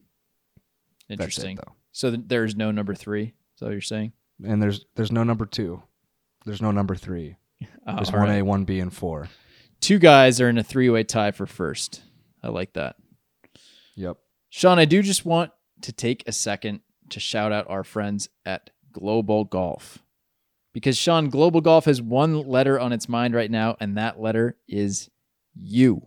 It, 1.09 1.15
Interesting. 1.15 1.57
though. 1.57 1.73
so 1.93 2.11
th- 2.11 2.23
there's 2.27 2.55
no 2.55 2.71
number 2.71 2.95
three. 2.95 3.25
Is 3.25 3.61
that 3.61 3.67
what 3.67 3.73
you're 3.73 3.81
saying? 3.81 4.13
And 4.45 4.63
there's 4.63 4.85
there's 4.95 5.11
no 5.11 5.25
number 5.25 5.47
two. 5.47 5.83
There's 6.45 6.63
no 6.63 6.71
number 6.71 6.95
three. 6.95 7.37
Oh, 7.87 7.97
There's 7.97 8.13
one. 8.13 8.31
A, 8.31 8.43
one 8.43 8.65
B, 8.65 8.79
and 8.79 8.93
four. 8.93 9.29
Two 9.81 9.99
guys 9.99 10.41
are 10.41 10.49
in 10.49 10.59
a 10.59 10.63
three-way 10.63 11.03
tie 11.03 11.31
for 11.31 11.47
first. 11.47 12.03
I 12.43 12.49
like 12.49 12.75
that. 12.75 12.97
Yep. 13.97 14.19
Sean, 14.51 14.79
I 14.79 14.85
do 14.85 15.03
just 15.03 15.25
want 15.27 15.51
to 15.83 15.93
take 15.93 16.23
a 16.27 16.33
second 16.33 16.81
to 17.11 17.21
shout 17.21 17.53
out 17.53 17.69
our 17.69 17.85
friends 17.85 18.29
at 18.45 18.71
Global 18.93 19.45
Golf. 19.45 19.99
Because, 20.73 20.97
Sean, 20.97 21.31
Global 21.31 21.61
Golf 21.61 21.85
has 21.87 22.01
one 22.01 22.49
letter 22.49 22.79
on 22.79 22.93
its 22.93 23.09
mind 23.09 23.35
right 23.35 23.51
now, 23.51 23.77
and 23.81 23.97
that 23.97 24.21
letter 24.21 24.57
is 24.69 25.11
you. 25.55 26.07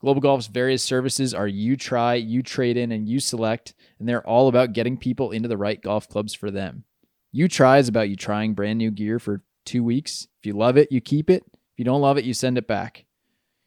Global 0.00 0.20
Golf's 0.20 0.46
various 0.46 0.82
services 0.82 1.34
are 1.34 1.48
you 1.48 1.76
try, 1.76 2.14
you 2.14 2.42
trade 2.42 2.76
in, 2.76 2.92
and 2.92 3.08
you 3.08 3.18
select, 3.18 3.74
and 3.98 4.08
they're 4.08 4.26
all 4.26 4.48
about 4.48 4.74
getting 4.74 4.96
people 4.96 5.32
into 5.32 5.48
the 5.48 5.56
right 5.56 5.80
golf 5.80 6.08
clubs 6.08 6.34
for 6.34 6.50
them. 6.50 6.84
You 7.32 7.48
try 7.48 7.78
is 7.78 7.88
about 7.88 8.08
you 8.08 8.16
trying 8.16 8.54
brand 8.54 8.78
new 8.78 8.90
gear 8.90 9.18
for 9.18 9.42
two 9.64 9.82
weeks. 9.82 10.28
If 10.38 10.46
you 10.46 10.52
love 10.52 10.76
it, 10.76 10.92
you 10.92 11.00
keep 11.00 11.28
it. 11.28 11.42
If 11.46 11.78
you 11.78 11.84
don't 11.84 12.00
love 12.00 12.18
it, 12.18 12.24
you 12.24 12.34
send 12.34 12.56
it 12.58 12.68
back. 12.68 13.04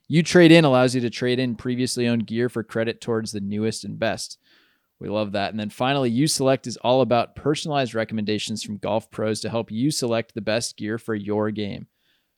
You 0.07 0.23
trade 0.23 0.51
in 0.51 0.65
allows 0.65 0.95
you 0.95 1.01
to 1.01 1.09
trade 1.09 1.37
in 1.37 1.55
previously 1.55 2.07
owned 2.07 2.25
gear 2.25 2.49
for 2.49 2.63
credit 2.63 2.99
towards 3.01 3.31
the 3.31 3.41
newest 3.41 3.83
and 3.83 3.99
best. 3.99 4.39
We 4.99 5.07
love 5.07 5.31
that. 5.31 5.51
And 5.51 5.59
then 5.59 5.69
finally, 5.69 6.09
You 6.09 6.27
Select 6.27 6.67
is 6.67 6.77
all 6.77 7.01
about 7.01 7.35
personalized 7.35 7.95
recommendations 7.95 8.63
from 8.63 8.77
golf 8.77 9.09
pros 9.09 9.39
to 9.41 9.49
help 9.49 9.71
you 9.71 9.91
select 9.91 10.33
the 10.33 10.41
best 10.41 10.75
gear 10.77 10.97
for 10.97 11.15
your 11.15 11.51
game. 11.51 11.87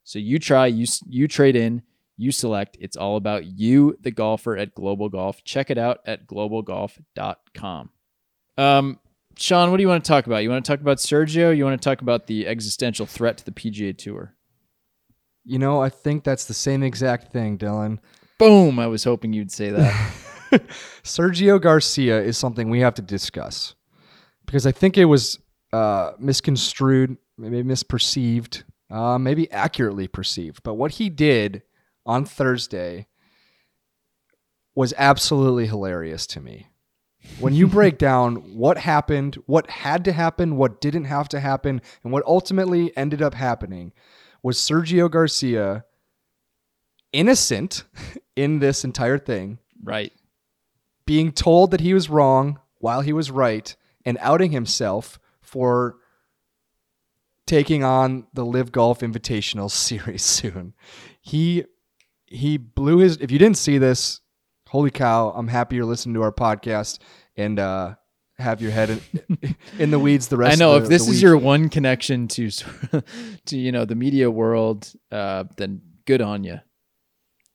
So 0.03 0.19
you 0.19 0.39
try, 0.39 0.67
you 0.67 0.85
you 1.07 1.27
trade 1.27 1.55
in, 1.55 1.83
you 2.17 2.31
select. 2.31 2.77
It's 2.79 2.97
all 2.97 3.17
about 3.17 3.45
you, 3.45 3.97
the 4.01 4.11
golfer 4.11 4.57
at 4.57 4.75
Global 4.75 5.09
Golf. 5.09 5.43
Check 5.43 5.71
it 5.71 5.77
out 5.77 5.99
at 6.05 6.27
globalgolf.com. 6.27 7.89
Um, 8.57 8.99
Sean, 9.37 9.71
what 9.71 9.77
do 9.77 9.83
you 9.83 9.87
want 9.87 10.03
to 10.03 10.07
talk 10.07 10.27
about? 10.27 10.43
You 10.43 10.49
want 10.49 10.63
to 10.63 10.71
talk 10.71 10.81
about 10.81 10.97
Sergio? 10.97 11.55
You 11.55 11.63
want 11.63 11.81
to 11.81 11.83
talk 11.83 12.01
about 12.01 12.27
the 12.27 12.47
existential 12.47 13.05
threat 13.05 13.37
to 13.37 13.45
the 13.45 13.51
PGA 13.51 13.97
Tour? 13.97 14.35
You 15.43 15.57
know, 15.57 15.81
I 15.81 15.89
think 15.89 16.23
that's 16.23 16.45
the 16.45 16.53
same 16.53 16.83
exact 16.83 17.31
thing, 17.31 17.57
Dylan. 17.57 17.97
Boom! 18.37 18.77
I 18.77 18.87
was 18.87 19.03
hoping 19.03 19.33
you'd 19.33 19.51
say 19.51 19.69
that. 19.71 20.13
Sergio 21.03 21.61
Garcia 21.61 22.21
is 22.21 22.37
something 22.37 22.69
we 22.69 22.81
have 22.81 22.93
to 22.95 23.01
discuss 23.01 23.75
because 24.45 24.65
I 24.65 24.71
think 24.71 24.97
it 24.97 25.05
was 25.05 25.39
uh, 25.73 26.11
misconstrued, 26.19 27.17
maybe 27.37 27.63
misperceived, 27.63 28.63
uh, 28.89 29.17
maybe 29.17 29.49
accurately 29.51 30.07
perceived. 30.07 30.63
But 30.63 30.73
what 30.73 30.91
he 30.91 31.09
did 31.09 31.63
on 32.05 32.25
Thursday 32.25 33.07
was 34.75 34.93
absolutely 34.97 35.67
hilarious 35.67 36.27
to 36.27 36.41
me. 36.41 36.67
When 37.39 37.53
you 37.53 37.67
break 37.67 37.97
down 37.97 38.35
what 38.55 38.77
happened, 38.77 39.35
what 39.45 39.69
had 39.69 40.03
to 40.05 40.11
happen, 40.11 40.57
what 40.57 40.81
didn't 40.81 41.05
have 41.05 41.29
to 41.29 41.39
happen, 41.39 41.81
and 42.03 42.11
what 42.11 42.25
ultimately 42.25 42.95
ended 42.97 43.21
up 43.21 43.33
happening, 43.33 43.93
was 44.43 44.57
Sergio 44.57 45.09
Garcia 45.09 45.85
innocent 47.13 47.83
in 48.35 48.59
this 48.59 48.83
entire 48.83 49.17
thing 49.17 49.59
right. 49.83 50.11
Being 51.05 51.31
told 51.31 51.71
that 51.71 51.81
he 51.81 51.93
was 51.93 52.09
wrong 52.09 52.59
while 52.79 53.01
he 53.01 53.13
was 53.13 53.31
right 53.31 53.75
and 54.05 54.17
outing 54.21 54.51
himself 54.51 55.19
for 55.41 55.97
taking 57.47 57.83
on 57.83 58.27
the 58.33 58.45
LIV 58.45 58.71
Golf 58.71 58.99
Invitational 59.01 59.69
series 59.71 60.23
soon. 60.23 60.73
He 61.21 61.65
he 62.25 62.57
blew 62.57 62.99
his 62.99 63.17
if 63.17 63.31
you 63.31 63.39
didn't 63.39 63.57
see 63.57 63.77
this, 63.77 64.21
holy 64.69 64.91
cow, 64.91 65.31
I'm 65.35 65.47
happy 65.49 65.75
you're 65.75 65.85
listening 65.85 66.15
to 66.15 66.21
our 66.21 66.31
podcast 66.31 66.99
and 67.35 67.59
uh 67.59 67.95
have 68.37 68.61
your 68.61 68.71
head 68.71 68.89
in, 68.89 69.55
in 69.77 69.91
the 69.91 69.99
weeds 69.99 70.27
the 70.27 70.37
rest 70.37 70.55
of 70.55 70.61
I 70.61 70.65
know 70.65 70.75
of 70.75 70.83
if 70.83 70.89
this 70.89 71.03
is 71.03 71.09
week. 71.09 71.21
your 71.21 71.37
one 71.37 71.69
connection 71.69 72.27
to 72.29 72.49
to 73.45 73.57
you 73.57 73.71
know 73.71 73.85
the 73.85 73.95
media 73.95 74.31
world, 74.31 74.91
uh, 75.11 75.43
then 75.57 75.81
good 76.05 76.21
on 76.21 76.43
you. 76.43 76.59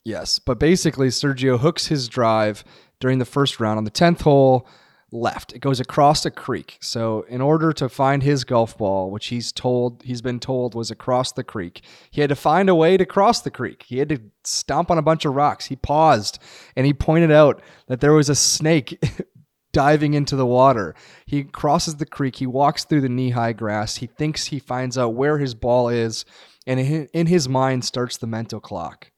Yes, 0.04 0.38
but 0.38 0.60
basically 0.60 1.08
Sergio 1.08 1.58
hooks 1.58 1.86
his 1.88 2.06
drive 2.08 2.62
during 3.00 3.18
the 3.18 3.24
first 3.24 3.60
round 3.60 3.78
on 3.78 3.84
the 3.84 3.90
10th 3.90 4.22
hole 4.22 4.66
left. 5.12 5.52
It 5.52 5.60
goes 5.60 5.80
across 5.80 6.26
a 6.26 6.30
creek. 6.30 6.78
So 6.80 7.22
in 7.28 7.40
order 7.40 7.72
to 7.74 7.88
find 7.88 8.22
his 8.22 8.44
golf 8.44 8.76
ball, 8.76 9.10
which 9.10 9.26
he's 9.26 9.52
told 9.52 10.02
he's 10.02 10.22
been 10.22 10.40
told 10.40 10.74
was 10.74 10.90
across 10.90 11.32
the 11.32 11.44
creek, 11.44 11.82
he 12.10 12.20
had 12.20 12.30
to 12.30 12.36
find 12.36 12.68
a 12.68 12.74
way 12.74 12.96
to 12.96 13.06
cross 13.06 13.40
the 13.40 13.50
creek. 13.50 13.84
He 13.86 13.98
had 13.98 14.08
to 14.08 14.20
stomp 14.44 14.90
on 14.90 14.98
a 14.98 15.02
bunch 15.02 15.24
of 15.24 15.34
rocks. 15.34 15.66
He 15.66 15.76
paused 15.76 16.38
and 16.74 16.86
he 16.86 16.92
pointed 16.92 17.30
out 17.30 17.62
that 17.86 18.00
there 18.00 18.12
was 18.12 18.28
a 18.28 18.34
snake 18.34 19.00
diving 19.72 20.14
into 20.14 20.36
the 20.36 20.46
water. 20.46 20.94
He 21.26 21.44
crosses 21.44 21.96
the 21.96 22.06
creek, 22.06 22.36
he 22.36 22.46
walks 22.46 22.84
through 22.84 23.02
the 23.02 23.08
knee-high 23.08 23.52
grass. 23.52 23.96
He 23.96 24.06
thinks 24.06 24.46
he 24.46 24.58
finds 24.58 24.98
out 24.98 25.14
where 25.14 25.38
his 25.38 25.54
ball 25.54 25.88
is 25.88 26.24
and 26.66 26.80
in 27.12 27.26
his 27.26 27.48
mind 27.48 27.84
starts 27.84 28.16
the 28.16 28.26
mental 28.26 28.58
clock. 28.58 29.12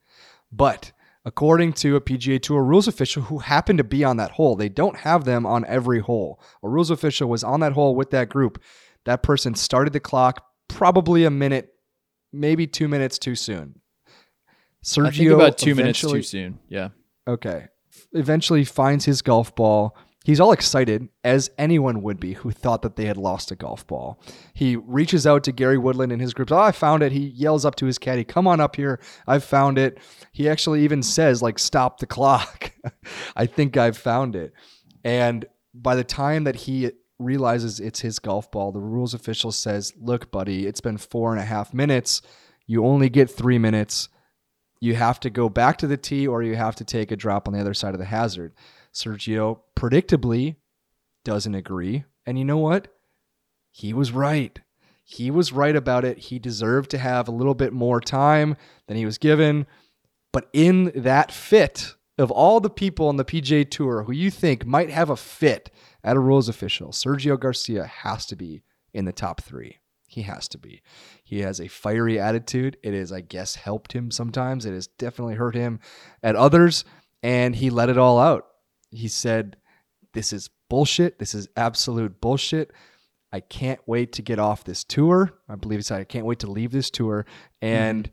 But 0.53 0.93
according 1.29 1.75
to 1.75 1.95
a 1.95 2.01
PGA 2.01 2.41
Tour 2.41 2.65
rules 2.65 2.89
official 2.89 3.25
who 3.25 3.39
happened 3.39 3.77
to 3.77 3.85
be 3.85 4.03
on 4.03 4.17
that 4.17 4.33
hole, 4.33 4.57
they 4.57 4.71
don't 4.71 4.97
have 4.97 5.25
them 5.25 5.45
on 5.45 5.63
every 5.67 6.01
hole. 6.01 6.41
A 6.63 6.69
rules 6.69 6.91
official 6.91 7.29
was 7.29 7.45
on 7.45 7.61
that 7.61 7.75
hole 7.75 7.95
with 7.95 8.11
that 8.11 8.31
group. 8.31 8.61
That 9.05 9.23
person 9.23 9.55
started 9.55 9.93
the 9.93 10.01
clock 10.01 10.43
probably 10.69 11.25
a 11.25 11.31
minute, 11.31 11.69
maybe 12.33 12.67
two 12.67 12.89
minutes 12.89 13.19
too 13.19 13.35
soon. 13.35 13.81
Sergio 14.83 15.07
I 15.07 15.11
think 15.11 15.31
about 15.31 15.59
two 15.59 15.75
minutes 15.75 16.01
too 16.01 16.23
soon. 16.23 16.61
Yeah. 16.69 16.89
Okay. 17.27 17.67
Eventually 18.13 18.65
finds 18.65 19.05
his 19.05 19.21
golf 19.21 19.55
ball. 19.55 19.97
He's 20.25 20.41
all 20.41 20.53
excited, 20.53 21.09
as 21.25 21.51
anyone 21.57 22.03
would 22.03 22.21
be 22.21 22.35
who 22.35 22.51
thought 22.51 22.83
that 22.83 22.97
they 22.97 23.07
had 23.07 23.17
lost 23.17 23.51
a 23.51 23.57
golf 23.57 23.87
ball. 23.87 24.21
He 24.53 24.77
reaches 24.77 25.27
out 25.27 25.45
to 25.45 25.53
Gary 25.53 25.79
Woodland 25.79 26.13
and 26.13 26.21
his 26.21 26.35
group. 26.35 26.53
Oh, 26.53 26.59
I 26.59 26.73
found 26.73 27.03
it. 27.03 27.13
He 27.13 27.29
yells 27.29 27.65
up 27.65 27.77
to 27.77 27.87
his 27.87 27.99
caddy, 27.99 28.25
Come 28.25 28.47
on 28.47 28.61
up 28.61 28.77
here. 28.77 29.01
I've 29.27 29.45
found 29.45 29.79
it. 29.79 29.99
He 30.33 30.49
actually 30.49 30.83
even 30.83 31.03
says, 31.03 31.41
like, 31.41 31.59
stop 31.59 31.99
the 32.01 32.07
clock. 32.07 32.73
I 33.37 33.47
think 33.47 33.77
I've 33.77 33.97
found 33.97 34.37
it. 34.37 34.53
And 35.03 35.47
by 35.73 35.95
the 35.95 36.05
time 36.05 36.45
that 36.45 36.57
he 36.57 36.91
realizes 37.19 37.81
it's 37.81 38.01
his 38.01 38.19
golf 38.19 38.51
ball, 38.51 38.71
the 38.71 38.81
rules 38.81 39.15
official 39.15 39.53
says, 39.53 39.95
Look, 39.99 40.31
buddy, 40.31 40.67
it's 40.67 40.81
been 40.81 40.99
four 40.99 41.33
and 41.33 41.41
a 41.41 41.47
half 41.47 41.73
minutes. 41.73 42.21
You 42.67 42.85
only 42.85 43.09
get 43.09 43.31
three 43.31 43.59
minutes 43.59 44.09
you 44.81 44.95
have 44.95 45.21
to 45.21 45.31
go 45.31 45.49
back 45.49 45.79
to 45.79 45.87
the 45.87 45.97
tee 45.97 46.27
or 46.27 46.43
you 46.43 46.57
have 46.57 46.77
to 46.77 46.85
take 46.85 47.11
a 47.11 47.17
drop 47.17 47.49
on 47.49 47.55
the 47.55 47.61
other 47.61 47.75
side 47.75 47.95
of 47.95 47.99
the 47.99 48.07
hazard. 48.07 48.53
Sergio 48.93 49.61
predictably 49.77 50.57
doesn't 51.25 51.55
agree. 51.55 52.05
And 52.27 52.39
you 52.39 52.45
know 52.45 52.59
what? 52.59 52.89
He 53.71 53.93
was 53.93 54.13
right. 54.13 54.59
He 55.05 55.31
was 55.31 55.53
right 55.53 55.75
about 55.75 56.05
it. 56.05 56.19
He 56.19 56.39
deserved 56.39 56.91
to 56.91 56.99
have 56.99 57.29
a 57.29 57.33
little 57.33 57.55
bit 57.55 57.73
more 57.73 58.01
time 58.01 58.57
than 58.87 58.97
he 58.97 59.07
was 59.07 59.19
given. 59.19 59.67
But 60.33 60.49
in 60.53 60.93
that 60.95 61.33
fit 61.33 61.95
of 62.19 62.31
all 62.31 62.61
the 62.61 62.69
people 62.69 63.09
on 63.09 63.17
the 63.17 63.25
PJ 63.25 63.71
Tour 63.71 64.03
who 64.03 64.13
you 64.13 64.31
think 64.31 64.67
might 64.67 64.91
have 64.91 65.09
a 65.09 65.17
fit 65.17 65.71
at 66.05 66.17
a 66.17 66.21
rules 66.21 66.49
official, 66.49 66.91
Sergio 66.91 67.39
Garcia 67.39 67.87
has 67.87 68.27
to 68.27 68.37
be 68.37 68.63
in 68.93 69.05
the 69.05 69.13
top 69.13 69.41
three. 69.43 69.79
He 70.09 70.23
has 70.23 70.49
to 70.49 70.59
be. 70.59 70.83
He 71.23 71.41
has 71.41 71.61
a 71.61 71.69
fiery 71.69 72.19
attitude. 72.19 72.79
It 72.83 72.95
has, 72.95 73.13
I 73.13 73.21
guess, 73.21 73.55
helped 73.55 73.93
him 73.93 74.11
sometimes. 74.11 74.65
It 74.65 74.73
has 74.73 74.87
definitely 74.87 75.35
hurt 75.35 75.55
him 75.55 75.81
at 76.23 76.35
others. 76.35 76.85
And 77.23 77.57
he 77.57 77.69
let 77.71 77.89
it 77.89 77.99
all 77.99 78.19
out. 78.19 78.48
He 78.91 79.09
said, 79.09 79.57
This 80.15 80.33
is 80.33 80.51
bullshit. 80.69 81.19
This 81.19 81.35
is 81.35 81.49
absolute 81.57 82.21
bullshit. 82.21 82.73
I 83.33 83.41
can't 83.41 83.81
wait 83.87 84.13
to 84.13 84.23
get 84.23 84.39
off 84.39 84.65
this 84.65 84.85
tour. 84.85 85.35
I 85.49 85.57
believe 85.57 85.81
he 85.81 85.83
said, 85.83 86.01
I 86.01 86.05
can't 86.05 86.25
wait 86.25 86.39
to 86.41 86.51
leave 86.51 86.73
this 86.73 86.91
tour. 86.91 87.27
And 87.61 88.11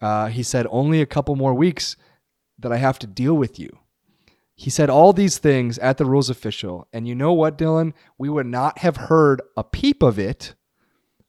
uh, 0.00 0.26
he 0.26 0.42
said, 0.42 0.66
Only 0.70 1.00
a 1.00 1.06
couple 1.06 1.36
more 1.36 1.54
weeks 1.54 1.96
that 2.58 2.72
I 2.72 2.76
have 2.78 2.98
to 3.00 3.06
deal 3.06 3.34
with 3.34 3.58
you. 3.58 3.70
He 4.56 4.70
said 4.70 4.88
all 4.88 5.12
these 5.12 5.36
things 5.38 5.78
at 5.78 5.98
the 5.98 6.06
rules 6.06 6.30
official. 6.30 6.88
And 6.92 7.06
you 7.06 7.14
know 7.14 7.32
what, 7.32 7.58
Dylan? 7.58 7.92
We 8.16 8.30
would 8.30 8.46
not 8.46 8.78
have 8.78 8.96
heard 8.96 9.42
a 9.56 9.62
peep 9.62 10.02
of 10.02 10.18
it 10.18 10.54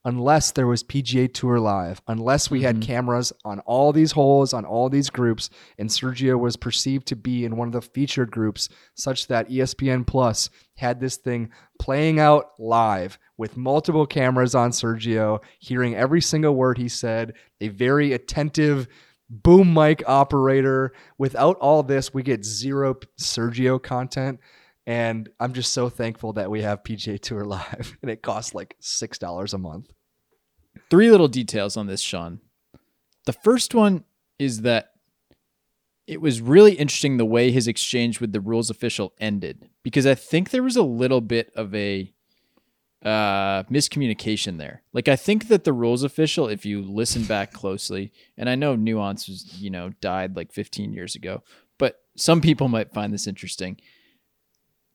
unless 0.08 0.51
there 0.51 0.68
was 0.68 0.86
PGA 0.86 1.32
Tour 1.32 1.60
Live, 1.60 2.01
unless 2.08 2.49
we 2.49 2.62
had 2.62 2.78
mm-hmm. 2.78 2.88
cameras 2.88 3.34
on 3.43 3.60
all 3.60 3.91
these 3.91 4.14
holes, 4.14 4.53
on 4.53 4.64
all 4.64 4.89
these 4.89 5.10
groups, 5.10 5.49
and 5.78 5.89
Sergio 5.89 6.39
was 6.39 6.55
perceived 6.55 7.05
to 7.08 7.16
be 7.18 7.43
in 7.43 7.58
one 7.58 7.68
of 7.68 7.74
the 7.74 7.82
featured 7.82 8.32
groups, 8.32 8.70
such 8.95 9.28
that 9.28 9.49
ESPN 9.49 10.08
Plus 10.08 10.49
had 10.78 11.01
this 11.01 11.18
thing 11.18 11.49
playing 11.78 12.22
out 12.22 12.51
live 12.58 13.20
with 13.38 13.58
multiple 13.58 14.05
cameras 14.05 14.55
on 14.55 14.72
Sergio, 14.72 15.43
hearing 15.60 15.93
every 15.93 16.22
single 16.22 16.55
word 16.55 16.78
he 16.78 16.88
said, 16.88 17.34
a 17.60 17.68
very 17.68 18.14
attentive 18.14 18.88
boom 19.30 19.74
mic 19.74 20.01
operator. 20.08 20.93
Without 21.18 21.58
all 21.58 21.84
this, 21.84 22.14
we 22.14 22.24
get 22.24 22.45
zero 22.45 22.95
Sergio 23.20 23.82
content. 23.84 24.39
And 24.86 25.28
I'm 25.38 25.51
just 25.51 25.74
so 25.74 25.89
thankful 25.89 26.32
that 26.34 26.49
we 26.49 26.62
have 26.62 26.84
PGA 26.84 27.20
Tour 27.20 27.43
Live 27.43 27.97
and 28.01 28.10
it 28.10 28.22
costs 28.22 28.55
like 28.55 28.78
$6 28.82 29.53
a 29.53 29.58
month. 29.58 29.91
Three 30.90 31.12
little 31.12 31.28
details 31.28 31.76
on 31.76 31.88
this, 31.88 32.02
Sean. 32.02 32.40
The 33.26 33.34
first 33.34 33.76
one 33.76 34.06
is 34.40 34.62
that 34.62 34.92
it 36.08 36.22
was 36.22 36.40
really 36.40 36.74
interesting 36.74 37.18
the 37.18 37.26
way 37.26 37.52
his 37.52 37.68
exchange 37.68 38.22
with 38.22 38.32
the 38.32 38.40
rules 38.40 38.70
official 38.70 39.14
ended 39.20 39.70
because 39.84 40.08
I 40.08 40.16
think 40.16 40.50
there 40.50 40.64
was 40.64 40.78
a 40.78 40.84
little 40.84 41.20
bit 41.20 41.52
of 41.54 41.76
a 41.76 42.14
uh, 43.04 43.64
miscommunication 43.64 44.58
there. 44.58 44.84
Like 44.94 45.08
I 45.08 45.16
think 45.16 45.50
that 45.50 45.66
the 45.66 45.74
rules 45.74 46.04
official, 46.04 46.48
if 46.48 46.66
you 46.66 46.82
listen 46.82 47.26
back 47.26 47.52
closely, 47.52 48.12
and 48.38 48.50
I 48.50 48.56
know 48.56 48.76
nuance 48.76 49.28
was 49.28 49.60
you 49.60 49.70
know 49.70 49.92
died 50.02 50.36
like 50.36 50.52
15 50.52 50.94
years 50.94 51.16
ago, 51.16 51.44
but 51.78 52.00
some 52.16 52.42
people 52.42 52.70
might 52.70 52.94
find 52.94 53.14
this 53.14 53.28
interesting. 53.28 53.78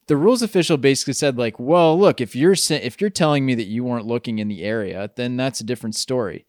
The 0.09 0.17
rules 0.17 0.43
official 0.43 0.77
basically 0.77 1.15
said 1.15 1.39
like, 1.39 1.59
well, 1.59 1.99
look, 1.99 2.21
if 2.21 2.35
you're 2.35 2.57
if 2.71 3.01
you're 3.01 3.11
telling 3.11 3.47
me 3.47 3.55
that 3.55 3.67
you 3.67 3.85
weren't 3.85 4.07
looking 4.07 4.39
in 4.39 4.49
the 4.49 4.63
area, 4.63 5.11
then 5.17 5.37
that's 5.37 5.61
a 5.61 5.65
different 5.65 5.95
story. 5.95 6.45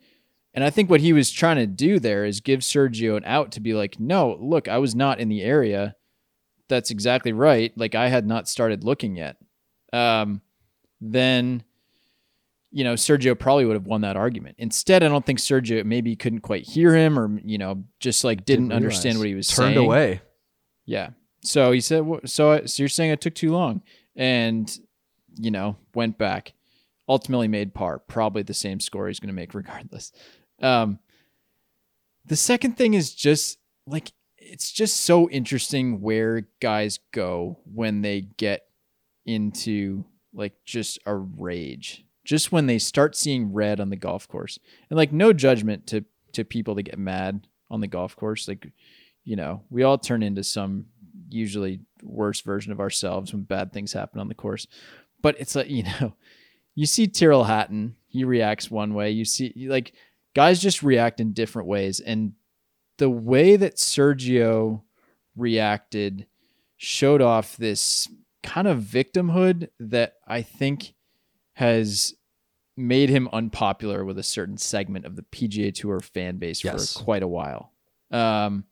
And 0.53 0.63
I 0.63 0.69
think 0.69 0.89
what 0.89 1.01
he 1.01 1.13
was 1.13 1.31
trying 1.31 1.57
to 1.57 1.67
do 1.67 1.99
there 1.99 2.25
is 2.25 2.39
give 2.39 2.59
Sergio 2.59 3.17
an 3.17 3.23
out 3.25 3.51
to 3.53 3.59
be 3.59 3.73
like, 3.73 3.99
no, 3.99 4.37
look, 4.39 4.67
I 4.67 4.77
was 4.77 4.93
not 4.93 5.19
in 5.19 5.29
the 5.29 5.41
area. 5.41 5.95
That's 6.69 6.91
exactly 6.91 7.33
right. 7.33 7.71
Like 7.75 7.95
I 7.95 8.09
had 8.09 8.27
not 8.27 8.47
started 8.47 8.83
looking 8.83 9.15
yet. 9.15 9.37
Um, 9.91 10.41
then, 11.01 11.63
you 12.71 12.83
know, 12.83 12.93
Sergio 12.93 13.37
probably 13.37 13.65
would 13.65 13.75
have 13.75 13.87
won 13.87 14.01
that 14.01 14.15
argument. 14.15 14.55
Instead, 14.59 15.03
I 15.03 15.07
don't 15.07 15.25
think 15.25 15.39
Sergio 15.39 15.83
maybe 15.83 16.15
couldn't 16.15 16.41
quite 16.41 16.65
hear 16.65 16.95
him 16.95 17.19
or, 17.19 17.39
you 17.43 17.57
know, 17.57 17.83
just 17.99 18.23
like 18.23 18.45
didn't, 18.45 18.71
understand 18.71 19.17
what 19.17 19.27
he 19.27 19.35
was 19.35 19.47
Turned 19.47 19.55
saying. 19.55 19.75
Turned 19.75 19.85
away. 19.85 20.21
Yeah. 20.85 21.09
So 21.43 21.71
he 21.71 21.81
said, 21.81 22.05
so, 22.25 22.65
so 22.65 22.81
you're 22.81 22.89
saying 22.89 23.11
I 23.11 23.15
took 23.15 23.35
too 23.35 23.51
long 23.51 23.81
and, 24.15 24.75
you 25.35 25.51
know, 25.51 25.75
went 25.93 26.17
back, 26.17 26.53
ultimately 27.09 27.49
made 27.49 27.73
par, 27.73 27.99
probably 27.99 28.43
the 28.43 28.53
same 28.53 28.79
score 28.79 29.07
he's 29.07 29.19
going 29.19 29.27
to 29.27 29.33
make 29.33 29.53
regardless. 29.53 30.11
Um, 30.61 30.99
the 32.25 32.37
second 32.37 32.77
thing 32.77 32.93
is 32.93 33.13
just 33.13 33.59
like, 33.85 34.13
it's 34.37 34.71
just 34.71 35.01
so 35.01 35.29
interesting 35.29 35.99
where 35.99 36.47
guys 36.61 36.99
go 37.11 37.59
when 37.65 38.01
they 38.01 38.21
get 38.21 38.65
into 39.25 40.05
like 40.33 40.53
just 40.65 40.99
a 41.05 41.15
rage, 41.15 42.05
just 42.23 42.51
when 42.51 42.67
they 42.67 42.79
start 42.79 43.15
seeing 43.15 43.51
red 43.51 43.81
on 43.81 43.89
the 43.89 43.97
golf 43.97 44.27
course 44.27 44.59
and 44.89 44.97
like 44.97 45.11
no 45.11 45.33
judgment 45.33 45.87
to, 45.87 46.05
to 46.31 46.45
people 46.45 46.75
that 46.75 46.83
get 46.83 46.97
mad 46.97 47.47
on 47.69 47.81
the 47.81 47.87
golf 47.87 48.15
course. 48.15 48.47
Like, 48.47 48.71
you 49.25 49.35
know, 49.35 49.63
we 49.69 49.83
all 49.83 49.97
turn 49.97 50.23
into 50.23 50.43
some 50.43 50.85
usually 51.33 51.81
worse 52.01 52.41
version 52.41 52.71
of 52.71 52.79
ourselves 52.79 53.33
when 53.33 53.43
bad 53.43 53.73
things 53.73 53.93
happen 53.93 54.19
on 54.19 54.27
the 54.27 54.35
course. 54.35 54.67
But 55.21 55.35
it's 55.39 55.55
like, 55.55 55.69
you 55.69 55.83
know, 55.83 56.13
you 56.75 56.85
see 56.85 57.07
Tyrrell 57.07 57.43
Hatton, 57.45 57.95
he 58.07 58.23
reacts 58.23 58.69
one 58.71 58.93
way. 58.93 59.11
You 59.11 59.25
see 59.25 59.53
like 59.67 59.93
guys 60.35 60.61
just 60.61 60.83
react 60.83 61.19
in 61.19 61.33
different 61.33 61.67
ways. 61.67 61.99
And 61.99 62.33
the 62.97 63.09
way 63.09 63.55
that 63.55 63.75
Sergio 63.77 64.81
reacted 65.35 66.27
showed 66.77 67.21
off 67.21 67.57
this 67.57 68.07
kind 68.43 68.67
of 68.67 68.79
victimhood 68.81 69.69
that 69.79 70.15
I 70.27 70.41
think 70.41 70.93
has 71.53 72.13
made 72.75 73.09
him 73.09 73.29
unpopular 73.31 74.03
with 74.03 74.17
a 74.17 74.23
certain 74.23 74.57
segment 74.57 75.05
of 75.05 75.15
the 75.15 75.21
PGA 75.23 75.73
Tour 75.73 75.99
fan 75.99 76.37
base 76.37 76.63
Yes. 76.63 76.93
for 76.97 77.03
quite 77.03 77.23
a 77.23 77.27
while. 77.27 77.71
Um, 78.11 78.65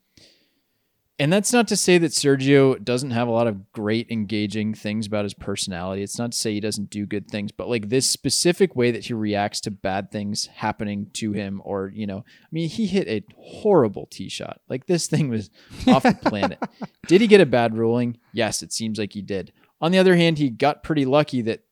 and 1.21 1.31
that's 1.31 1.53
not 1.53 1.67
to 1.67 1.75
say 1.77 1.97
that 1.99 2.11
Sergio 2.13 2.83
doesn't 2.83 3.11
have 3.11 3.27
a 3.27 3.31
lot 3.31 3.45
of 3.45 3.71
great 3.71 4.09
engaging 4.09 4.73
things 4.73 5.05
about 5.05 5.23
his 5.23 5.35
personality. 5.35 6.01
It's 6.01 6.17
not 6.17 6.31
to 6.31 6.37
say 6.37 6.53
he 6.53 6.59
doesn't 6.59 6.89
do 6.89 7.05
good 7.05 7.29
things, 7.29 7.51
but 7.51 7.69
like 7.69 7.89
this 7.89 8.09
specific 8.09 8.75
way 8.75 8.89
that 8.89 9.05
he 9.05 9.13
reacts 9.13 9.61
to 9.61 9.71
bad 9.71 10.09
things 10.11 10.47
happening 10.47 11.11
to 11.13 11.31
him, 11.31 11.61
or, 11.63 11.91
you 11.93 12.07
know, 12.07 12.25
I 12.27 12.47
mean, 12.51 12.67
he 12.69 12.87
hit 12.87 13.07
a 13.07 13.23
horrible 13.37 14.07
tee 14.09 14.29
shot. 14.29 14.61
Like 14.67 14.87
this 14.87 15.05
thing 15.07 15.29
was 15.29 15.51
off 15.87 16.03
the 16.03 16.17
planet. 16.25 16.57
Did 17.07 17.21
he 17.21 17.27
get 17.27 17.39
a 17.39 17.45
bad 17.45 17.77
ruling? 17.77 18.17
Yes, 18.33 18.63
it 18.63 18.73
seems 18.73 18.97
like 18.97 19.13
he 19.13 19.21
did. 19.21 19.53
On 19.79 19.91
the 19.91 19.99
other 19.99 20.15
hand, 20.15 20.39
he 20.39 20.49
got 20.49 20.81
pretty 20.83 21.05
lucky 21.05 21.41
that 21.43 21.63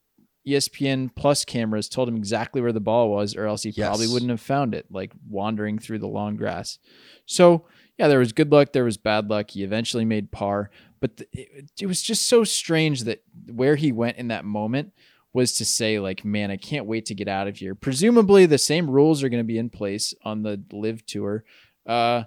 ESPN 0.48 1.10
Plus 1.16 1.44
cameras 1.46 1.90
told 1.90 2.08
him 2.08 2.16
exactly 2.16 2.62
where 2.62 2.72
the 2.72 2.80
ball 2.80 3.10
was, 3.10 3.36
or 3.36 3.46
else 3.46 3.64
he 3.64 3.70
Yes. 3.72 3.88
probably 3.88 4.08
wouldn't 4.08 4.32
have 4.32 4.42
found 4.42 4.74
it, 4.74 4.86
like 4.92 5.12
wandering 5.28 5.80
through 5.80 6.00
the 6.00 6.08
long 6.08 6.36
grass. 6.36 6.80
So, 7.26 7.66
yeah, 8.00 8.08
there 8.08 8.20
was 8.20 8.32
good 8.32 8.52
luck, 8.52 8.72
there 8.72 8.86
was 8.86 8.98
bad 8.98 9.30
luck. 9.30 9.52
He 9.52 9.64
eventually 9.64 10.06
made 10.06 10.32
par, 10.32 10.72
but 11.02 11.18
th- 11.18 11.30
it, 11.34 11.72
it 11.82 11.86
was 11.86 12.02
just 12.02 12.26
so 12.28 12.44
strange 12.46 13.04
that 13.04 13.22
where 13.52 13.76
he 13.76 13.92
went 13.92 14.18
in 14.18 14.30
that 14.30 14.46
moment 14.46 14.94
was 15.34 15.58
to 15.58 15.66
say, 15.66 16.00
like, 16.00 16.24
man, 16.26 16.50
I 16.50 16.58
can't 16.58 16.86
wait 16.86 17.06
to 17.08 17.14
get 17.14 17.28
out 17.28 17.48
of 17.48 17.58
here. 17.58 17.76
Presumably, 17.76 18.46
the 18.46 18.58
same 18.58 18.90
rules 18.90 19.22
are 19.22 19.30
going 19.30 19.42
to 19.44 19.48
be 19.48 19.58
in 19.60 19.70
place 19.70 20.14
on 20.24 20.42
the 20.44 20.64
LIV 20.72 21.06
Tour. 21.06 21.44
Uh, 21.86 22.24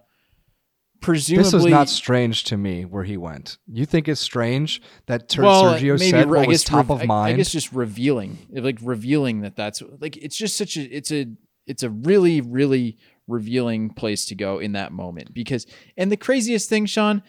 presumably, 1.01 1.45
This 1.45 1.53
was 1.55 1.66
not 1.66 1.89
strange 1.89 2.45
to 2.45 2.57
me 2.57 2.85
where 2.85 3.05
he 3.05 3.16
went. 3.16 3.59
You 3.66 3.87
think 3.87 4.09
it's 4.09 4.20
strange 4.20 4.81
that 5.07 5.29
Ter- 5.29 5.43
well, 5.43 5.75
Sergio 5.75 5.99
maybe 5.99 6.11
said 6.11 6.29
what 6.31 6.39
I 6.41 6.47
was 6.47 6.64
top 6.64 6.91
rev- 6.91 6.91
of 6.91 7.03
I- 7.03 7.07
mind? 7.07 7.35
I 7.35 7.37
guess 7.39 7.51
just 7.51 7.73
revealing, 7.73 8.39
like 8.51 8.79
revealing 8.83 9.41
that 9.41 9.57
that's 9.57 9.83
like 10.01 10.16
it's 10.18 10.37
just 10.37 10.57
such 10.57 10.77
a 10.77 10.83
it's 10.83 11.11
a 11.11 11.27
it's 11.66 11.83
a 11.83 11.91
really 11.91 12.41
really 12.41 12.99
revealing 13.29 13.91
place 13.91 14.25
to 14.27 14.35
go 14.35 14.59
in 14.59 14.73
that 14.73 14.93
moment 14.93 15.33
because 15.33 15.66
and 15.97 16.11
the 16.11 16.16
craziest 16.16 16.68
thing, 16.68 16.87
Sean, 16.87 17.23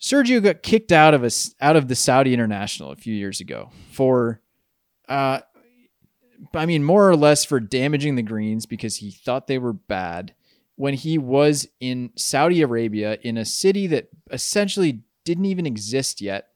Sergio 0.00 0.42
got 0.42 0.62
kicked 0.62 0.92
out 0.92 1.14
of 1.14 1.22
us 1.24 1.54
out 1.60 1.76
of 1.76 1.88
the 1.88 1.94
Saudi 1.94 2.34
International 2.34 2.90
a 2.90 2.96
few 2.96 3.14
years 3.14 3.40
ago 3.40 3.70
for, 3.92 4.40
uh, 5.08 5.40
I 6.54 6.66
mean 6.66 6.82
more 6.84 7.08
or 7.08 7.16
less 7.16 7.44
for 7.44 7.60
damaging 7.60 8.16
the 8.16 8.22
greens 8.22 8.66
because 8.66 8.96
he 8.96 9.10
thought 9.10 9.46
they 9.46 9.58
were 9.58 9.72
bad 9.72 10.34
when 10.76 10.94
he 10.94 11.18
was 11.18 11.68
in 11.80 12.10
Saudi 12.16 12.62
Arabia 12.62 13.18
in 13.22 13.36
a 13.38 13.44
city 13.44 13.86
that 13.88 14.08
essentially 14.30 15.02
didn't 15.24 15.44
even 15.44 15.66
exist 15.66 16.20
yet 16.20 16.48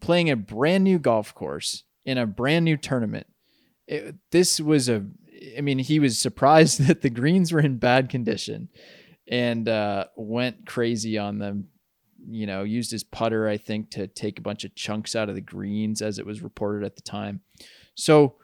playing 0.00 0.28
a 0.30 0.36
brand 0.36 0.84
new 0.84 0.98
golf 0.98 1.34
course 1.34 1.84
in 2.04 2.18
a 2.18 2.26
brand 2.26 2.64
new 2.64 2.76
tournament. 2.76 3.26
It- 3.86 4.16
this 4.30 4.60
was 4.60 4.88
a, 4.88 5.06
I 5.56 5.60
mean, 5.60 5.78
he 5.78 5.98
was 5.98 6.18
surprised 6.18 6.80
that 6.86 7.02
the 7.02 7.10
greens 7.10 7.52
were 7.52 7.60
in 7.60 7.78
bad 7.78 8.08
condition 8.08 8.68
and 9.28 9.68
uh, 9.68 10.06
went 10.16 10.66
crazy 10.66 11.18
on 11.18 11.38
them. 11.38 11.68
You 12.28 12.46
know, 12.46 12.64
used 12.64 12.90
his 12.90 13.02
putter, 13.02 13.48
I 13.48 13.56
think, 13.56 13.90
to 13.92 14.06
take 14.06 14.38
a 14.38 14.42
bunch 14.42 14.64
of 14.64 14.74
chunks 14.74 15.16
out 15.16 15.30
of 15.30 15.34
the 15.34 15.40
greens 15.40 16.02
as 16.02 16.18
it 16.18 16.26
was 16.26 16.42
reported 16.42 16.84
at 16.84 16.94
the 16.94 17.02
time. 17.02 17.40
So 17.94 18.36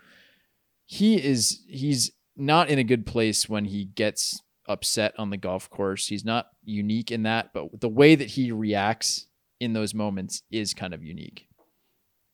he 0.86 1.22
is, 1.22 1.62
he's 1.68 2.12
not 2.36 2.70
in 2.70 2.78
a 2.78 2.84
good 2.84 3.05
place 3.05 3.49
when 3.49 3.66
he 3.66 3.84
gets 3.84 4.40
upset 4.66 5.14
on 5.18 5.28
the 5.28 5.36
golf 5.36 5.68
course. 5.68 6.07
He's 6.07 6.24
not 6.24 6.49
unique 6.64 7.11
in 7.11 7.24
that, 7.24 7.53
but 7.53 7.80
the 7.80 7.88
way 7.88 8.14
that 8.14 8.28
he 8.28 8.51
reacts 8.51 9.26
in 9.61 9.72
those 9.72 9.94
moments 9.94 10.42
is 10.51 10.74
kind 10.74 10.94
of 10.94 11.03
unique. 11.03 11.45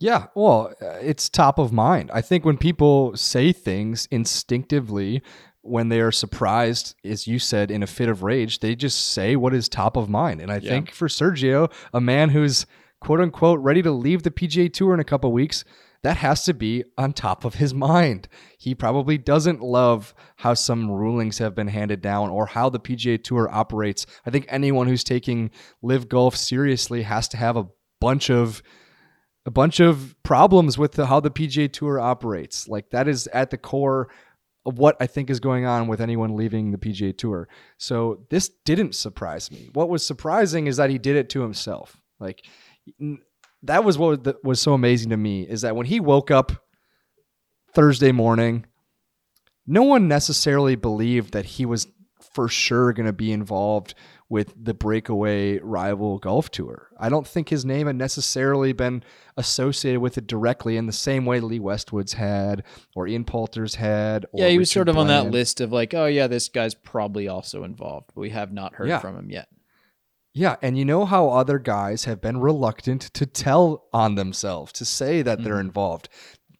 Yeah, 0.03 0.26
well, 0.34 0.72
uh, 0.82 0.98
it's 1.00 1.28
top 1.28 1.61
of 1.61 1.72
mind. 1.72 2.11
I 2.12 2.22
think 2.22 2.44
when 2.44 2.59
people 2.59 3.16
say 3.16 3.53
things 3.53 4.09
instinctively, 4.11 5.22
when 5.61 5.90
they 5.90 6.00
are 6.00 6.11
surprised, 6.11 6.96
as 7.05 7.28
you 7.28 7.38
said, 7.38 7.70
in 7.70 7.84
a 7.84 7.86
fit 7.86 8.09
of 8.09 8.24
rage, 8.24 8.59
they 8.59 8.74
just 8.74 9.12
say 9.12 9.36
what 9.36 9.55
is 9.55 9.68
top 9.68 9.96
of 9.96 10.09
mind. 10.09 10.40
And 10.40 10.50
I 10.50 10.57
Yeah. 10.57 10.70
think 10.70 10.90
for 10.90 11.07
Sergio, 11.07 11.70
a 11.94 12.00
man 12.00 12.30
who's 12.30 12.66
quote 13.00 13.20
unquote 13.20 13.61
ready 13.61 13.80
to 13.82 13.92
leave 13.92 14.24
the 14.24 14.32
PGA 14.32 14.68
Tour 14.68 14.92
in 14.92 14.98
a 14.98 15.05
couple 15.05 15.30
weeks, 15.32 15.64
that 16.03 16.16
has 16.16 16.44
to 16.46 16.53
be 16.55 16.82
on 16.98 17.12
top 17.12 17.44
of 17.44 17.55
his 17.55 17.72
mind. 17.72 18.26
He 18.59 18.74
probably 18.74 19.18
doesn't 19.18 19.62
love 19.62 20.14
how 20.38 20.55
some 20.55 20.90
rulings 20.90 21.38
have 21.38 21.55
been 21.55 21.68
handed 21.68 22.03
down 22.03 22.28
or 22.28 22.46
how 22.46 22.68
the 22.70 22.80
PGA 22.80 23.18
Tour 23.18 23.48
operates. 23.53 24.05
I 24.26 24.30
think 24.30 24.46
anyone 24.48 24.88
who's 24.88 25.05
taking 25.05 25.53
LIV 25.80 26.09
Golf 26.09 26.34
seriously 26.34 27.03
has 27.03 27.28
to 27.28 27.36
have 27.36 27.57
a 27.57 27.68
bunch 28.00 28.30
of 28.30 28.64
a 29.47 29.51
bunch 29.51 29.80
of 29.80 30.14
problems 30.22 30.78
with 30.78 30.93
the, 30.93 31.07
how 31.07 31.20
the 31.20 31.30
PGA 31.30 31.72
Tour 31.72 31.99
operates. 31.99 32.68
Like 32.68 32.90
that 32.90 33.09
is 33.09 33.26
at 33.28 33.51
the 33.51 33.59
core 33.59 34.09
of 34.64 34.78
what 34.78 34.97
I 35.01 35.07
think 35.07 35.28
is 35.30 35.40
going 35.40 35.64
on 35.64 35.88
with 35.88 36.01
anyone 36.01 36.36
leaving 36.36 36.70
the 36.70 36.78
PGA 36.78 37.16
Tour. 37.16 37.49
So 37.78 38.24
this 38.30 38.49
didn't 38.64 38.95
surprise 38.95 39.51
me. 39.51 39.70
What 39.72 39.88
was 39.88 40.07
surprising 40.07 40.68
is 40.68 40.76
that 40.76 40.90
he 40.90 40.99
did 40.99 41.16
it 41.16 41.30
to 41.30 41.43
himself. 41.43 42.01
Like 42.20 42.47
that 43.64 43.84
was 43.84 43.99
what 43.99 44.24
was- 44.24 44.34
was 44.45 44.61
so 44.61 44.74
amazing 44.74 45.11
to 45.11 45.16
me 45.16 45.43
is 45.43 45.62
that 45.62 45.74
when 45.74 45.86
he 45.86 45.99
woke 45.99 46.30
up 46.30 46.53
Thursday 47.74 48.12
morning, 48.12 48.66
no 49.66 49.82
one 49.82 50.07
necessarily 50.09 50.76
believed 50.76 51.32
that 51.32 51.45
he 51.45 51.66
was 51.66 51.88
for 52.34 52.49
sure 52.49 52.93
going 52.93 53.07
to 53.07 53.12
be 53.12 53.32
involved 53.32 53.95
with 54.32 54.54
the 54.56 54.72
breakaway 54.72 55.58
rival 55.58 56.18
golf 56.18 56.50
tour. 56.50 56.88
I 56.98 57.10
don't 57.10 57.28
think 57.28 57.50
his 57.50 57.66
name 57.66 57.86
had 57.86 57.96
necessarily 57.96 58.72
been 58.72 59.04
associated 59.36 60.00
with 60.00 60.16
it 60.16 60.26
directly 60.26 60.78
in 60.78 60.86
the 60.86 60.92
same 60.92 61.26
way 61.26 61.38
Lee 61.38 61.60
Westwood's 61.60 62.14
had 62.14 62.64
or 62.96 63.06
Ian 63.06 63.26
Poulter's 63.26 63.74
had. 63.74 64.24
Or 64.32 64.40
yeah, 64.40 64.48
he 64.48 64.56
was 64.56 64.70
Richard 64.70 64.72
sort 64.72 64.88
of 64.88 64.96
on 64.96 65.08
that 65.08 65.30
list 65.30 65.60
of 65.60 65.70
like, 65.70 65.92
oh 65.92 66.06
yeah, 66.06 66.28
this 66.28 66.48
guy's 66.48 66.74
probably 66.74 67.28
also 67.28 67.62
involved. 67.62 68.06
But 68.14 68.22
we 68.22 68.30
have 68.30 68.54
not 68.54 68.76
heard 68.76 68.88
Yeah. 68.88 69.00
from 69.00 69.18
him 69.18 69.30
yet. 69.30 69.48
Yeah, 70.32 70.56
and 70.62 70.78
you 70.78 70.86
know 70.86 71.04
how 71.04 71.28
other 71.28 71.58
guys 71.58 72.06
have 72.06 72.22
been 72.22 72.40
reluctant 72.40 73.02
to 73.12 73.26
tell 73.26 73.84
on 73.92 74.14
themselves 74.14 74.72
to 74.72 74.86
say 74.86 75.20
that 75.20 75.44
they're 75.44 75.56
mm-hmm. 75.56 75.66
involved. 75.66 76.08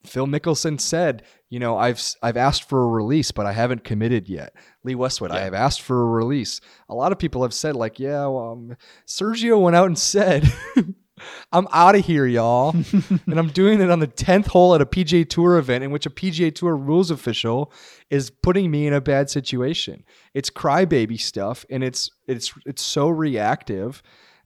Phil 0.05 0.27
Mickelson 0.27 0.81
said, 0.81 1.23
you 1.49 1.59
know, 1.59 1.77
I've 1.77 2.03
I've 2.23 2.37
asked 2.37 2.69
for 2.69 2.83
a 2.83 2.87
release, 2.87 3.31
but 3.31 3.47
I 3.47 3.53
haven't 3.53 3.85
committed 3.85 4.29
yet. 4.29 4.55
Lee 4.85 4.95
Westwood, 4.95 5.31
I 5.31 5.41
have 5.41 5.55
asked 5.55 5.83
for 5.83 6.03
a 6.03 6.07
release. 6.07 6.61
A 6.89 6.95
lot 6.95 7.13
of 7.13 7.19
people 7.19 7.43
have 7.43 7.55
said, 7.55 7.77
like, 7.77 8.01
yeah, 8.01 8.27
well, 8.27 8.53
um, 8.53 8.77
Sergio 9.07 9.61
went 9.61 9.77
out 9.77 9.87
and 9.87 9.99
said, 9.99 10.51
I'm 11.53 11.69
out 11.73 11.95
of 11.95 12.05
here, 12.05 12.27
y'all, 12.27 12.71
and 13.27 13.39
I'm 13.39 13.49
doing 13.49 13.81
it 13.81 13.91
on 13.91 14.01
the 14.01 14.07
tenth 14.07 14.47
hole 14.47 14.75
at 14.75 14.81
a 14.81 14.87
PGA 14.87 15.29
Tour 15.29 15.59
event 15.59 15.85
in 15.85 15.91
which 15.91 16.07
a 16.07 16.11
PGA 16.11 16.55
Tour 16.55 16.77
rules 16.77 17.11
official 17.11 17.73
is 18.11 18.31
putting 18.31 18.71
me 18.71 18.87
in 18.87 18.93
a 18.93 19.01
bad 19.01 19.31
situation. 19.31 20.05
It's 20.35 20.51
crybaby 20.51 21.21
stuff, 21.21 21.65
and 21.71 21.85
it's 21.85 22.11
it's 22.27 22.53
it's 22.67 22.83
so 22.83 23.09
reactive. 23.09 24.03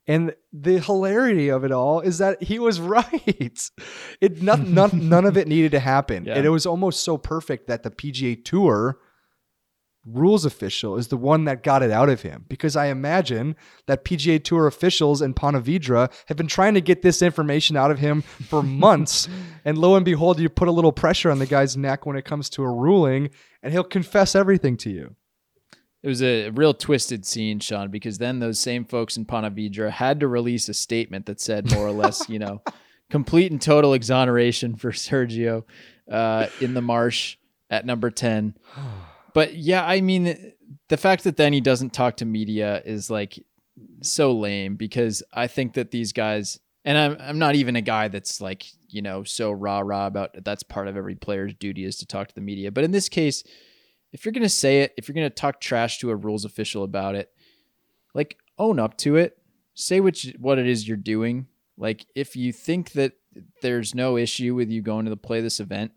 And 0.06 0.34
the 0.52 0.78
hilarity 0.78 1.48
of 1.48 1.64
it 1.64 1.72
all 1.72 2.00
is 2.00 2.18
that 2.18 2.42
he 2.42 2.58
was 2.58 2.80
right. 2.96 3.70
It 4.20 4.42
none, 4.42 4.74
none, 4.74 5.08
none 5.08 5.24
of 5.24 5.36
it 5.36 5.48
needed 5.48 5.72
to 5.72 5.80
happen. 5.80 6.24
Yeah. 6.24 6.34
And 6.34 6.46
it 6.46 6.50
was 6.50 6.66
almost 6.66 7.02
so 7.02 7.18
perfect 7.18 7.66
that 7.66 7.82
the 7.82 7.90
PGA 7.90 8.44
Tour 8.44 8.98
rules 10.06 10.44
official 10.44 10.96
is 10.96 11.08
the 11.08 11.16
one 11.16 11.44
that 11.44 11.64
got 11.64 11.82
it 11.82 11.90
out 11.90 12.08
of 12.08 12.22
him 12.22 12.44
because 12.48 12.76
I 12.76 12.86
imagine 12.86 13.56
that 13.86 14.04
PGA 14.04 14.42
Tour 14.42 14.68
officials 14.68 15.20
in 15.20 15.34
Ponte 15.34 15.56
have 15.56 16.36
been 16.36 16.46
trying 16.46 16.74
to 16.74 16.80
get 16.80 17.02
this 17.02 17.22
information 17.22 17.76
out 17.76 17.90
of 17.90 17.98
him 17.98 18.22
for 18.22 18.62
months 18.62 19.28
and 19.64 19.76
lo 19.76 19.96
and 19.96 20.04
behold 20.04 20.38
you 20.38 20.48
put 20.48 20.68
a 20.68 20.72
little 20.72 20.92
pressure 20.92 21.30
on 21.30 21.40
the 21.40 21.46
guy's 21.46 21.76
neck 21.76 22.06
when 22.06 22.16
it 22.16 22.24
comes 22.24 22.48
to 22.50 22.62
a 22.62 22.72
ruling 22.72 23.30
and 23.62 23.72
he'll 23.72 23.82
confess 23.82 24.36
everything 24.36 24.76
to 24.76 24.90
you. 24.90 25.16
It 26.06 26.10
was 26.10 26.22
a 26.22 26.50
real 26.50 26.72
twisted 26.72 27.26
scene, 27.26 27.58
Sean, 27.58 27.90
because 27.90 28.18
then 28.18 28.38
those 28.38 28.60
same 28.60 28.84
folks 28.84 29.16
in 29.16 29.24
Ponte 29.24 29.52
Vedra 29.56 29.90
had 29.90 30.20
to 30.20 30.28
release 30.28 30.68
a 30.68 30.72
statement 30.72 31.26
that 31.26 31.40
said 31.40 31.68
more 31.72 31.84
or 31.84 31.90
less, 31.90 32.28
you 32.28 32.38
know, 32.38 32.62
complete 33.10 33.50
and 33.50 33.60
total 33.60 33.92
exoneration 33.92 34.76
for 34.76 34.92
Sergio 34.92 35.64
uh, 36.08 36.46
in 36.60 36.74
the 36.74 36.80
marsh 36.80 37.38
at 37.70 37.84
number 37.84 38.12
10. 38.12 38.56
But 39.34 39.54
yeah, 39.54 39.84
I 39.84 40.00
mean, 40.00 40.54
the 40.88 40.96
fact 40.96 41.24
that 41.24 41.36
then 41.36 41.52
he 41.52 41.60
doesn't 41.60 41.92
talk 41.92 42.16
to 42.18 42.24
media 42.24 42.80
is 42.86 43.10
like 43.10 43.44
so 44.00 44.32
lame 44.32 44.76
because 44.76 45.22
I 45.30 45.46
think 45.46 45.74
that 45.74 45.90
these 45.90 46.14
guys, 46.14 46.58
and 46.86 46.96
I'm, 46.96 47.16
I'm 47.20 47.38
not 47.38 47.54
even 47.54 47.76
a 47.76 47.82
guy 47.82 48.08
that's 48.08 48.40
like, 48.40 48.64
you 48.88 49.02
know, 49.02 49.24
so 49.24 49.52
rah 49.52 49.80
rah 49.80 50.06
about 50.06 50.42
that's 50.42 50.62
part 50.62 50.88
of 50.88 50.96
every 50.96 51.16
player's 51.16 51.52
duty 51.52 51.84
is 51.84 51.98
to 51.98 52.06
talk 52.06 52.28
to 52.28 52.34
the 52.34 52.40
media. 52.40 52.72
But 52.72 52.84
in 52.84 52.92
this 52.92 53.10
case, 53.10 53.44
if 54.16 54.24
you're 54.24 54.32
going 54.32 54.42
to 54.42 54.48
say 54.48 54.80
it, 54.80 54.94
if 54.96 55.08
you're 55.08 55.14
going 55.14 55.28
to 55.28 55.34
talk 55.34 55.60
trash 55.60 55.98
to 55.98 56.08
a 56.08 56.16
rules 56.16 56.46
official 56.46 56.84
about 56.84 57.14
it, 57.14 57.30
like 58.14 58.38
own 58.58 58.80
up 58.80 58.96
to 58.96 59.16
it. 59.16 59.36
Say 59.74 60.00
what 60.00 60.24
what 60.38 60.58
it 60.58 60.66
is 60.66 60.88
you're 60.88 60.96
doing. 60.96 61.48
Like 61.76 62.06
if 62.14 62.34
you 62.34 62.50
think 62.50 62.92
that 62.92 63.12
there's 63.60 63.94
no 63.94 64.16
issue 64.16 64.54
with 64.54 64.70
you 64.70 64.80
going 64.80 65.04
to 65.04 65.10
the 65.10 65.18
play 65.18 65.42
this 65.42 65.60
event, 65.60 65.92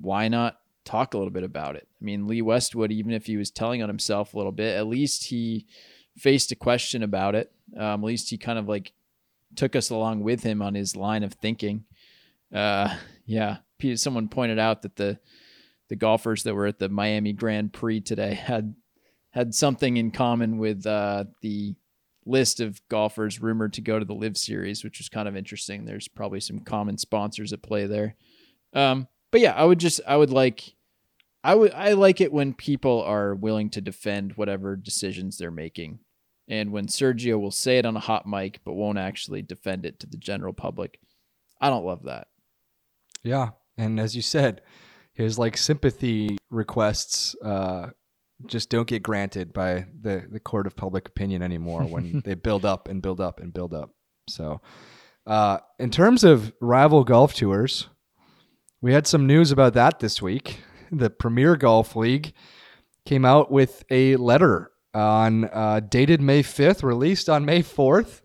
why 0.00 0.26
not 0.26 0.58
talk 0.84 1.14
a 1.14 1.18
little 1.18 1.30
bit 1.30 1.44
about 1.44 1.76
it? 1.76 1.86
I 2.02 2.04
mean, 2.04 2.26
Lee 2.26 2.42
Westwood, 2.42 2.90
even 2.90 3.12
if 3.12 3.26
he 3.26 3.36
was 3.36 3.52
telling 3.52 3.80
on 3.80 3.88
himself 3.88 4.34
a 4.34 4.36
little 4.36 4.50
bit, 4.50 4.76
at 4.76 4.88
least 4.88 5.26
he 5.26 5.66
faced 6.16 6.50
a 6.50 6.56
question 6.56 7.04
about 7.04 7.36
it. 7.36 7.52
Um, 7.76 8.02
at 8.02 8.08
least 8.08 8.28
he 8.28 8.38
kind 8.38 8.58
of 8.58 8.68
like 8.68 8.92
took 9.54 9.76
us 9.76 9.90
along 9.90 10.24
with 10.24 10.42
him 10.42 10.62
on 10.62 10.74
his 10.74 10.96
line 10.96 11.22
of 11.22 11.34
thinking. 11.34 11.84
Uh, 12.52 12.92
yeah, 13.24 13.58
someone 13.94 14.26
pointed 14.26 14.58
out 14.58 14.82
that 14.82 14.96
the 14.96 15.20
the 15.88 15.96
golfers 15.96 16.42
that 16.42 16.54
were 16.54 16.66
at 16.66 16.78
the 16.78 16.88
Miami 16.88 17.32
Grand 17.32 17.72
Prix 17.72 18.00
today 18.00 18.34
had 18.34 18.74
had 19.30 19.54
something 19.54 19.96
in 19.96 20.10
common 20.10 20.58
with 20.58 20.86
uh, 20.86 21.24
the 21.42 21.74
list 22.24 22.60
of 22.60 22.80
golfers 22.88 23.40
rumored 23.40 23.72
to 23.74 23.80
go 23.80 23.98
to 23.98 24.04
the 24.04 24.14
Live 24.14 24.36
Series, 24.36 24.82
which 24.82 24.98
was 24.98 25.08
kind 25.08 25.28
of 25.28 25.36
interesting. 25.36 25.84
There's 25.84 26.08
probably 26.08 26.40
some 26.40 26.60
common 26.60 26.98
sponsors 26.98 27.52
at 27.52 27.62
play 27.62 27.86
there. 27.86 28.16
Um, 28.72 29.06
but 29.30 29.40
yeah, 29.40 29.52
I 29.52 29.64
would 29.64 29.78
just 29.78 30.00
I 30.06 30.16
would 30.16 30.30
like 30.30 30.74
I 31.44 31.54
would 31.54 31.72
I 31.72 31.92
like 31.92 32.20
it 32.20 32.32
when 32.32 32.54
people 32.54 33.02
are 33.02 33.34
willing 33.34 33.70
to 33.70 33.80
defend 33.80 34.32
whatever 34.32 34.76
decisions 34.76 35.38
they're 35.38 35.50
making. 35.50 36.00
And 36.48 36.72
when 36.72 36.86
Sergio 36.86 37.40
will 37.40 37.50
say 37.50 37.78
it 37.78 37.86
on 37.86 37.96
a 37.96 38.00
hot 38.00 38.26
mic 38.26 38.60
but 38.64 38.74
won't 38.74 38.98
actually 38.98 39.42
defend 39.42 39.84
it 39.86 40.00
to 40.00 40.06
the 40.06 40.16
general 40.16 40.52
public. 40.52 40.98
I 41.60 41.70
don't 41.70 41.86
love 41.86 42.04
that. 42.04 42.28
Yeah, 43.22 43.50
and 43.76 43.98
as 43.98 44.14
you 44.14 44.22
said, 44.22 44.62
his 45.16 45.38
like 45.38 45.56
sympathy 45.56 46.36
requests 46.50 47.34
uh, 47.42 47.88
just 48.44 48.68
don't 48.68 48.86
get 48.86 49.02
granted 49.02 49.52
by 49.52 49.86
the 50.00 50.26
the 50.30 50.38
court 50.38 50.66
of 50.66 50.76
public 50.76 51.08
opinion 51.08 51.42
anymore 51.42 51.82
when 51.82 52.20
they 52.24 52.34
build 52.34 52.64
up 52.64 52.86
and 52.88 53.02
build 53.02 53.20
up 53.20 53.40
and 53.40 53.52
build 53.52 53.74
up. 53.74 53.90
So, 54.28 54.60
uh, 55.26 55.58
in 55.78 55.90
terms 55.90 56.22
of 56.22 56.52
rival 56.60 57.02
golf 57.02 57.34
tours, 57.34 57.88
we 58.80 58.92
had 58.92 59.06
some 59.06 59.26
news 59.26 59.50
about 59.50 59.74
that 59.74 59.98
this 59.98 60.22
week. 60.22 60.60
The 60.92 61.10
Premier 61.10 61.56
Golf 61.56 61.96
League 61.96 62.32
came 63.04 63.24
out 63.24 63.50
with 63.50 63.82
a 63.90 64.14
letter 64.14 64.70
on 64.94 65.46
uh, 65.46 65.80
dated 65.80 66.20
May 66.20 66.44
5th, 66.44 66.84
released 66.84 67.28
on 67.28 67.44
May 67.44 67.64
4th. 67.64 68.20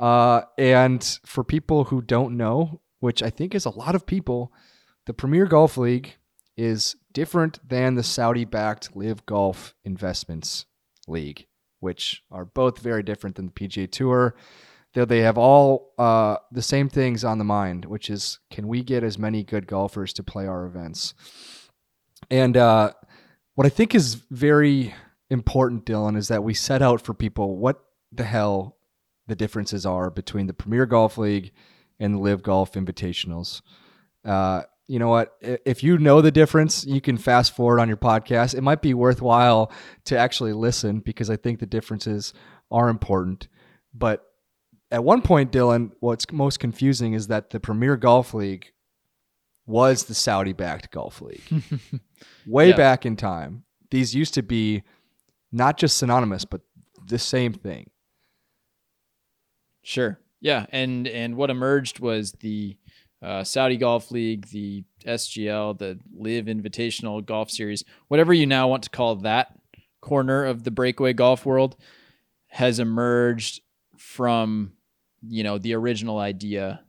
Uh, 0.00 0.42
and 0.58 1.18
for 1.24 1.44
people 1.44 1.84
who 1.84 2.02
don't 2.02 2.36
know, 2.36 2.80
which 2.98 3.22
I 3.22 3.30
think 3.30 3.54
is 3.54 3.64
a 3.64 3.70
lot 3.70 3.94
of 3.94 4.06
people, 4.06 4.52
the 5.06 5.14
Premier 5.14 5.46
Golf 5.46 5.76
League 5.76 6.16
is 6.56 6.96
different 7.12 7.66
than 7.66 7.94
the 7.94 8.02
Saudi 8.02 8.44
backed 8.44 8.96
LIV 8.96 9.26
Golf 9.26 9.74
Investments 9.84 10.66
League, 11.06 11.46
which 11.80 12.22
are 12.30 12.44
both 12.44 12.78
very 12.78 13.02
different 13.02 13.36
than 13.36 13.46
the 13.46 13.52
PGA 13.52 13.90
Tour. 13.90 14.34
Though 14.94 15.04
they 15.04 15.20
have 15.20 15.36
all 15.36 15.92
uh, 15.98 16.36
the 16.52 16.62
same 16.62 16.88
things 16.88 17.24
on 17.24 17.38
the 17.38 17.44
mind, 17.44 17.84
which 17.84 18.08
is 18.08 18.38
can 18.50 18.68
we 18.68 18.82
get 18.82 19.02
as 19.02 19.18
many 19.18 19.42
good 19.42 19.66
golfers 19.66 20.12
to 20.14 20.22
play 20.22 20.46
our 20.46 20.66
events? 20.66 21.14
And 22.30 22.56
uh, 22.56 22.92
what 23.54 23.66
I 23.66 23.70
think 23.70 23.94
is 23.94 24.14
very 24.30 24.94
important, 25.30 25.84
Dylan, 25.84 26.16
is 26.16 26.28
that 26.28 26.44
we 26.44 26.54
set 26.54 26.80
out 26.80 27.00
for 27.00 27.12
people 27.12 27.56
what 27.56 27.84
the 28.12 28.24
hell 28.24 28.76
the 29.26 29.34
differences 29.34 29.84
are 29.84 30.10
between 30.10 30.46
the 30.46 30.54
Premier 30.54 30.86
Golf 30.86 31.18
League 31.18 31.52
and 31.98 32.14
the 32.14 32.18
LIV 32.18 32.42
Golf 32.42 32.72
Invitationals. 32.72 33.62
Uh, 34.24 34.62
you 34.86 34.98
know 34.98 35.08
what? 35.08 35.34
If 35.40 35.82
you 35.82 35.98
know 35.98 36.20
the 36.20 36.30
difference, 36.30 36.84
you 36.84 37.00
can 37.00 37.16
fast 37.16 37.54
forward 37.56 37.80
on 37.80 37.88
your 37.88 37.96
podcast. 37.96 38.54
It 38.54 38.60
might 38.62 38.82
be 38.82 38.92
worthwhile 38.94 39.72
to 40.04 40.18
actually 40.18 40.52
listen 40.52 41.00
because 41.00 41.30
I 41.30 41.36
think 41.36 41.58
the 41.60 41.66
differences 41.66 42.34
are 42.70 42.88
important. 42.88 43.48
But 43.94 44.24
at 44.90 45.02
one 45.02 45.22
point, 45.22 45.50
Dylan, 45.52 45.92
what's 46.00 46.30
most 46.30 46.58
confusing 46.60 47.14
is 47.14 47.28
that 47.28 47.50
the 47.50 47.60
Premier 47.60 47.96
Golf 47.96 48.34
League 48.34 48.72
was 49.66 50.04
the 50.04 50.14
Saudi 50.14 50.52
backed 50.52 50.90
golf 50.90 51.22
league. 51.22 51.42
Way 52.46 52.68
Yeah. 52.68 52.76
back 52.76 53.06
in 53.06 53.16
time, 53.16 53.64
these 53.90 54.14
used 54.14 54.34
to 54.34 54.42
be 54.42 54.82
not 55.50 55.78
just 55.78 55.96
synonymous, 55.96 56.44
but 56.44 56.60
the 57.06 57.18
same 57.18 57.54
thing. 57.54 57.88
Sure. 59.82 60.18
Yeah, 60.40 60.66
and 60.70 61.06
and 61.08 61.36
what 61.36 61.48
emerged 61.50 62.00
was 62.00 62.32
the 62.32 62.76
uh, 63.24 63.42
Saudi 63.42 63.76
Golf 63.76 64.10
League, 64.10 64.46
the 64.48 64.84
SGL, 65.06 65.78
the 65.78 65.98
LIV 66.14 66.46
Invitational 66.46 67.24
Golf 67.24 67.50
Series, 67.50 67.82
whatever 68.08 68.34
you 68.34 68.46
now 68.46 68.68
want 68.68 68.82
to 68.82 68.90
call 68.90 69.16
that 69.16 69.58
corner 70.02 70.44
of 70.44 70.64
the 70.64 70.70
breakaway 70.70 71.14
golf 71.14 71.46
world, 71.46 71.76
has 72.48 72.78
emerged 72.78 73.62
from 73.96 74.72
you 75.26 75.42
know 75.42 75.56
the 75.56 75.74
original 75.74 76.18
idea 76.18 76.82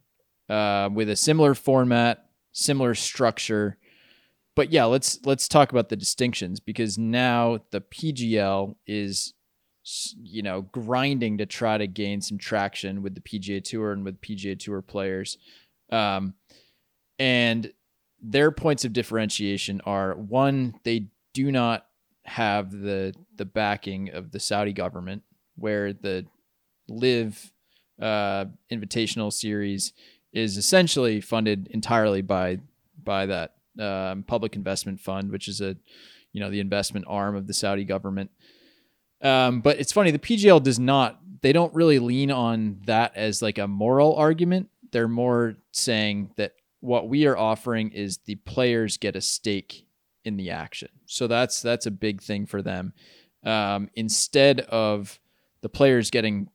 uh, 0.49 0.89
with 0.91 1.09
a 1.09 1.15
similar 1.15 1.55
format, 1.55 2.25
similar 2.51 2.93
structure. 2.93 3.77
But 4.55 4.71
yeah, 4.71 4.85
let's 4.85 5.19
let's 5.25 5.47
talk 5.47 5.71
about 5.71 5.87
the 5.87 5.95
distinctions 5.95 6.59
because 6.59 6.97
now 6.97 7.59
the 7.71 7.79
PGL 7.79 8.75
is 8.85 9.33
you 10.21 10.41
know, 10.41 10.63
grinding 10.63 11.37
to 11.37 11.45
try 11.45 11.77
to 11.77 11.85
gain 11.85 12.19
some 12.19 12.37
traction 12.37 13.03
with 13.03 13.13
the 13.13 13.21
PGA 13.21 13.63
Tour 13.63 13.91
and 13.91 14.03
with 14.03 14.19
PGA 14.19 14.57
Tour 14.57 14.81
players. 14.81 15.37
Um, 15.91 16.33
and 17.19 17.71
their 18.21 18.51
points 18.51 18.85
of 18.85 18.93
differentiation 18.93 19.81
are 19.85 20.15
one, 20.15 20.75
they 20.83 21.07
do 21.33 21.51
not 21.51 21.85
have 22.23 22.71
the 22.71 23.13
the 23.35 23.45
backing 23.45 24.09
of 24.09 24.31
the 24.31 24.39
Saudi 24.39 24.73
government, 24.73 25.23
where 25.55 25.93
the 25.93 26.25
LIV 26.87 27.51
uh, 28.01 28.45
Invitational 28.71 29.31
Series 29.31 29.93
is 30.33 30.57
essentially 30.57 31.21
funded 31.21 31.67
entirely 31.67 32.21
by 32.21 32.59
by 33.03 33.25
that 33.27 33.55
um, 33.79 34.23
public 34.23 34.55
investment 34.55 34.99
fund, 34.99 35.31
which 35.31 35.47
is 35.47 35.61
a 35.61 35.75
you 36.33 36.41
know 36.41 36.49
the 36.49 36.59
investment 36.59 37.05
arm 37.07 37.35
of 37.35 37.47
the 37.47 37.53
Saudi 37.53 37.85
government. 37.85 38.31
Um, 39.21 39.61
but 39.61 39.79
it's 39.79 39.91
funny 39.91 40.11
the 40.11 40.19
PGL 40.19 40.61
does 40.63 40.79
not. 40.79 41.19
They 41.41 41.53
don't 41.53 41.73
really 41.73 41.99
lean 41.99 42.31
on 42.31 42.81
that 42.85 43.15
as 43.15 43.41
like 43.41 43.57
a 43.57 43.67
moral 43.67 44.15
argument. 44.15 44.69
They're 44.91 45.07
more 45.07 45.55
saying 45.71 46.31
that 46.37 46.53
what 46.79 47.09
we 47.09 47.25
are 47.25 47.37
offering 47.37 47.91
is 47.91 48.17
the 48.19 48.35
players 48.35 48.97
get 48.97 49.15
a 49.15 49.21
stake 49.21 49.85
in 50.23 50.37
the 50.37 50.51
action. 50.51 50.89
So 51.05 51.27
that's 51.27 51.61
that's 51.61 51.85
a 51.85 51.91
big 51.91 52.21
thing 52.21 52.45
for 52.45 52.61
them. 52.61 52.93
Um, 53.43 53.89
instead 53.95 54.61
of 54.61 55.19
the 55.61 55.69
players 55.69 56.09
getting, 56.09 56.49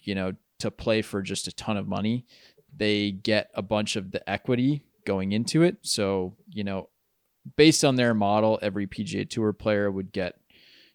you 0.00 0.14
know, 0.14 0.32
to 0.60 0.70
play 0.70 1.02
for 1.02 1.22
just 1.22 1.48
a 1.48 1.52
ton 1.52 1.76
of 1.76 1.88
money, 1.88 2.26
they 2.76 3.10
get 3.10 3.50
a 3.54 3.62
bunch 3.62 3.96
of 3.96 4.10
the 4.10 4.28
equity 4.28 4.82
going 5.06 5.32
into 5.32 5.62
it. 5.62 5.78
So, 5.82 6.34
you 6.50 6.64
know, 6.64 6.88
based 7.56 7.84
on 7.84 7.96
their 7.96 8.14
model, 8.14 8.58
every 8.62 8.86
PGA 8.86 9.28
Tour 9.28 9.52
player 9.52 9.90
would 9.90 10.12
get 10.12 10.36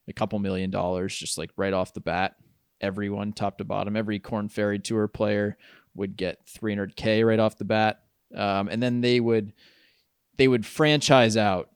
a 0.07 0.13
couple 0.13 0.39
million 0.39 0.71
dollars 0.71 1.15
just 1.15 1.37
like 1.37 1.51
right 1.55 1.73
off 1.73 1.93
the 1.93 1.99
bat. 1.99 2.35
Everyone, 2.81 3.33
top 3.33 3.57
to 3.57 3.65
bottom, 3.65 3.95
every 3.95 4.19
Corn 4.19 4.49
Ferry 4.49 4.79
Tour 4.79 5.07
player 5.07 5.57
would 5.95 6.17
get 6.17 6.45
300k 6.47 7.25
right 7.25 7.39
off 7.39 7.57
the 7.57 7.65
bat, 7.65 8.01
um, 8.35 8.69
and 8.69 8.81
then 8.81 9.01
they 9.01 9.19
would 9.19 9.53
they 10.37 10.47
would 10.47 10.65
franchise 10.65 11.35
out 11.35 11.69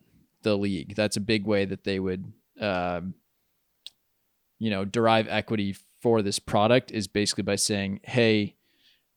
the 0.43 0.57
league. 0.57 0.95
That's 0.95 1.17
a 1.17 1.21
big 1.21 1.45
way 1.45 1.65
that 1.65 1.83
they 1.83 1.99
would, 1.99 2.31
um, 2.59 3.15
you 4.59 4.69
know, 4.69 4.85
derive 4.85 5.27
equity 5.27 5.75
for 6.01 6.21
this 6.21 6.39
product 6.39 6.91
is 6.91 7.07
basically 7.07 7.43
by 7.43 7.55
saying, 7.55 8.01
hey, 8.03 8.55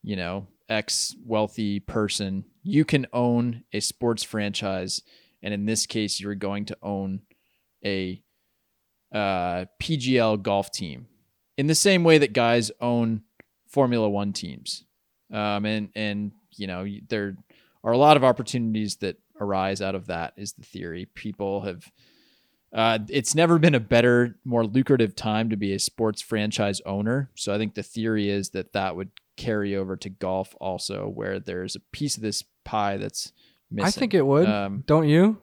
you 0.02 0.16
know, 0.16 0.46
X 0.68 1.14
wealthy 1.24 1.80
person, 1.80 2.44
you 2.62 2.84
can 2.84 3.06
own 3.12 3.64
a 3.72 3.80
sports 3.80 4.22
franchise. 4.22 5.02
And 5.42 5.52
in 5.52 5.66
this 5.66 5.86
case, 5.86 6.20
you're 6.20 6.34
going 6.34 6.64
to 6.66 6.76
own 6.82 7.22
a 7.84 8.22
uh, 9.12 9.66
PGL 9.80 10.42
golf 10.42 10.70
team 10.72 11.06
in 11.56 11.66
the 11.66 11.74
same 11.74 12.04
way 12.04 12.18
that 12.18 12.32
guys 12.32 12.70
own 12.80 13.22
Formula 13.68 14.08
One 14.08 14.32
teams. 14.32 14.84
Um, 15.32 15.64
and, 15.64 15.88
and, 15.94 16.32
you 16.56 16.66
know, 16.66 16.86
there 17.08 17.36
are 17.82 17.92
a 17.92 17.98
lot 17.98 18.16
of 18.16 18.24
opportunities 18.24 18.96
that 18.96 19.16
arise 19.40 19.82
out 19.82 19.94
of 19.94 20.06
that, 20.06 20.34
is 20.36 20.52
the 20.52 20.64
theory. 20.64 21.06
People 21.14 21.62
have, 21.62 21.90
uh, 22.72 22.98
it's 23.08 23.34
never 23.34 23.58
been 23.58 23.74
a 23.74 23.80
better, 23.80 24.38
more 24.44 24.64
lucrative 24.64 25.14
time 25.16 25.50
to 25.50 25.56
be 25.56 25.72
a 25.72 25.78
sports 25.78 26.22
franchise 26.22 26.80
owner. 26.86 27.30
So 27.34 27.54
I 27.54 27.58
think 27.58 27.74
the 27.74 27.82
theory 27.82 28.30
is 28.30 28.50
that 28.50 28.72
that 28.72 28.96
would 28.96 29.10
carry 29.36 29.76
over 29.76 29.96
to 29.96 30.08
golf 30.08 30.54
also, 30.60 31.08
where 31.08 31.38
there's 31.38 31.76
a 31.76 31.80
piece 31.92 32.16
of 32.16 32.22
this 32.22 32.42
pie 32.64 32.96
that's 32.96 33.32
missing. 33.70 33.86
I 33.86 33.90
think 33.90 34.14
it 34.14 34.24
would. 34.24 34.48
Um, 34.48 34.84
Don't 34.86 35.08
you? 35.08 35.38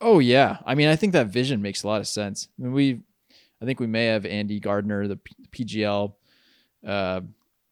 Oh 0.00 0.18
yeah, 0.18 0.58
I 0.64 0.74
mean, 0.74 0.88
I 0.88 0.96
think 0.96 1.12
that 1.12 1.26
vision 1.26 1.60
makes 1.60 1.82
a 1.82 1.86
lot 1.86 2.00
of 2.00 2.08
sense. 2.08 2.48
I 2.58 2.62
mean, 2.62 2.72
we, 2.72 3.00
I 3.60 3.66
think 3.66 3.80
we 3.80 3.86
may 3.86 4.06
have 4.06 4.24
Andy 4.24 4.58
Gardiner, 4.58 5.06
the 5.06 5.16
P- 5.16 5.34
PGL 5.64 6.14
uh, 6.86 7.20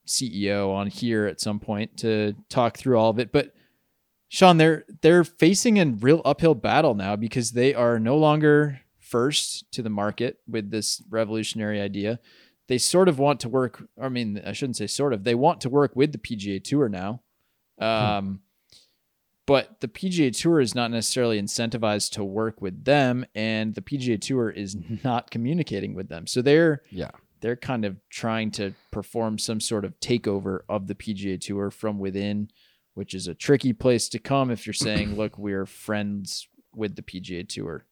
CEO, 0.06 0.72
on 0.72 0.86
here 0.88 1.26
at 1.26 1.40
some 1.40 1.60
point 1.60 1.96
to 1.98 2.34
talk 2.48 2.76
through 2.76 2.98
all 2.98 3.10
of 3.10 3.18
it. 3.18 3.32
But 3.32 3.54
Sean, 4.28 4.58
they're 4.58 4.84
they're 5.00 5.24
facing 5.24 5.78
a 5.78 5.86
real 5.86 6.22
uphill 6.24 6.54
battle 6.54 6.94
now 6.94 7.16
because 7.16 7.52
they 7.52 7.74
are 7.74 7.98
no 7.98 8.16
longer 8.16 8.80
first 8.98 9.70
to 9.72 9.82
the 9.82 9.90
market 9.90 10.38
with 10.46 10.70
this 10.70 11.02
revolutionary 11.08 11.80
idea. 11.80 12.20
They 12.66 12.78
sort 12.78 13.08
of 13.08 13.18
want 13.18 13.40
to 13.40 13.48
work. 13.48 13.88
I 14.00 14.10
mean, 14.10 14.42
I 14.44 14.52
shouldn't 14.52 14.76
say 14.76 14.86
sort 14.86 15.14
of. 15.14 15.24
They 15.24 15.34
want 15.34 15.62
to 15.62 15.70
work 15.70 15.96
with 15.96 16.12
the 16.12 16.18
PGA 16.18 16.62
Tour 16.62 16.88
now. 16.90 17.22
Um, 17.78 18.40
but 19.46 19.80
the 19.80 19.88
PGA 19.88 20.36
Tour 20.38 20.60
is 20.60 20.74
not 20.74 20.90
necessarily 20.90 21.40
incentivized 21.40 22.10
to 22.12 22.24
work 22.24 22.60
with 22.60 22.84
them, 22.84 23.24
and 23.34 23.74
the 23.74 23.80
PGA 23.80 24.20
Tour 24.20 24.50
is 24.50 24.76
not 25.02 25.30
communicating 25.30 25.94
with 25.94 26.10
them. 26.10 26.26
So 26.26 26.42
they're 26.42 26.82
Yeah. 26.90 27.10
They're 27.40 27.56
kind 27.56 27.84
of 27.84 27.96
trying 28.10 28.50
to 28.52 28.74
perform 28.90 29.38
some 29.38 29.60
sort 29.60 29.84
of 29.84 29.98
takeover 30.00 30.60
of 30.68 30.86
the 30.86 30.94
PGA 30.94 31.40
Tour 31.40 31.70
from 31.70 31.98
within, 31.98 32.50
which 32.94 33.14
is 33.14 33.26
a 33.28 33.34
tricky 33.34 33.72
place 33.72 34.08
to 34.10 34.18
come 34.18 34.50
if 34.50 34.66
you're 34.66 34.74
saying, 34.74 35.14
"Look, 35.16 35.38
we're 35.38 35.66
friends 35.66 36.48
with 36.74 36.96
the 36.96 37.02
PGA 37.02 37.48
Tour." 37.48 37.84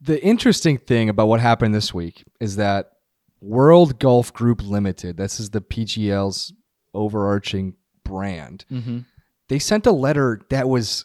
The 0.00 0.22
interesting 0.24 0.78
thing 0.78 1.08
about 1.08 1.28
what 1.28 1.40
happened 1.40 1.74
this 1.74 1.94
week 1.94 2.24
is 2.40 2.56
that 2.56 2.90
World 3.40 3.98
Golf 4.00 4.32
Group 4.32 4.62
Limited, 4.62 5.16
this 5.16 5.38
is 5.38 5.50
the 5.50 5.60
PGL's 5.60 6.52
overarching 6.94 7.74
brand, 8.04 8.64
Mm-hmm. 8.70 8.98
they 9.48 9.58
sent 9.58 9.86
a 9.86 9.92
letter 9.92 10.40
that 10.50 10.68
was 10.68 11.04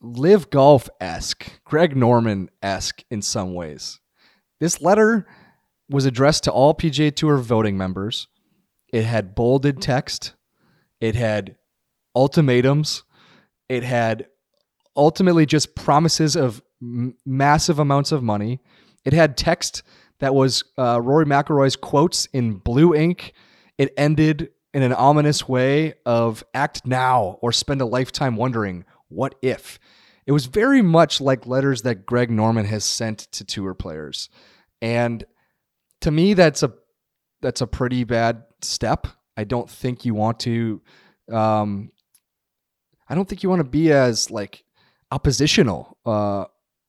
LIV 0.00 0.50
Golf 0.50 0.88
esque, 1.00 1.60
Greg 1.64 1.96
Norman 1.96 2.50
esque 2.62 3.02
in 3.10 3.22
some 3.22 3.54
ways. 3.54 4.00
This 4.60 4.80
letter 4.82 5.26
was 5.88 6.06
addressed 6.06 6.44
to 6.44 6.52
all 6.52 6.74
PGA 6.74 7.14
Tour 7.14 7.36
voting 7.38 7.76
members. 7.76 8.28
It 8.92 9.04
had 9.04 9.34
bolded 9.34 9.80
text. 9.80 10.34
It 11.00 11.14
had 11.14 11.56
ultimatums. 12.14 13.02
It 13.68 13.82
had 13.82 14.26
ultimately 14.96 15.46
just 15.46 15.74
promises 15.74 16.36
of 16.36 16.62
m- 16.80 17.14
massive 17.24 17.78
amounts 17.78 18.12
of 18.12 18.22
money. 18.22 18.60
It 19.04 19.12
had 19.12 19.36
text 19.36 19.82
that 20.20 20.34
was 20.34 20.64
uh, 20.78 21.00
Rory 21.02 21.26
McIlroy's 21.26 21.76
quotes 21.76 22.26
in 22.26 22.54
blue 22.54 22.94
ink. 22.94 23.32
It 23.78 23.92
ended 23.96 24.50
in 24.72 24.82
an 24.82 24.92
ominous 24.92 25.48
way 25.48 25.94
of 26.04 26.44
act 26.54 26.86
now 26.86 27.38
or 27.42 27.52
spend 27.52 27.80
a 27.80 27.86
lifetime 27.86 28.36
wondering 28.36 28.84
what 29.08 29.34
if. 29.42 29.78
It 30.26 30.32
was 30.32 30.46
very 30.46 30.82
much 30.82 31.20
like 31.20 31.46
letters 31.46 31.82
that 31.82 32.04
Greg 32.06 32.30
Norman 32.30 32.66
has 32.66 32.84
sent 32.84 33.20
to 33.32 33.44
tour 33.44 33.74
players. 33.74 34.28
And 34.82 35.24
to 36.02 36.10
me 36.10 36.34
that's 36.34 36.62
a 36.62 36.72
that's 37.40 37.60
a 37.60 37.66
pretty 37.66 38.04
bad 38.04 38.42
step. 38.62 39.06
I 39.36 39.44
don't 39.44 39.68
think 39.68 40.04
you 40.04 40.14
want 40.14 40.40
to 40.40 40.80
um 41.30 41.90
I 43.08 43.14
don't 43.14 43.28
think 43.28 43.42
you 43.42 43.48
want 43.48 43.60
to 43.60 43.68
be 43.68 43.92
as 43.92 44.30
like 44.30 44.64
oppositional 45.10 45.96
uh 46.04 46.44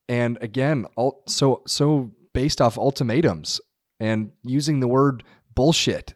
and 0.08 0.38
again 0.40 0.86
all, 0.96 1.22
so 1.26 1.62
so 1.66 2.10
based 2.32 2.60
off 2.60 2.78
ultimatums 2.78 3.60
and 4.00 4.32
using 4.42 4.80
the 4.80 4.88
word 4.88 5.22
bullshit 5.54 6.14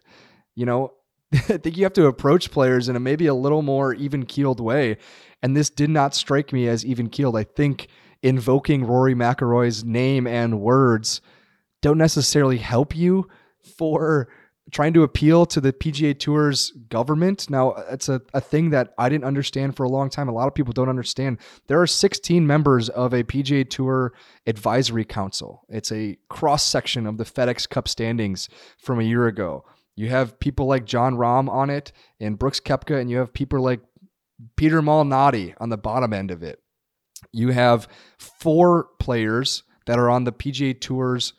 you 0.55 0.65
know 0.65 0.91
i 1.33 1.37
think 1.37 1.77
you 1.77 1.83
have 1.83 1.93
to 1.93 2.07
approach 2.07 2.51
players 2.51 2.89
in 2.89 2.95
a 2.95 2.99
maybe 2.99 3.27
a 3.27 3.33
little 3.33 3.61
more 3.61 3.93
even 3.93 4.25
keeled 4.25 4.59
way 4.59 4.97
and 5.41 5.55
this 5.55 5.69
did 5.69 5.89
not 5.89 6.13
strike 6.13 6.51
me 6.51 6.67
as 6.67 6.85
even 6.85 7.09
keeled 7.09 7.37
i 7.37 7.43
think 7.43 7.87
invoking 8.21 8.85
rory 8.85 9.15
mcilroy's 9.15 9.83
name 9.83 10.27
and 10.27 10.59
words 10.59 11.21
don't 11.83 11.97
necessarily 11.97 12.57
help 12.57 12.95
you 12.95 13.27
for 13.77 14.29
trying 14.71 14.93
to 14.93 15.03
appeal 15.03 15.45
to 15.45 15.59
the 15.59 15.73
PGA 15.73 16.17
Tour's 16.17 16.71
government. 16.87 17.49
Now, 17.49 17.71
it's 17.91 18.07
a, 18.07 18.21
a 18.33 18.39
thing 18.39 18.69
that 18.69 18.93
I 18.97 19.09
didn't 19.09 19.25
understand 19.25 19.75
for 19.75 19.83
a 19.83 19.89
long 19.89 20.09
time. 20.09 20.29
A 20.29 20.31
lot 20.31 20.47
of 20.47 20.55
people 20.55 20.71
don't 20.71 20.87
understand. 20.87 21.37
There 21.67 21.81
are 21.81 21.85
16 21.85 22.47
members 22.47 22.87
of 22.87 23.13
a 23.13 23.23
PGA 23.23 23.69
Tour 23.69 24.13
advisory 24.47 25.03
council. 25.03 25.65
It's 25.67 25.91
a 25.91 26.17
cross 26.29 26.63
section 26.63 27.05
of 27.05 27.17
the 27.17 27.25
FedEx 27.25 27.69
Cup 27.69 27.89
standings 27.89 28.47
from 28.77 29.01
a 29.01 29.03
year 29.03 29.27
ago. 29.27 29.65
You 29.95 30.07
have 30.07 30.39
people 30.39 30.65
like 30.65 30.85
Jon 30.85 31.15
Rahm 31.15 31.49
on 31.49 31.69
it 31.69 31.91
and 32.21 32.39
Brooks 32.39 32.61
Koepka, 32.61 32.99
and 32.99 33.11
you 33.11 33.17
have 33.17 33.33
people 33.33 33.61
like 33.61 33.81
Peter 34.55 34.81
Malnati 34.81 35.53
on 35.59 35.69
the 35.69 35.77
bottom 35.77 36.13
end 36.13 36.31
of 36.31 36.41
it. 36.41 36.59
You 37.33 37.49
have 37.49 37.89
four 38.17 38.87
players 38.99 39.63
that 39.85 39.99
are 39.99 40.09
on 40.09 40.23
the 40.23 40.31
PGA 40.31 40.79
Tour's 40.79 41.33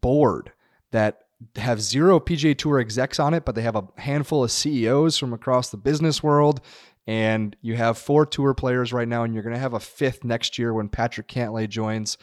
board 0.00 0.52
that 0.92 1.22
have 1.56 1.80
zero 1.80 2.18
PGA 2.18 2.56
Tour 2.56 2.78
execs 2.80 3.18
on 3.20 3.34
it, 3.34 3.44
but 3.44 3.54
they 3.54 3.62
have 3.62 3.76
a 3.76 3.88
handful 3.96 4.44
of 4.44 4.50
CEOs 4.50 5.18
from 5.18 5.32
across 5.32 5.70
the 5.70 5.76
business 5.76 6.22
world. 6.22 6.60
And 7.06 7.56
you 7.62 7.76
have 7.76 7.96
four 7.96 8.26
tour 8.26 8.52
players 8.52 8.92
right 8.92 9.08
now, 9.08 9.22
and 9.22 9.32
you're 9.32 9.42
going 9.42 9.54
to 9.54 9.60
have 9.60 9.74
a 9.74 9.80
fifth 9.80 10.24
next 10.24 10.58
year 10.58 10.74
when 10.74 10.88
Patrick 10.88 11.28
Cantlay 11.28 11.68
joins. 11.68 12.18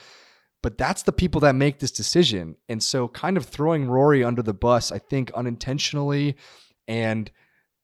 But 0.61 0.77
that's 0.77 1.03
the 1.03 1.11
people 1.11 1.41
that 1.41 1.55
make 1.55 1.79
this 1.79 1.91
decision. 1.91 2.55
And 2.69 2.83
so, 2.83 3.07
kind 3.07 3.37
of 3.37 3.45
throwing 3.45 3.87
Rory 3.87 4.23
under 4.23 4.43
the 4.43 4.53
bus, 4.53 4.91
I 4.91 4.99
think 4.99 5.31
unintentionally, 5.31 6.35
and 6.87 7.31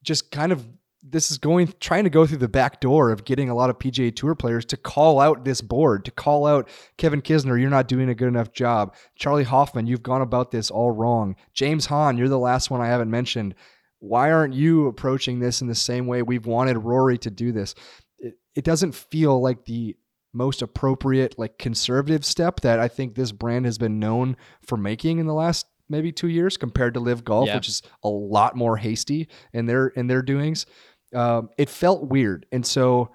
just 0.04 0.32
kind 0.32 0.52
of 0.52 0.68
this 1.04 1.32
is 1.32 1.38
going 1.38 1.74
trying 1.80 2.04
to 2.04 2.10
go 2.10 2.26
through 2.28 2.38
the 2.38 2.48
back 2.48 2.80
door 2.80 3.12
of 3.12 3.24
getting 3.26 3.50
a 3.50 3.56
lot 3.56 3.70
of 3.70 3.80
PGA 3.80 4.16
Tour 4.16 4.36
players 4.36 4.66
to 4.66 4.78
call 4.78 5.20
out 5.20 5.44
this 5.44 5.60
board, 5.62 6.06
to 6.06 6.12
call 6.12 6.46
out 6.46 6.70
Kevin 6.98 7.22
Kisner, 7.22 7.60
you're 7.60 7.70
not 7.72 7.88
doing 7.88 8.10
a 8.10 8.16
good 8.16 8.28
enough 8.28 8.52
job. 8.52 8.96
Charley 9.16 9.44
Hoffman, 9.44 9.88
you've 9.88 10.04
gone 10.04 10.22
about 10.22 10.52
this 10.52 10.70
all 10.70 10.92
wrong. 10.92 11.36
James 11.54 11.88
Hahn, 11.88 12.18
you're 12.18 12.30
the 12.30 12.38
last 12.38 12.70
one 12.70 12.82
I 12.82 12.88
haven't 12.88 13.10
mentioned. 13.10 13.56
Why 14.00 14.32
aren't 14.32 14.54
you 14.54 14.88
approaching 14.88 15.40
this 15.40 15.62
in 15.62 15.68
the 15.68 15.76
same 15.76 16.08
way 16.08 16.22
we've 16.22 16.46
wanted 16.46 16.78
Rory 16.78 17.18
to 17.20 17.32
do 17.32 17.52
this? 17.52 17.74
It, 18.20 18.36
it 18.56 18.64
doesn't 18.64 18.94
feel 18.94 19.42
like 19.42 19.66
the 19.66 19.96
most 20.34 20.62
appropriate, 20.62 21.38
like 21.38 21.58
conservative 21.58 22.24
step 22.24 22.62
that 22.62 22.80
I 22.80 22.88
think 22.88 23.16
this 23.16 23.32
brand 23.32 23.66
has 23.66 23.78
been 23.78 24.00
known 24.00 24.38
for 24.66 24.78
making 24.78 25.20
in 25.20 25.26
the 25.26 25.34
last 25.34 25.66
maybe 25.90 26.12
two 26.12 26.30
years 26.30 26.56
compared 26.56 26.94
to 26.94 27.00
LIV 27.02 27.26
Golf, 27.26 27.48
Yeah. 27.48 27.56
which 27.56 27.68
is 27.68 27.82
a 28.04 28.08
lot 28.08 28.56
more 28.56 28.78
hasty 28.78 29.28
in 29.52 29.66
their 29.66 29.88
in 29.88 30.08
their 30.08 30.22
doings 30.22 30.66
um, 31.14 31.50
it 31.58 31.70
felt 31.70 32.04
weird. 32.04 32.46
And 32.52 32.66
so 32.66 33.12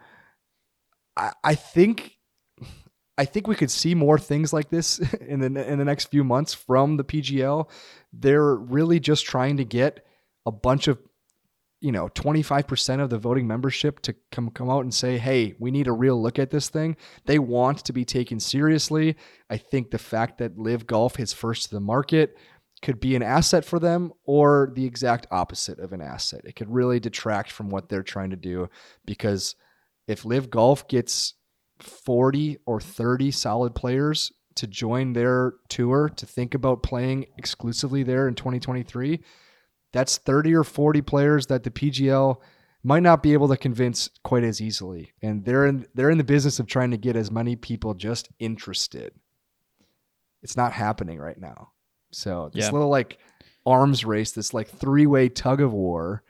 I, 1.17 1.33
I 1.43 1.55
think 1.55 2.17
I 3.19 3.25
think 3.25 3.47
we 3.47 3.55
could 3.55 3.71
see 3.71 3.95
more 3.95 4.19
things 4.19 4.53
like 4.53 4.69
this 4.69 4.99
in 5.21 5.41
the 5.41 5.71
in 5.71 5.79
the 5.79 5.85
next 5.85 6.07
few 6.07 6.25
months 6.25 6.55
from 6.55 6.97
the 6.97 7.05
PGL. 7.05 7.69
They're 8.13 8.55
really 8.55 9.01
just 9.01 9.25
trying 9.25 9.57
to 9.59 9.65
get 9.65 10.05
a 10.45 10.53
bunch 10.53 10.89
of 10.89 10.99
you 11.81 11.93
know 11.93 12.09
25% 12.09 13.01
of 13.01 13.11
the 13.11 13.19
voting 13.19 13.47
membership 13.47 14.01
to 14.01 14.15
come 14.33 14.51
come 14.51 14.71
out 14.71 14.81
and 14.81 14.95
say 14.95 15.19
hey 15.19 15.55
we 15.59 15.71
need 15.71 15.87
a 15.87 15.93
real 15.93 16.21
look 16.21 16.39
at 16.39 16.51
this 16.51 16.71
thing 16.71 16.97
they 17.27 17.39
want 17.39 17.85
to 17.85 17.93
be 17.93 18.05
taken 18.05 18.41
seriously 18.41 19.15
i 19.51 19.59
think 19.59 19.91
the 19.91 19.99
fact 19.99 20.39
that 20.39 20.59
LIV 20.59 20.87
Golf 20.87 21.21
is 21.21 21.35
first 21.35 21.65
to 21.65 21.75
the 21.75 21.81
market 21.81 22.39
could 22.83 23.01
be 23.01 23.17
an 23.17 23.23
asset 23.23 23.65
for 23.65 23.79
them 23.79 24.13
or 24.25 24.71
the 24.75 24.85
exact 24.85 25.27
opposite 25.31 25.79
of 25.79 25.93
an 25.93 26.01
asset 26.01 26.43
it 26.45 26.55
could 26.57 26.71
really 26.71 27.01
detract 27.01 27.51
from 27.51 27.71
what 27.71 27.89
they're 27.89 28.03
trying 28.03 28.31
to 28.31 28.37
do 28.37 28.69
because 29.05 29.57
if 30.07 30.25
LIV 30.25 30.51
Golf 30.51 30.87
gets 30.89 31.35
40 31.81 32.59
or 32.67 32.81
30 32.81 33.31
solid 33.31 33.75
players 33.75 34.33
to 34.55 34.67
join 34.67 35.13
their 35.13 35.55
tour 35.69 36.11
to 36.17 36.27
think 36.27 36.55
about 36.55 36.83
playing 36.83 37.27
exclusively 37.37 38.03
there 38.03 38.29
in 38.29 38.35
2023 38.35 39.21
that's 39.93 40.19
30 40.19 40.55
or 40.55 40.65
40 40.65 41.03
players 41.03 41.47
that 41.47 41.63
the 41.63 41.71
PGL 41.71 42.37
might 42.87 43.03
not 43.03 43.21
be 43.21 43.33
able 43.33 43.49
to 43.49 43.57
convince 43.57 44.09
quite 44.23 44.45
as 44.45 44.61
easily. 44.61 45.13
And 45.21 45.45
they're 45.45 45.67
in 45.67 45.87
they're 45.95 46.11
in 46.11 46.19
the 46.19 46.25
business 46.25 46.61
of 46.61 46.67
trying 46.69 46.93
to 46.93 46.97
get 46.97 47.17
as 47.17 47.33
many 47.33 47.57
people 47.57 47.95
just 47.95 48.29
interested. 48.39 49.13
It's 50.43 50.57
not 50.57 50.73
happening 50.73 51.19
right 51.19 51.37
now. 51.37 51.73
So 52.17 52.51
this 52.53 52.65
Yeah. 52.65 52.71
little 52.71 52.89
like 52.89 53.19
arms 53.67 54.05
race, 54.05 54.33
this 54.33 54.55
like 54.55 54.69
three-way 54.69 55.29
tug 55.29 55.61
of 55.61 55.73
war. 55.73 56.23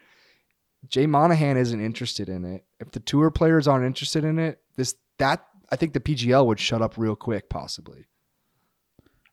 Jay 0.89 1.07
Monahan 1.07 1.57
isn't 1.57 1.81
interested 1.81 2.29
in 2.29 2.45
it. 2.45 2.65
If 2.81 2.91
the 2.91 3.01
tour 3.01 3.31
players 3.31 3.69
aren't 3.69 3.87
interested 3.87 4.25
in 4.25 4.39
it, 4.39 4.61
this 4.77 4.97
that 5.19 5.47
I 5.71 5.77
think 5.77 5.93
the 5.95 6.01
PGL 6.01 6.47
would 6.47 6.59
shut 6.61 6.83
up 6.83 6.99
real 6.99 7.15
quick, 7.17 7.49
possibly. 7.49 8.07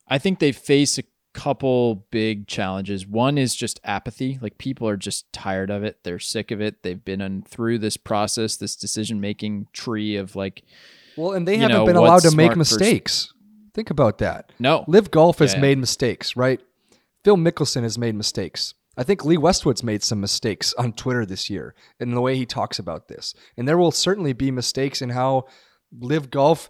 I 0.07 0.17
think 0.19 0.39
they 0.39 0.51
face 0.51 0.97
a 0.99 1.03
couple 1.33 2.05
big 2.11 2.47
challenges. 2.47 3.07
One 3.07 3.37
is 3.39 3.55
just 3.55 3.79
apathy. 3.83 4.37
Like 4.39 4.57
people 4.59 4.87
are 4.87 4.97
just 4.97 5.31
tired 5.33 5.71
of 5.71 5.83
it. 5.83 6.03
They're 6.03 6.19
sick 6.19 6.51
of 6.51 6.61
it. 6.61 6.83
They've 6.83 7.03
been 7.03 7.21
on, 7.21 7.41
through 7.41 7.79
this 7.79 7.97
process, 7.97 8.57
this 8.57 8.75
decision 8.75 9.19
making 9.19 9.67
tree 9.73 10.15
of 10.17 10.35
like, 10.35 10.63
Well, 11.17 11.33
and 11.33 11.47
they 11.47 11.57
haven't 11.57 11.77
know, 11.77 11.85
been 11.85 11.95
allowed 11.95 12.21
to 12.23 12.35
make 12.35 12.55
mistakes. 12.55 13.33
Think 13.73 13.89
about 13.89 14.19
that. 14.19 14.51
no, 14.59 14.85
LIV 14.87 15.11
Golf 15.11 15.39
has 15.39 15.53
Yeah, 15.53 15.57
yeah. 15.57 15.61
made 15.61 15.77
mistakes, 15.79 16.35
right? 16.35 16.61
Phil 17.23 17.37
Mickelson 17.37 17.83
has 17.83 17.97
made 17.97 18.15
mistakes. 18.15 18.73
I 18.95 19.03
think 19.03 19.25
Lee 19.25 19.37
Westwood's 19.37 19.83
made 19.83 20.03
some 20.03 20.21
mistakes 20.21 20.73
on 20.75 20.93
Twitter 20.93 21.25
this 21.25 21.49
year 21.49 21.73
in 21.99 22.11
the 22.11 22.21
way 22.21 22.35
he 22.35 22.45
talks 22.45 22.77
about 22.77 23.07
this. 23.07 23.33
And 23.57 23.67
there 23.67 23.77
will 23.77 23.91
certainly 23.91 24.33
be 24.33 24.51
mistakes 24.51 25.01
in 25.01 25.09
how 25.09 25.45
LIV 25.91 26.29
Golf, 26.29 26.69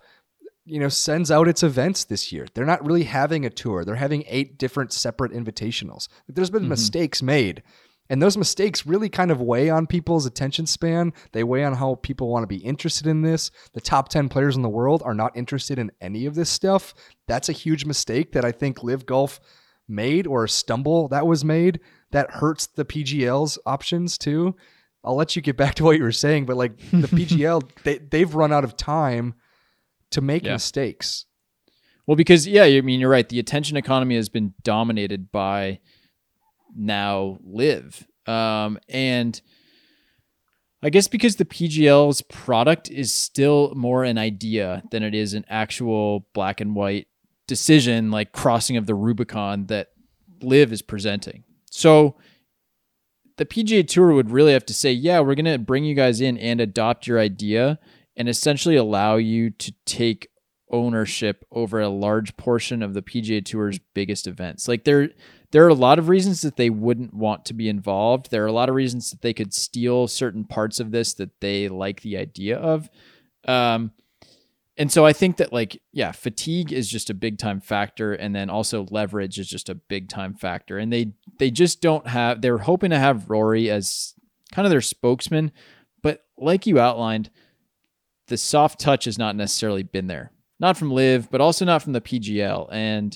you 0.63 0.79
know, 0.79 0.89
sends 0.89 1.29
out 1.29 1.49
its 1.49 1.63
events 1.63 2.05
this 2.05 2.31
year. 2.31 2.47
They're 2.53 2.65
not 2.65 2.85
really 2.85 3.03
having 3.03 3.45
a 3.45 3.49
tour. 3.49 3.83
They're 3.83 3.95
having 3.95 4.23
eight 4.27 4.57
different 4.57 4.93
separate 4.93 5.33
invitationals. 5.33 6.07
There's 6.29 6.49
been 6.49 6.63
mm-hmm. 6.63 6.69
mistakes 6.69 7.21
made. 7.21 7.61
And 8.09 8.21
those 8.21 8.37
mistakes 8.37 8.85
really 8.85 9.09
kind 9.09 9.31
of 9.31 9.41
weigh 9.41 9.69
on 9.69 9.87
people's 9.87 10.25
attention 10.25 10.65
span. 10.67 11.13
They 11.31 11.43
weigh 11.43 11.63
on 11.63 11.73
how 11.75 11.95
people 11.95 12.27
want 12.29 12.43
to 12.43 12.47
be 12.47 12.57
interested 12.63 13.07
in 13.07 13.21
this. 13.21 13.49
The 13.73 13.81
top 13.81 14.09
10 14.09 14.27
players 14.29 14.55
in 14.55 14.61
the 14.61 14.69
world 14.69 15.01
are 15.05 15.13
not 15.13 15.35
interested 15.37 15.79
in 15.79 15.91
any 16.01 16.25
of 16.25 16.35
this 16.35 16.49
stuff. 16.49 16.93
That's 17.27 17.49
a 17.49 17.53
huge 17.53 17.85
mistake 17.85 18.33
that 18.33 18.43
I 18.45 18.51
think 18.51 18.83
LIV 18.83 19.05
Golf 19.05 19.39
made 19.87 20.27
or 20.27 20.43
a 20.43 20.49
stumble 20.49 21.07
that 21.09 21.25
was 21.27 21.43
made 21.45 21.79
that 22.11 22.29
hurts 22.31 22.67
the 22.67 22.85
PGL's 22.85 23.57
options 23.65 24.17
too. 24.17 24.55
I'll 25.03 25.15
let 25.15 25.35
you 25.35 25.41
get 25.41 25.57
back 25.57 25.75
to 25.75 25.83
what 25.83 25.97
you 25.97 26.03
were 26.03 26.11
saying, 26.11 26.45
but 26.45 26.57
like 26.57 26.77
the 26.91 27.07
PGL, 27.07 27.67
they, 27.83 27.97
they've 27.99 28.33
run 28.35 28.51
out 28.53 28.63
of 28.65 28.75
time 28.77 29.33
to 30.11 30.21
make 30.21 30.43
Yeah. 30.45 30.53
mistakes. 30.53 31.25
Well, 32.05 32.17
because 32.17 32.45
yeah, 32.45 32.63
I 32.63 32.81
mean 32.81 32.99
you're 32.99 33.09
right. 33.09 33.27
The 33.27 33.39
attention 33.39 33.77
economy 33.77 34.15
has 34.17 34.27
been 34.29 34.53
dominated 34.63 35.31
by 35.31 35.79
now 36.75 37.39
LIV, 37.45 38.07
um, 38.27 38.79
and 38.89 39.39
I 40.81 40.89
guess 40.89 41.07
because 41.07 41.37
the 41.37 41.45
PGL's 41.45 42.21
product 42.21 42.91
is 42.91 43.13
still 43.13 43.73
more 43.75 44.03
an 44.03 44.17
idea 44.17 44.83
than 44.91 45.01
it 45.01 45.15
is 45.15 45.33
an 45.33 45.45
actual 45.47 46.27
black 46.33 46.59
and 46.59 46.75
white 46.75 47.07
decision, 47.47 48.11
like 48.11 48.33
crossing 48.33 48.75
of 48.75 48.85
the 48.85 48.95
Rubicon 48.95 49.67
that 49.67 49.89
LIV 50.41 50.73
is 50.73 50.81
presenting. 50.81 51.45
So 51.71 52.15
the 53.37 53.45
PGA 53.45 53.87
Tour 53.87 54.13
would 54.13 54.29
really 54.29 54.53
have 54.53 54.65
to 54.67 54.73
say, 54.73 54.91
yeah, 54.91 55.19
we're 55.21 55.35
going 55.35 55.45
to 55.45 55.57
bring 55.57 55.85
you 55.85 55.95
guys 55.95 56.21
in 56.21 56.37
and 56.37 56.59
adopt 56.59 57.07
your 57.07 57.19
idea 57.19 57.79
and 58.15 58.29
essentially 58.29 58.75
allow 58.75 59.15
you 59.15 59.49
to 59.51 59.73
take 59.85 60.27
ownership 60.69 61.45
over 61.51 61.79
a 61.79 61.89
large 61.89 62.35
portion 62.35 62.83
of 62.83 62.93
the 62.93 63.01
PGA 63.01 63.43
Tour's 63.43 63.79
biggest 63.93 64.27
events. 64.27 64.67
Like 64.67 64.83
there 64.83 65.09
there 65.53 65.63
are 65.63 65.69
a 65.69 65.75
lot 65.75 65.99
of 65.99 66.09
reasons 66.09 66.41
that 66.41 66.55
they 66.55 66.71
wouldn't 66.71 67.13
want 67.13 67.45
to 67.45 67.53
be 67.53 67.69
involved. 67.69 68.31
There 68.31 68.43
are 68.43 68.47
a 68.47 68.51
lot 68.51 68.69
of 68.69 68.75
reasons 68.75 69.11
that 69.11 69.21
they 69.21 69.33
could 69.33 69.53
steal 69.53 70.07
certain 70.07 70.45
parts 70.45 70.79
of 70.79 70.89
this 70.89 71.13
that 71.13 71.39
they 71.41 71.69
like 71.69 72.01
the 72.01 72.17
idea 72.17 72.57
of. 72.57 72.89
Um 73.47 73.91
and 74.75 74.91
so 74.91 75.05
I 75.05 75.13
think 75.13 75.37
that 75.37 75.53
like 75.53 75.79
yeah, 75.91 76.11
fatigue 76.11 76.73
is 76.73 76.89
just 76.89 77.11
a 77.11 77.13
big 77.13 77.37
time 77.37 77.61
factor 77.61 78.13
and 78.13 78.35
then 78.35 78.49
also 78.49 78.87
leverage 78.89 79.37
is 79.37 79.47
just 79.47 79.69
a 79.69 79.75
big 79.75 80.09
time 80.09 80.33
factor. 80.33 80.79
And 80.79 80.91
they 80.91 81.13
they 81.37 81.51
just 81.51 81.81
don't 81.81 82.07
have 82.07 82.41
they're 82.41 82.57
hoping 82.57 82.89
to 82.89 82.97
have 82.97 83.29
Rory 83.29 83.69
as 83.69 84.15
kind 84.51 84.65
of 84.65 84.71
their 84.71 84.81
spokesman, 84.81 85.51
but 86.01 86.25
like 86.35 86.65
you 86.65 86.79
outlined, 86.79 87.29
the 88.25 88.37
soft 88.37 88.79
touch 88.79 89.05
has 89.05 89.19
not 89.19 89.35
necessarily 89.35 89.83
been 89.83 90.07
there. 90.07 90.31
Not 90.59 90.77
from 90.77 90.91
LIV, 90.91 91.29
but 91.29 91.41
also 91.41 91.63
not 91.63 91.83
from 91.83 91.93
the 91.93 92.01
PGL. 92.01 92.69
And 92.71 93.15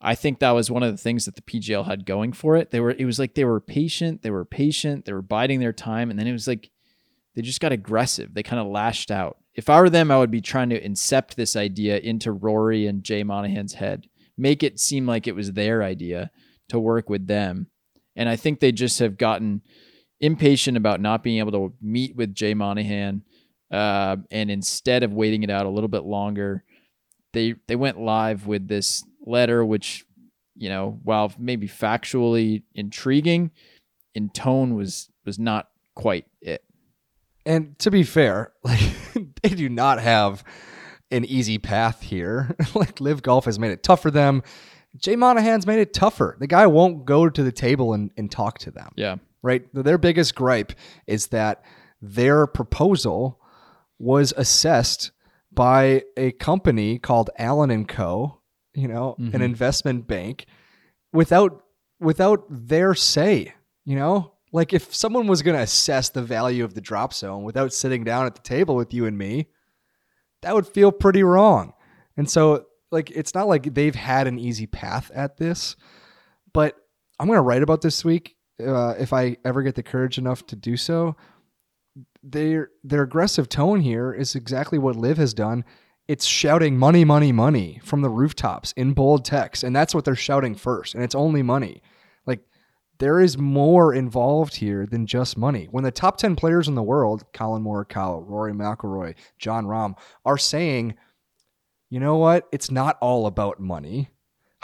I 0.00 0.14
think 0.14 0.38
that 0.38 0.50
was 0.50 0.70
one 0.70 0.82
of 0.82 0.92
the 0.92 0.98
things 0.98 1.24
that 1.24 1.36
the 1.36 1.42
PGL 1.42 1.86
had 1.86 2.04
going 2.04 2.32
for 2.32 2.56
it. 2.56 2.70
They 2.70 2.80
were 2.80 2.90
it 2.90 3.04
was 3.04 3.18
like 3.18 3.34
they 3.34 3.44
were 3.44 3.60
patient, 3.60 4.22
they 4.22 4.30
were 4.30 4.44
patient, 4.44 5.04
they 5.04 5.12
were 5.12 5.22
biding 5.22 5.60
their 5.60 5.72
time, 5.72 6.10
and 6.10 6.18
then 6.18 6.26
it 6.26 6.32
was 6.32 6.46
like 6.46 6.70
they 7.34 7.42
just 7.42 7.60
got 7.60 7.72
aggressive. 7.72 8.34
They 8.34 8.42
kind 8.42 8.60
of 8.60 8.66
lashed 8.66 9.10
out. 9.10 9.38
If 9.54 9.70
I 9.70 9.80
were 9.80 9.90
them, 9.90 10.10
I 10.10 10.18
would 10.18 10.30
be 10.30 10.40
trying 10.40 10.70
to 10.70 10.80
incept 10.80 11.34
this 11.34 11.56
idea 11.56 11.98
into 11.98 12.32
Rory 12.32 12.86
and 12.86 13.04
Jay 13.04 13.22
Monahan's 13.22 13.74
head. 13.74 14.06
Make 14.36 14.62
it 14.62 14.80
seem 14.80 15.06
like 15.06 15.26
it 15.26 15.34
was 15.34 15.52
their 15.52 15.82
idea 15.82 16.30
to 16.68 16.78
work 16.78 17.08
with 17.08 17.26
them. 17.26 17.68
And 18.14 18.28
I 18.28 18.36
think 18.36 18.60
they 18.60 18.72
just 18.72 18.98
have 18.98 19.18
gotten 19.18 19.62
impatient 20.20 20.76
about 20.76 21.00
not 21.00 21.22
being 21.22 21.38
able 21.38 21.52
to 21.52 21.74
meet 21.80 22.16
with 22.16 22.34
Jay 22.34 22.54
Monahan. 22.54 23.22
Uh, 23.70 24.16
and 24.30 24.50
instead 24.50 25.02
of 25.02 25.12
waiting 25.12 25.42
it 25.42 25.50
out 25.50 25.66
a 25.66 25.70
little 25.70 25.88
bit 25.88 26.04
longer, 26.04 26.64
they 27.32 27.54
they 27.66 27.76
went 27.76 28.00
live 28.00 28.46
with 28.46 28.68
this 28.68 29.04
letter, 29.26 29.64
which 29.64 30.04
you 30.54 30.68
know, 30.68 30.98
while 31.02 31.32
maybe 31.38 31.68
factually 31.68 32.62
intriguing, 32.74 33.50
in 34.14 34.30
tone 34.30 34.74
was 34.74 35.10
was 35.24 35.38
not 35.38 35.68
quite 35.94 36.26
it. 36.40 36.64
And 37.44 37.78
to 37.80 37.90
be 37.90 38.02
fair, 38.02 38.52
like 38.64 38.80
they 39.42 39.50
do 39.50 39.68
not 39.68 40.00
have 40.00 40.42
an 41.10 41.24
easy 41.24 41.58
path 41.58 42.02
here. 42.02 42.54
like 42.74 43.00
LIV 43.00 43.22
Golf 43.22 43.44
has 43.44 43.58
made 43.58 43.70
it 43.70 43.82
tough 43.82 44.02
for 44.02 44.10
them. 44.10 44.42
Jay 44.96 45.14
Monahan's 45.14 45.66
made 45.66 45.78
it 45.78 45.92
tougher. 45.92 46.36
The 46.40 46.46
guy 46.46 46.66
won't 46.66 47.04
go 47.04 47.28
to 47.28 47.42
the 47.42 47.52
table 47.52 47.92
and, 47.92 48.10
and 48.16 48.30
talk 48.30 48.58
to 48.60 48.70
them. 48.70 48.92
Yeah, 48.96 49.16
Right? 49.42 49.66
Their 49.72 49.98
biggest 49.98 50.34
gripe 50.34 50.72
is 51.06 51.28
that 51.28 51.62
their 52.00 52.46
proposal 52.46 53.40
was 53.98 54.32
assessed 54.36 55.12
by 55.52 56.02
a 56.16 56.32
company 56.32 56.98
called 56.98 57.30
Allen 57.38 57.70
and 57.70 57.86
Co., 57.86 58.40
you 58.76 58.86
know, 58.88 59.14
an 59.18 59.30
Mhm. 59.32 59.42
investment 59.42 60.06
bank 60.06 60.46
without 61.12 61.62
without 61.98 62.44
their 62.50 62.94
say, 62.94 63.54
you 63.84 63.96
know? 63.96 64.32
Like 64.52 64.72
if 64.72 64.94
someone 64.94 65.26
was 65.26 65.42
going 65.42 65.56
to 65.56 65.62
assess 65.62 66.08
the 66.10 66.22
value 66.22 66.62
of 66.64 66.74
the 66.74 66.80
drop 66.80 67.12
zone 67.14 67.42
without 67.42 67.72
sitting 67.72 68.04
down 68.04 68.26
at 68.26 68.34
the 68.34 68.42
table 68.42 68.76
with 68.76 68.92
you 68.94 69.06
and 69.06 69.16
me, 69.18 69.48
that 70.42 70.54
would 70.54 70.66
feel 70.66 70.92
pretty 70.92 71.22
wrong. 71.22 71.72
And 72.16 72.28
so 72.30 72.66
like 72.92 73.10
it's 73.10 73.34
not 73.34 73.48
like 73.48 73.74
they've 73.74 73.94
had 73.94 74.26
an 74.26 74.38
easy 74.38 74.66
path 74.66 75.10
at 75.14 75.36
this, 75.38 75.74
but 76.52 76.76
I'm 77.18 77.26
going 77.26 77.38
to 77.38 77.42
write 77.42 77.62
about 77.62 77.80
this 77.80 78.04
week 78.04 78.36
uh, 78.64 78.94
if 78.98 79.12
I 79.12 79.36
ever 79.44 79.62
get 79.62 79.74
the 79.74 79.82
courage 79.82 80.18
enough 80.18 80.46
to 80.46 80.56
do 80.56 80.76
so. 80.76 81.16
Their 82.22 82.70
their 82.84 83.02
aggressive 83.02 83.48
tone 83.48 83.80
here 83.80 84.12
is 84.12 84.34
exactly 84.34 84.78
what 84.78 84.96
Liv 84.96 85.16
has 85.16 85.32
done. 85.32 85.64
It's 86.08 86.24
shouting 86.24 86.78
money, 86.78 87.04
money, 87.04 87.32
money 87.32 87.80
from 87.82 88.02
the 88.02 88.08
rooftops 88.08 88.72
in 88.72 88.92
bold 88.92 89.24
text, 89.24 89.64
and 89.64 89.74
that's 89.74 89.94
what 89.94 90.04
they're 90.04 90.14
shouting 90.14 90.54
first. 90.54 90.94
And 90.94 91.02
it's 91.02 91.14
only 91.14 91.42
money. 91.42 91.82
Like 92.26 92.40
there 92.98 93.20
is 93.20 93.36
more 93.36 93.92
involved 93.92 94.56
here 94.56 94.86
than 94.86 95.06
just 95.06 95.36
money. 95.36 95.66
When 95.70 95.84
the 95.84 95.90
top 95.90 96.16
ten 96.16 96.36
players 96.36 96.68
in 96.68 96.74
the 96.74 96.82
world, 96.82 97.24
Collin 97.32 97.64
Morikawa, 97.64 98.22
Rory 98.24 98.52
McIlroy, 98.52 99.14
Jon 99.38 99.66
Rahm, 99.66 99.96
are 100.24 100.38
saying, 100.38 100.94
you 101.90 101.98
know 101.98 102.16
what, 102.16 102.46
it's 102.52 102.70
not 102.70 102.98
all 103.00 103.26
about 103.26 103.58
money 103.60 104.10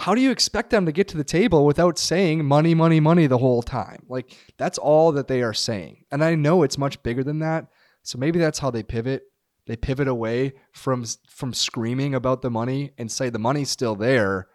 how 0.02 0.16
do 0.16 0.20
you 0.20 0.32
expect 0.32 0.70
them 0.70 0.86
to 0.86 0.92
get 0.92 1.06
to 1.08 1.16
the 1.16 1.22
table 1.22 1.64
without 1.64 1.96
saying 1.96 2.44
money, 2.44 2.74
money, 2.74 2.98
money 2.98 3.28
the 3.28 3.38
whole 3.38 3.62
time? 3.62 4.02
Like 4.08 4.36
that's 4.56 4.76
all 4.76 5.12
that 5.12 5.28
they 5.28 5.42
are 5.42 5.54
saying. 5.54 6.04
And 6.10 6.24
I 6.24 6.34
know 6.34 6.62
it's 6.62 6.76
much 6.76 7.00
bigger 7.04 7.22
than 7.22 7.38
that. 7.38 7.66
So 8.02 8.18
maybe 8.18 8.40
that's 8.40 8.58
how 8.58 8.70
they 8.70 8.82
pivot. 8.82 9.22
They 9.66 9.76
pivot 9.76 10.08
away 10.08 10.54
from 10.72 11.04
from 11.28 11.54
screaming 11.54 12.14
about 12.14 12.42
the 12.42 12.50
money 12.50 12.92
and 12.98 13.10
say 13.10 13.30
the 13.30 13.38
money's 13.38 13.70
still 13.70 13.94
there, 13.94 14.48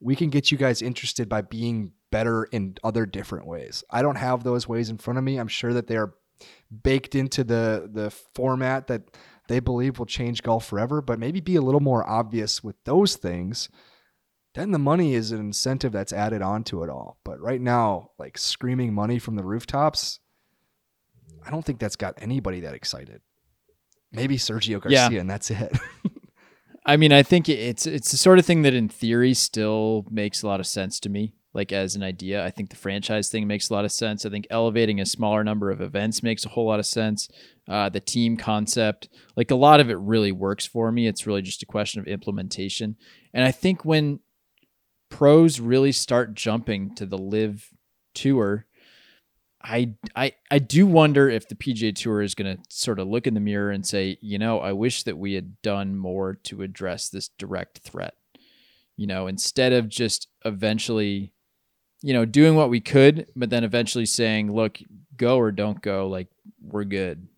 we 0.00 0.16
can 0.16 0.30
get 0.30 0.52
you 0.52 0.58
guys 0.58 0.82
interested 0.82 1.28
by 1.28 1.42
being 1.42 1.92
better 2.10 2.44
in 2.44 2.76
other 2.84 3.06
different 3.06 3.46
ways. 3.46 3.84
I 3.90 4.02
don't 4.02 4.16
have 4.16 4.44
those 4.44 4.68
ways 4.68 4.90
in 4.90 4.98
front 4.98 5.18
of 5.18 5.24
me. 5.24 5.36
I'm 5.38 5.48
sure 5.48 5.72
that 5.72 5.86
they 5.86 5.96
are 5.96 6.14
baked 6.82 7.14
into 7.14 7.44
the 7.44 7.88
the 7.92 8.10
format 8.34 8.86
that 8.88 9.02
they 9.48 9.60
believe 9.60 9.98
will 9.98 10.06
change 10.06 10.42
golf 10.42 10.66
forever, 10.66 11.00
but 11.00 11.18
maybe 11.18 11.40
be 11.40 11.56
a 11.56 11.62
little 11.62 11.80
more 11.80 12.08
obvious 12.08 12.62
with 12.62 12.76
those 12.84 13.16
things. 13.16 13.68
Then 14.54 14.72
the 14.72 14.78
money 14.78 15.14
is 15.14 15.32
an 15.32 15.40
incentive 15.40 15.92
that's 15.92 16.12
added 16.12 16.42
onto 16.42 16.82
it 16.82 16.90
all. 16.90 17.18
But 17.24 17.40
right 17.40 17.60
now, 17.60 18.10
like 18.18 18.36
screaming 18.36 18.92
money 18.92 19.18
from 19.18 19.36
the 19.36 19.44
rooftops, 19.44 20.20
I 21.46 21.50
don't 21.50 21.64
think 21.64 21.78
that's 21.78 21.96
got 21.96 22.14
anybody 22.18 22.60
that 22.60 22.74
excited. 22.74 23.22
Maybe 24.12 24.36
Sergio 24.36 24.80
Garcia, 24.80 25.08
Yeah. 25.10 25.20
and 25.20 25.28
that's 25.30 25.50
it. 25.50 25.76
I 26.86 26.96
mean, 26.96 27.12
I 27.12 27.22
think 27.22 27.48
it's 27.48 27.86
it's 27.86 28.10
the 28.10 28.16
sort 28.16 28.38
of 28.38 28.46
thing 28.46 28.62
that 28.62 28.72
in 28.74 28.88
theory 28.88 29.34
still 29.34 30.06
makes 30.10 30.42
a 30.42 30.46
lot 30.46 30.60
of 30.60 30.66
sense 30.66 30.98
to 31.00 31.08
me. 31.10 31.34
Like 31.52 31.72
as 31.72 31.96
an 31.96 32.02
idea, 32.02 32.44
I 32.44 32.50
think 32.50 32.70
the 32.70 32.76
franchise 32.76 33.28
thing 33.30 33.46
makes 33.46 33.68
a 33.68 33.74
lot 33.74 33.84
of 33.84 33.92
sense. 33.92 34.24
I 34.24 34.30
think 34.30 34.46
elevating 34.48 35.00
a 35.00 35.06
smaller 35.06 35.42
number 35.44 35.70
of 35.70 35.80
events 35.80 36.22
makes 36.22 36.44
a 36.46 36.48
whole 36.50 36.66
lot 36.66 36.78
of 36.78 36.86
sense. 36.86 37.28
Uh, 37.68 37.88
the 37.88 38.00
team 38.00 38.36
concept, 38.36 39.08
like 39.36 39.50
a 39.50 39.54
lot 39.56 39.80
of 39.80 39.90
it, 39.90 39.98
really 39.98 40.30
works 40.32 40.64
for 40.66 40.90
me. 40.92 41.06
It's 41.06 41.26
really 41.26 41.42
just 41.42 41.62
a 41.62 41.66
question 41.66 42.00
of 42.00 42.06
implementation. 42.06 42.96
And 43.34 43.44
I 43.44 43.50
think 43.50 43.84
when 43.84 44.20
pros 45.10 45.58
really 45.58 45.92
start 45.92 46.34
jumping 46.34 46.94
to 46.96 47.06
the 47.06 47.18
LIV 47.18 47.70
tour, 48.14 48.66
I 49.62 49.94
I 50.14 50.32
I 50.50 50.58
do 50.58 50.86
wonder 50.86 51.28
if 51.28 51.48
the 51.48 51.54
PGA 51.54 51.94
Tour 51.94 52.22
is 52.22 52.34
going 52.34 52.56
to 52.56 52.62
sort 52.68 52.98
of 52.98 53.08
look 53.08 53.26
in 53.26 53.34
the 53.34 53.40
mirror 53.40 53.70
and 53.70 53.84
say, 53.84 54.18
you 54.20 54.38
know, 54.38 54.60
I 54.60 54.72
wish 54.72 55.02
that 55.02 55.18
we 55.18 55.34
had 55.34 55.60
done 55.62 55.96
more 55.96 56.34
to 56.44 56.62
address 56.62 57.08
this 57.08 57.28
direct 57.28 57.78
threat. 57.78 58.14
You 58.96 59.06
know, 59.06 59.26
instead 59.26 59.72
of 59.72 59.88
just 59.88 60.28
eventually, 60.44 61.32
you 62.02 62.12
know, 62.12 62.24
doing 62.24 62.54
what 62.54 62.70
we 62.70 62.80
could, 62.80 63.26
but 63.34 63.50
then 63.50 63.64
eventually 63.64 64.06
saying, 64.06 64.52
look, 64.52 64.78
go 65.16 65.38
or 65.38 65.50
don't 65.52 65.82
go, 65.82 66.08
like 66.08 66.28
we're 66.60 66.84
good. 66.84 67.28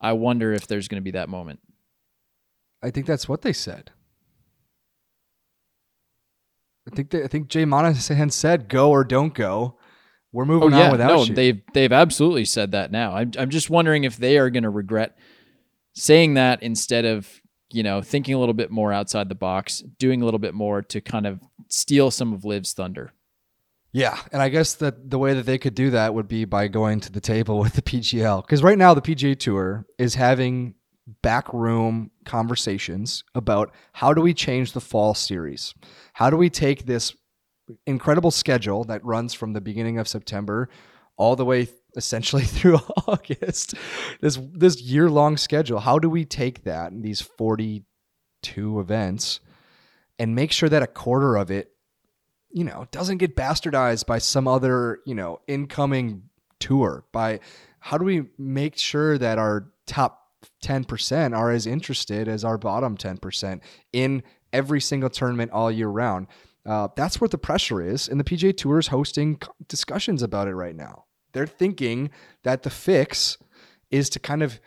I 0.00 0.12
wonder 0.12 0.52
if 0.52 0.66
there's 0.66 0.88
going 0.88 1.00
to 1.00 1.04
be 1.04 1.12
that 1.12 1.28
moment. 1.28 1.60
I 2.82 2.90
think 2.90 3.06
that's 3.06 3.28
what 3.28 3.42
they 3.42 3.52
said. 3.52 3.90
I 6.86 6.94
think 6.94 7.10
they, 7.10 7.24
I 7.24 7.28
think 7.28 7.48
Jay 7.48 7.64
Monahan 7.64 8.30
said, 8.30 8.68
"Go 8.68 8.90
or 8.90 9.04
don't 9.04 9.32
go." 9.32 9.78
We're 10.34 10.42
oh, 10.42 10.46
moving 10.46 10.74
on 10.74 10.90
without 10.90 11.10
Oh, 11.12 11.16
no, 11.16 11.24
you. 11.24 11.34
they've 11.34 11.62
they've 11.72 11.92
absolutely 11.92 12.44
said 12.44 12.72
that 12.72 12.90
now. 12.90 13.14
I'm 13.14 13.30
I'm 13.38 13.50
just 13.50 13.70
wondering 13.70 14.02
if 14.02 14.16
they 14.16 14.36
are 14.36 14.50
going 14.50 14.64
to 14.64 14.70
regret 14.70 15.16
saying 15.94 16.34
that 16.34 16.60
instead 16.60 17.04
of 17.04 17.40
you 17.70 17.84
know 17.84 18.02
thinking 18.02 18.34
a 18.34 18.38
little 18.38 18.54
bit 18.54 18.70
more 18.72 18.92
outside 18.92 19.28
the 19.28 19.36
box, 19.36 19.80
doing 19.98 20.22
a 20.22 20.24
little 20.24 20.40
bit 20.40 20.52
more 20.52 20.82
to 20.82 21.00
kind 21.00 21.26
of 21.26 21.40
steal 21.68 22.10
some 22.10 22.32
of 22.32 22.44
Liv's 22.44 22.72
thunder. 22.72 23.12
Yeah, 23.92 24.18
and 24.32 24.42
I 24.42 24.48
guess 24.48 24.74
that 24.74 25.08
the 25.08 25.20
way 25.20 25.34
that 25.34 25.46
they 25.46 25.56
could 25.56 25.76
do 25.76 25.90
that 25.90 26.14
would 26.14 26.26
be 26.26 26.44
by 26.44 26.66
going 26.66 26.98
to 27.00 27.12
the 27.12 27.20
table 27.20 27.58
with 27.60 27.74
the 27.74 27.82
PGL. 27.82 28.42
Because 28.42 28.60
right 28.62 28.76
now 28.76 28.92
the 28.92 29.00
PGA 29.00 29.38
Tour 29.38 29.86
is 29.98 30.16
having 30.16 30.74
backroom 31.22 32.10
conversations 32.24 33.22
about 33.36 33.72
how 33.92 34.12
do 34.12 34.20
we 34.20 34.34
change 34.34 34.72
the 34.72 34.80
fall 34.80 35.14
series? 35.14 35.74
How 36.14 36.28
do 36.28 36.36
we 36.36 36.50
take 36.50 36.86
this 36.86 37.14
incredible 37.86 38.30
schedule 38.30 38.84
that 38.84 39.04
runs 39.04 39.34
from 39.34 39.52
the 39.52 39.60
beginning 39.60 39.98
of 39.98 40.08
September 40.08 40.68
all 41.16 41.36
the 41.36 41.44
way 41.44 41.68
essentially 41.96 42.42
through 42.44 42.78
August? 43.06 43.74
This 44.20 44.38
this 44.52 44.80
year 44.80 45.10
long 45.10 45.36
schedule. 45.36 45.80
How 45.80 45.98
do 45.98 46.08
we 46.08 46.24
take 46.24 46.64
that 46.64 46.92
these 47.02 47.20
42 47.20 48.80
events 48.80 49.40
and 50.18 50.34
make 50.34 50.52
sure 50.52 50.68
that 50.68 50.82
a 50.82 50.86
quarter 50.86 51.36
of 51.36 51.50
it 51.50 51.74
you 52.54 52.62
know, 52.62 52.86
doesn't 52.92 53.18
get 53.18 53.34
bastardized 53.34 54.06
by 54.06 54.18
some 54.18 54.46
other, 54.46 55.00
you 55.04 55.14
know, 55.14 55.40
incoming 55.48 56.22
tour. 56.60 57.04
By 57.12 57.40
how 57.80 57.98
do 57.98 58.04
we 58.04 58.26
make 58.38 58.78
sure 58.78 59.18
that 59.18 59.38
our 59.38 59.72
top 59.86 60.20
10% 60.62 61.36
are 61.36 61.50
as 61.50 61.66
interested 61.66 62.28
as 62.28 62.44
our 62.44 62.56
bottom 62.56 62.96
10% 62.96 63.60
in 63.92 64.22
every 64.52 64.80
single 64.80 65.10
tournament 65.10 65.50
all 65.50 65.70
year 65.70 65.88
round? 65.88 66.28
Uh, 66.66 66.88
that's 66.96 67.20
what 67.20 67.30
the 67.30 67.38
pressure 67.38 67.82
is. 67.82 68.08
And 68.08 68.18
the 68.18 68.24
PGA 68.24 68.56
Tour 68.56 68.78
is 68.78 68.88
hosting 68.88 69.40
discussions 69.68 70.22
about 70.22 70.48
it 70.48 70.54
right 70.54 70.74
now. 70.74 71.04
They're 71.32 71.46
thinking 71.46 72.10
that 72.42 72.62
the 72.62 72.70
fix 72.70 73.36
is 73.90 74.08
to 74.10 74.18
kind 74.18 74.42
of 74.42 74.60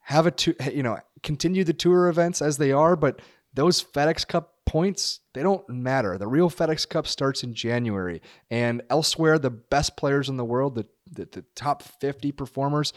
have 0.00 0.26
a, 0.26 0.30
tu- 0.30 0.54
you 0.72 0.82
know, 0.82 0.98
continue 1.22 1.64
the 1.64 1.72
tour 1.72 2.08
events 2.08 2.42
as 2.42 2.58
they 2.58 2.72
are, 2.72 2.94
but 2.94 3.20
those 3.54 3.82
FedEx 3.82 4.26
Cup 4.26 4.54
points, 4.66 5.20
they 5.32 5.42
don't 5.42 5.66
matter. 5.68 6.18
The 6.18 6.26
real 6.26 6.50
FedEx 6.50 6.88
Cup 6.88 7.06
starts 7.06 7.42
in 7.42 7.54
January. 7.54 8.20
And 8.50 8.82
elsewhere, 8.90 9.38
the 9.38 9.50
best 9.50 9.96
players 9.96 10.28
in 10.28 10.36
the 10.36 10.44
world, 10.44 10.74
the, 10.74 10.86
the, 11.10 11.28
the 11.30 11.44
top 11.54 11.82
50 11.82 12.32
performers, 12.32 12.92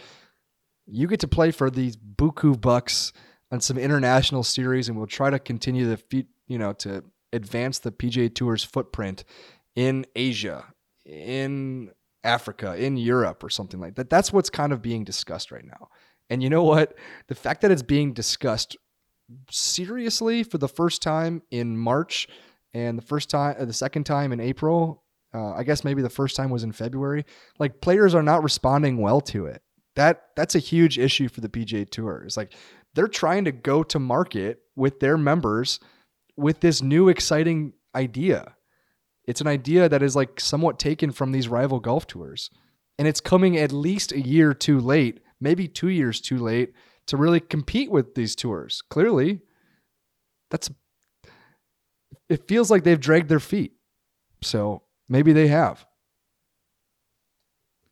you 0.86 1.08
get 1.08 1.20
to 1.22 1.28
play 1.28 1.52
for 1.52 1.70
these 1.70 1.98
buku 1.98 2.60
bucks 2.60 3.14
on 3.52 3.62
some 3.62 3.78
international 3.78 4.44
series, 4.44 4.90
and 4.90 4.98
we'll 4.98 5.08
try 5.08 5.30
to 5.30 5.40
continue 5.40 5.88
the 5.88 5.98
feat, 5.98 6.28
you 6.48 6.58
know, 6.58 6.74
to 6.74 7.04
advance 7.34 7.80
the 7.80 7.92
PGA 7.92 8.34
Tour's 8.34 8.64
footprint 8.64 9.24
in 9.76 10.06
Asia, 10.16 10.66
in 11.06 11.92
Africa, 12.24 12.76
in 12.76 12.98
Europe, 12.98 13.44
or 13.44 13.50
something 13.50 13.80
like 13.80 13.96
that. 13.96 14.10
That's 14.10 14.34
what's 14.34 14.50
kind 14.50 14.74
of 14.74 14.82
being 14.82 15.04
discussed 15.04 15.52
right 15.52 15.66
now. 15.66 15.90
And 16.30 16.44
you 16.44 16.50
know 16.50 16.64
what? 16.64 16.96
The 17.28 17.36
fact 17.36 17.62
that 17.62 17.72
it's 17.72 17.84
being 17.84 18.14
discussed 18.14 18.76
seriously 19.50 20.44
for 20.44 20.58
the 20.58 20.68
first 20.68 21.02
time 21.02 21.42
in 21.52 21.78
March 21.78 22.28
and 22.74 22.98
the 22.98 23.04
first 23.04 23.30
time, 23.30 23.56
uh, 23.60 23.66
the 23.66 23.74
second 23.74 24.06
time 24.06 24.32
in 24.32 24.40
April. 24.40 25.04
Uh, 25.34 25.54
I 25.54 25.64
guess 25.64 25.84
maybe 25.84 26.02
the 26.02 26.10
first 26.10 26.36
time 26.36 26.50
was 26.50 26.64
in 26.64 26.72
February. 26.72 27.26
Like 27.60 27.82
players 27.82 28.16
are 28.16 28.24
not 28.24 28.44
responding 28.44 28.98
well 28.98 29.22
to 29.22 29.46
it. 29.46 29.62
That 29.96 30.28
that's 30.36 30.56
a 30.56 30.60
huge 30.60 30.98
issue 30.98 31.28
for 31.28 31.42
the 31.42 31.50
PGA 31.50 31.90
Tour. 31.90 32.24
It's 32.26 32.38
like 32.38 32.54
they're 32.94 33.08
trying 33.08 33.46
to 33.46 33.52
go 33.52 33.84
to 33.84 34.00
market 34.00 34.60
with 34.76 35.00
their 35.00 35.18
members 35.18 35.80
with 36.38 36.62
this 36.62 36.82
new 36.82 37.10
exciting 37.10 37.74
idea. 37.96 38.56
It's 39.26 39.42
an 39.42 39.48
idea 39.48 39.90
that 39.90 40.04
is 40.04 40.16
like 40.16 40.40
somewhat 40.40 40.80
taken 40.80 41.12
from 41.12 41.32
these 41.32 41.50
rival 41.50 41.80
golf 41.80 42.08
tours. 42.08 42.50
And 42.98 43.08
it's 43.08 43.20
coming 43.20 43.58
at 43.58 43.72
least 43.72 44.12
a 44.12 44.22
year 44.22 44.54
too 44.54 44.80
late, 44.80 45.20
maybe 45.42 45.68
2 45.68 45.90
years 45.90 46.22
too 46.22 46.38
late 46.38 46.74
to 47.08 47.18
really 47.18 47.40
compete 47.40 47.92
with 47.92 48.16
these 48.16 48.36
tours. 48.36 48.82
Clearly, 48.90 49.42
that's 50.50 50.70
it 52.30 52.48
feels 52.48 52.72
like 52.72 52.84
they've 52.84 53.00
dragged 53.00 53.30
their 53.30 53.40
feet. 53.40 53.74
So, 54.42 54.84
maybe 55.10 55.34
they 55.34 55.48
have. 55.48 55.86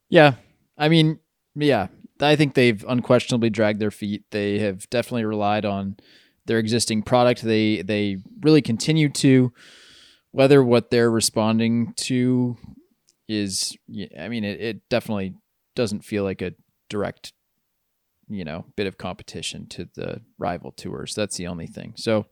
Yeah. 0.09 0.35
I 0.77 0.89
mean, 0.89 1.19
yeah, 1.55 1.87
I 2.19 2.35
think 2.35 2.53
they've 2.53 2.83
unquestionably 2.87 3.49
dragged 3.49 3.79
their 3.79 3.91
feet. 3.91 4.23
They 4.31 4.59
have 4.59 4.89
definitely 4.89 5.25
relied 5.25 5.65
on 5.65 5.97
their 6.45 6.59
existing 6.59 7.03
product. 7.03 7.41
They 7.41 7.81
they 7.81 8.17
really 8.41 8.61
continue 8.61 9.09
to 9.09 9.53
whether 10.31 10.63
what 10.63 10.91
they're 10.91 11.11
responding 11.11 11.93
to 11.95 12.57
is 13.27 13.77
I 14.19 14.27
mean, 14.27 14.43
it, 14.43 14.61
it 14.61 14.89
definitely 14.89 15.35
doesn't 15.75 16.05
feel 16.05 16.23
like 16.23 16.41
a 16.41 16.53
direct 16.89 17.33
you 18.27 18.43
know, 18.43 18.65
bit 18.75 18.87
of 18.87 18.97
competition 18.97 19.67
to 19.67 19.87
the 19.95 20.21
rival 20.37 20.71
tours. 20.71 21.13
That's 21.13 21.37
the 21.37 21.47
only 21.47 21.67
thing. 21.67 21.93
So 21.95 22.25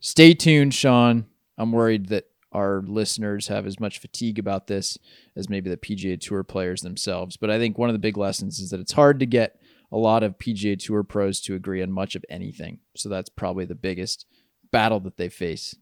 stay 0.00 0.34
tuned, 0.34 0.74
Sean. 0.74 1.26
I'm 1.56 1.72
worried 1.72 2.08
that 2.08 2.24
our 2.52 2.82
listeners 2.86 3.48
have 3.48 3.66
as 3.66 3.78
much 3.78 3.98
fatigue 3.98 4.38
about 4.38 4.66
this 4.66 4.98
as 5.36 5.48
maybe 5.48 5.68
the 5.68 5.76
PGA 5.76 6.18
Tour 6.18 6.42
players 6.42 6.80
themselves. 6.80 7.36
But 7.36 7.50
I 7.50 7.58
think 7.58 7.76
one 7.76 7.88
of 7.88 7.94
the 7.94 7.98
big 7.98 8.16
lessons 8.16 8.58
is 8.58 8.70
that 8.70 8.80
it's 8.80 8.92
hard 8.92 9.20
to 9.20 9.26
get 9.26 9.57
a 9.90 9.96
lot 9.96 10.22
of 10.22 10.38
PGA 10.38 10.78
Tour 10.78 11.02
pros 11.02 11.40
to 11.42 11.54
agree 11.54 11.82
on 11.82 11.90
much 11.90 12.14
of 12.14 12.24
anything. 12.28 12.80
So 12.96 13.08
that's 13.08 13.30
probably 13.30 13.64
the 13.64 13.74
biggest 13.74 14.26
battle 14.70 15.00
that 15.00 15.16
they 15.16 15.28
face. 15.28 15.74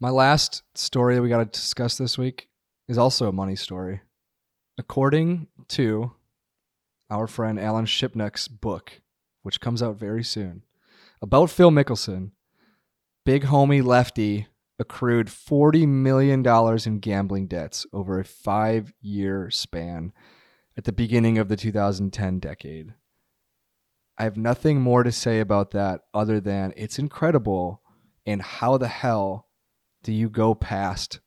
My 0.00 0.10
last 0.10 0.62
story 0.74 1.14
that 1.14 1.22
we 1.22 1.28
got 1.28 1.38
to 1.38 1.58
discuss 1.60 1.96
this 1.96 2.18
week 2.18 2.48
is 2.88 2.98
also 2.98 3.28
a 3.28 3.32
money 3.32 3.56
story. 3.56 4.02
According 4.78 5.48
to 5.68 6.12
our 7.10 7.26
friend 7.26 7.58
Alan 7.58 7.86
Shipnuck's 7.86 8.48
book, 8.48 9.00
which 9.42 9.60
comes 9.60 9.82
out 9.82 9.96
very 9.96 10.24
soon, 10.24 10.62
about 11.22 11.50
Phil 11.50 11.70
Mickelson, 11.70 12.32
big 13.24 13.44
homie 13.44 13.84
lefty 13.84 14.48
accrued 14.78 15.28
$40 15.28 15.86
million 15.86 16.44
in 16.86 16.98
gambling 16.98 17.46
debts 17.46 17.86
over 17.92 18.18
a 18.18 18.24
five 18.24 18.92
year 19.00 19.50
span 19.50 20.12
at 20.76 20.84
the 20.84 20.92
beginning 20.92 21.38
of 21.38 21.48
the 21.48 21.56
2010 21.56 22.38
decade. 22.38 22.94
I 24.16 24.24
have 24.24 24.36
nothing 24.36 24.80
more 24.80 25.02
to 25.02 25.12
say 25.12 25.40
about 25.40 25.72
that 25.72 26.02
other 26.12 26.40
than 26.40 26.72
it's 26.76 26.98
incredible. 26.98 27.82
And 28.26 28.40
how 28.40 28.78
the 28.78 28.88
hell 28.88 29.48
do 30.02 30.12
you 30.12 30.30
go 30.30 30.54
past 30.54 31.20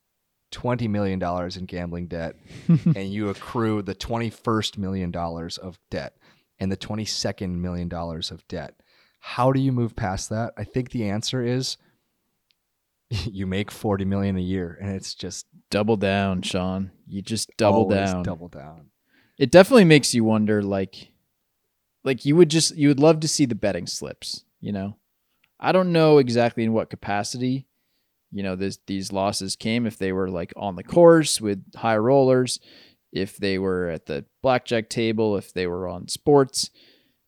$20 0.52 0.88
million 0.88 1.22
in 1.22 1.64
gambling 1.66 2.08
debt 2.08 2.34
and 2.68 3.12
you 3.12 3.28
accrue 3.28 3.82
the 3.82 3.94
$21st 3.94 5.58
of 5.58 5.78
debt? 5.90 6.14
and 6.58 6.70
the 6.72 6.76
$22 6.76 7.50
million 7.50 7.92
of 7.92 8.48
debt. 8.48 8.74
How 9.20 9.52
do 9.52 9.60
you 9.60 9.72
move 9.72 9.96
past 9.96 10.30
that? 10.30 10.52
I 10.56 10.64
think 10.64 10.90
the 10.90 11.08
answer 11.08 11.42
is 11.42 11.76
you 13.10 13.46
make 13.46 13.70
40 13.70 14.04
million 14.04 14.36
a 14.36 14.40
year 14.40 14.78
and 14.80 14.90
it's 14.90 15.14
just 15.14 15.46
Double 15.70 15.96
down, 15.96 16.40
Sean. 16.40 16.92
You 17.06 17.20
just 17.20 17.50
double 17.58 17.88
down. 17.88 18.22
double 18.22 18.48
down. 18.48 18.86
It 19.38 19.50
definitely 19.50 19.84
makes 19.84 20.14
you 20.14 20.24
wonder 20.24 20.62
like 20.62 21.12
like 22.04 22.24
you 22.24 22.36
would 22.36 22.50
just 22.50 22.76
you 22.76 22.88
would 22.88 23.00
love 23.00 23.20
to 23.20 23.28
see 23.28 23.44
the 23.44 23.54
betting 23.54 23.86
slips, 23.86 24.44
you 24.60 24.72
know. 24.72 24.96
I 25.60 25.72
don't 25.72 25.92
know 25.92 26.18
exactly 26.18 26.62
in 26.62 26.72
what 26.72 26.90
capacity, 26.90 27.66
you 28.30 28.42
know, 28.42 28.56
this 28.56 28.78
these 28.86 29.12
losses 29.12 29.56
came 29.56 29.86
if 29.86 29.98
they 29.98 30.12
were 30.12 30.30
like 30.30 30.52
on 30.56 30.76
the 30.76 30.84
course 30.84 31.40
with 31.40 31.62
high 31.74 31.96
rollers, 31.96 32.60
if 33.12 33.36
they 33.36 33.58
were 33.58 33.88
at 33.88 34.06
the 34.06 34.24
blackjack 34.42 34.88
table, 34.88 35.36
if 35.36 35.52
they 35.52 35.66
were 35.66 35.88
on 35.88 36.08
sports. 36.08 36.70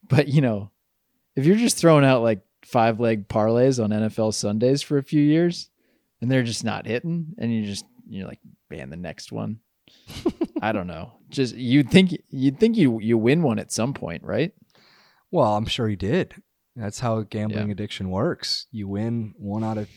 But, 0.08 0.28
you 0.28 0.40
know, 0.40 0.70
if 1.36 1.46
you're 1.46 1.56
just 1.56 1.76
throwing 1.78 2.04
out 2.04 2.22
like 2.22 2.42
five 2.64 3.00
leg 3.00 3.28
parlays 3.28 3.82
on 3.82 3.90
NFL 3.90 4.34
Sundays 4.34 4.82
for 4.82 4.98
a 4.98 5.02
few 5.02 5.22
years 5.22 5.70
and 6.20 6.30
they're 6.30 6.42
just 6.42 6.64
not 6.64 6.86
hitting 6.86 7.34
and 7.38 7.52
you 7.52 7.64
just 7.64 7.84
you're 8.08 8.26
like, 8.26 8.40
ban 8.68 8.90
the 8.90 8.96
next 8.96 9.32
one. 9.32 9.60
I 10.62 10.72
don't 10.72 10.86
know. 10.86 11.12
Just 11.30 11.54
you'd 11.56 11.90
think 11.90 12.16
you'd 12.28 12.58
think 12.58 12.76
you 12.76 13.00
you 13.00 13.16
win 13.18 13.42
one 13.42 13.58
at 13.58 13.72
some 13.72 13.94
point, 13.94 14.22
right? 14.22 14.52
Well, 15.30 15.56
I'm 15.56 15.66
sure 15.66 15.88
he 15.88 15.96
did. 15.96 16.34
That's 16.76 17.00
how 17.00 17.20
gambling 17.22 17.66
Yeah. 17.68 17.72
addiction 17.72 18.10
works. 18.10 18.66
You 18.70 18.88
win 18.88 19.34
one 19.38 19.64
out 19.64 19.78
of 19.78 19.88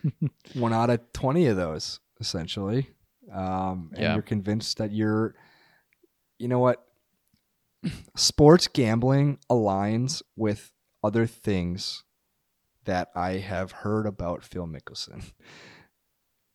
one 0.54 0.72
out 0.72 0.90
of 0.90 1.00
20 1.12 1.46
of 1.46 1.56
those 1.56 2.00
essentially. 2.20 2.90
Um, 3.32 3.90
and 3.94 4.02
Yeah. 4.02 4.12
you're 4.14 4.22
convinced 4.22 4.78
that 4.78 4.92
you're 4.92 5.34
you 6.38 6.48
know 6.48 6.58
what? 6.58 6.84
Sports 8.16 8.68
gambling 8.68 9.38
aligns 9.50 10.22
with 10.36 10.72
other 11.02 11.26
things 11.26 12.04
that 12.84 13.10
I 13.14 13.32
have 13.38 13.72
heard 13.72 14.06
about 14.06 14.42
Phil 14.44 14.66
Mickelson. 14.66 15.32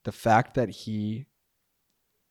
The 0.04 0.12
fact 0.12 0.54
that 0.56 0.70
he 0.70 1.26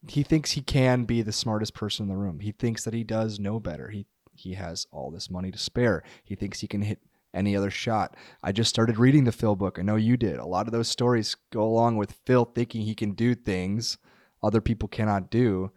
he 0.08 0.22
thinks 0.22 0.52
he 0.52 0.62
can 0.62 1.04
be 1.04 1.22
the 1.22 1.32
smartest 1.32 1.74
person 1.74 2.04
in 2.04 2.08
the 2.08 2.16
room. 2.16 2.40
He 2.40 2.52
thinks 2.52 2.84
that 2.84 2.94
he 2.94 3.04
does 3.04 3.38
know 3.38 3.60
better. 3.60 3.90
He 3.90 4.06
he 4.34 4.54
has 4.54 4.86
all 4.92 5.10
this 5.10 5.30
money 5.30 5.50
to 5.50 5.58
spare. 5.58 6.02
He 6.22 6.34
thinks 6.34 6.60
he 6.60 6.66
can 6.66 6.82
hit 6.82 6.98
any 7.32 7.56
other 7.56 7.70
shot. 7.70 8.16
I 8.42 8.52
just 8.52 8.70
started 8.70 8.98
reading 8.98 9.24
the 9.24 9.32
Phil 9.32 9.56
book. 9.56 9.78
I 9.78 9.82
know 9.82 9.96
you 9.96 10.16
did. 10.16 10.38
A 10.38 10.46
lot 10.46 10.66
of 10.66 10.72
those 10.72 10.88
stories 10.88 11.36
go 11.50 11.62
along 11.62 11.96
with 11.96 12.18
Phil 12.26 12.44
thinking 12.44 12.82
he 12.82 12.94
can 12.94 13.12
do 13.12 13.34
things 13.34 13.98
other 14.42 14.60
people 14.60 14.88
cannot 14.88 15.30
do. 15.30 15.72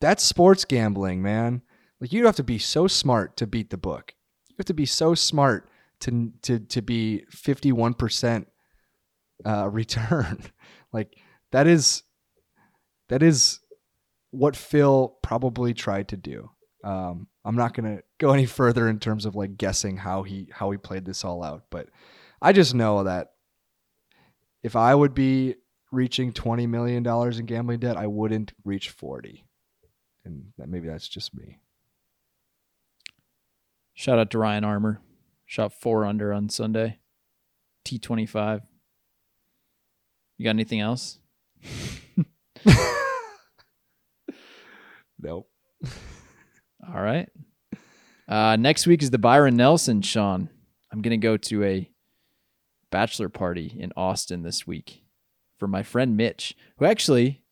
That's 0.00 0.22
sports 0.22 0.64
gambling, 0.64 1.22
man. 1.22 1.62
Like 2.00 2.12
you 2.12 2.24
have 2.26 2.36
to 2.36 2.42
be 2.42 2.58
so 2.58 2.86
smart 2.86 3.36
to 3.36 3.46
beat 3.46 3.70
the 3.70 3.76
book. 3.76 4.14
You 4.48 4.56
have 4.58 4.66
to 4.66 4.74
be 4.74 4.86
so 4.86 5.14
smart 5.14 5.68
to 6.00 6.32
to 6.42 6.58
to 6.58 6.82
be 6.82 7.24
51% 7.30 8.46
uh 9.44 9.68
return. 9.72 10.42
like 10.92 11.16
that 11.52 11.66
is 11.66 12.02
that 13.08 13.22
is 13.22 13.60
what 14.34 14.56
Phil 14.56 15.16
probably 15.22 15.74
tried 15.74 16.08
to 16.08 16.16
do. 16.16 16.50
Um, 16.82 17.28
I'm 17.44 17.56
not 17.56 17.74
gonna 17.74 18.00
go 18.18 18.30
any 18.32 18.46
further 18.46 18.88
in 18.88 18.98
terms 18.98 19.24
of 19.24 19.34
like 19.34 19.56
guessing 19.56 19.96
how 19.96 20.22
he 20.22 20.48
how 20.52 20.70
he 20.70 20.78
played 20.78 21.04
this 21.04 21.24
all 21.24 21.42
out, 21.42 21.64
but 21.70 21.88
I 22.42 22.52
just 22.52 22.74
know 22.74 23.04
that 23.04 23.32
if 24.62 24.76
I 24.76 24.94
would 24.94 25.14
be 25.14 25.56
reaching 25.92 26.32
20 26.32 26.66
million 26.66 27.02
dollars 27.02 27.38
in 27.38 27.46
gambling 27.46 27.80
debt, 27.80 27.96
I 27.96 28.06
wouldn't 28.06 28.52
reach 28.64 28.90
40, 28.90 29.44
and 30.24 30.46
that 30.58 30.68
maybe 30.68 30.88
that's 30.88 31.08
just 31.08 31.34
me. 31.34 31.60
Shout 33.94 34.18
out 34.18 34.30
to 34.32 34.38
Ryan 34.38 34.64
Armour. 34.64 35.00
Shot 35.46 35.72
four 35.72 36.04
under 36.04 36.32
on 36.32 36.48
Sunday. 36.48 36.98
T 37.84 37.98
twenty 37.98 38.26
five. 38.26 38.62
You 40.36 40.44
got 40.44 40.50
anything 40.50 40.80
else? 40.80 41.20
Nope. 45.24 45.48
All 46.86 47.02
right. 47.02 47.28
Uh, 48.28 48.56
next 48.56 48.86
week 48.86 49.02
is 49.02 49.10
the 49.10 49.18
Byron 49.18 49.56
Nelson, 49.56 50.02
Sean. 50.02 50.50
I'm 50.92 51.02
going 51.02 51.18
to 51.18 51.26
go 51.26 51.36
to 51.36 51.64
a 51.64 51.90
bachelor 52.90 53.28
party 53.28 53.74
in 53.78 53.92
Austin 53.96 54.42
this 54.42 54.66
week 54.66 55.02
for 55.58 55.66
my 55.66 55.82
friend 55.82 56.16
Mitch, 56.16 56.54
who 56.78 56.84
actually 56.84 57.42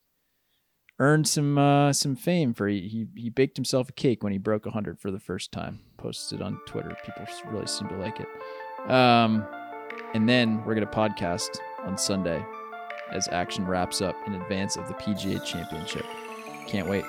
earned 0.98 1.26
some 1.26 1.58
uh, 1.58 1.92
some 1.92 2.14
fame 2.14 2.54
for 2.54 2.68
he, 2.68 3.06
he 3.16 3.30
baked 3.30 3.56
himself 3.56 3.88
a 3.88 3.92
cake 3.92 4.22
when 4.22 4.32
he 4.32 4.38
broke 4.38 4.66
100 4.66 5.00
for 5.00 5.10
the 5.10 5.18
first 5.18 5.50
time. 5.50 5.80
Posted 5.96 6.42
on 6.42 6.60
Twitter. 6.66 6.94
People 7.04 7.26
really 7.46 7.66
seem 7.66 7.88
to 7.88 7.96
like 7.96 8.20
it. 8.20 8.90
Um, 8.90 9.46
and 10.14 10.28
then 10.28 10.58
we're 10.64 10.74
going 10.74 10.86
to 10.86 10.92
podcast 10.92 11.58
on 11.84 11.96
Sunday 11.96 12.44
as 13.12 13.28
action 13.28 13.66
wraps 13.66 14.00
up 14.02 14.16
in 14.26 14.34
advance 14.34 14.76
of 14.76 14.86
the 14.88 14.94
PGA 14.94 15.42
Championship. 15.44 16.04
Can't 16.66 16.88
wait. 16.88 17.04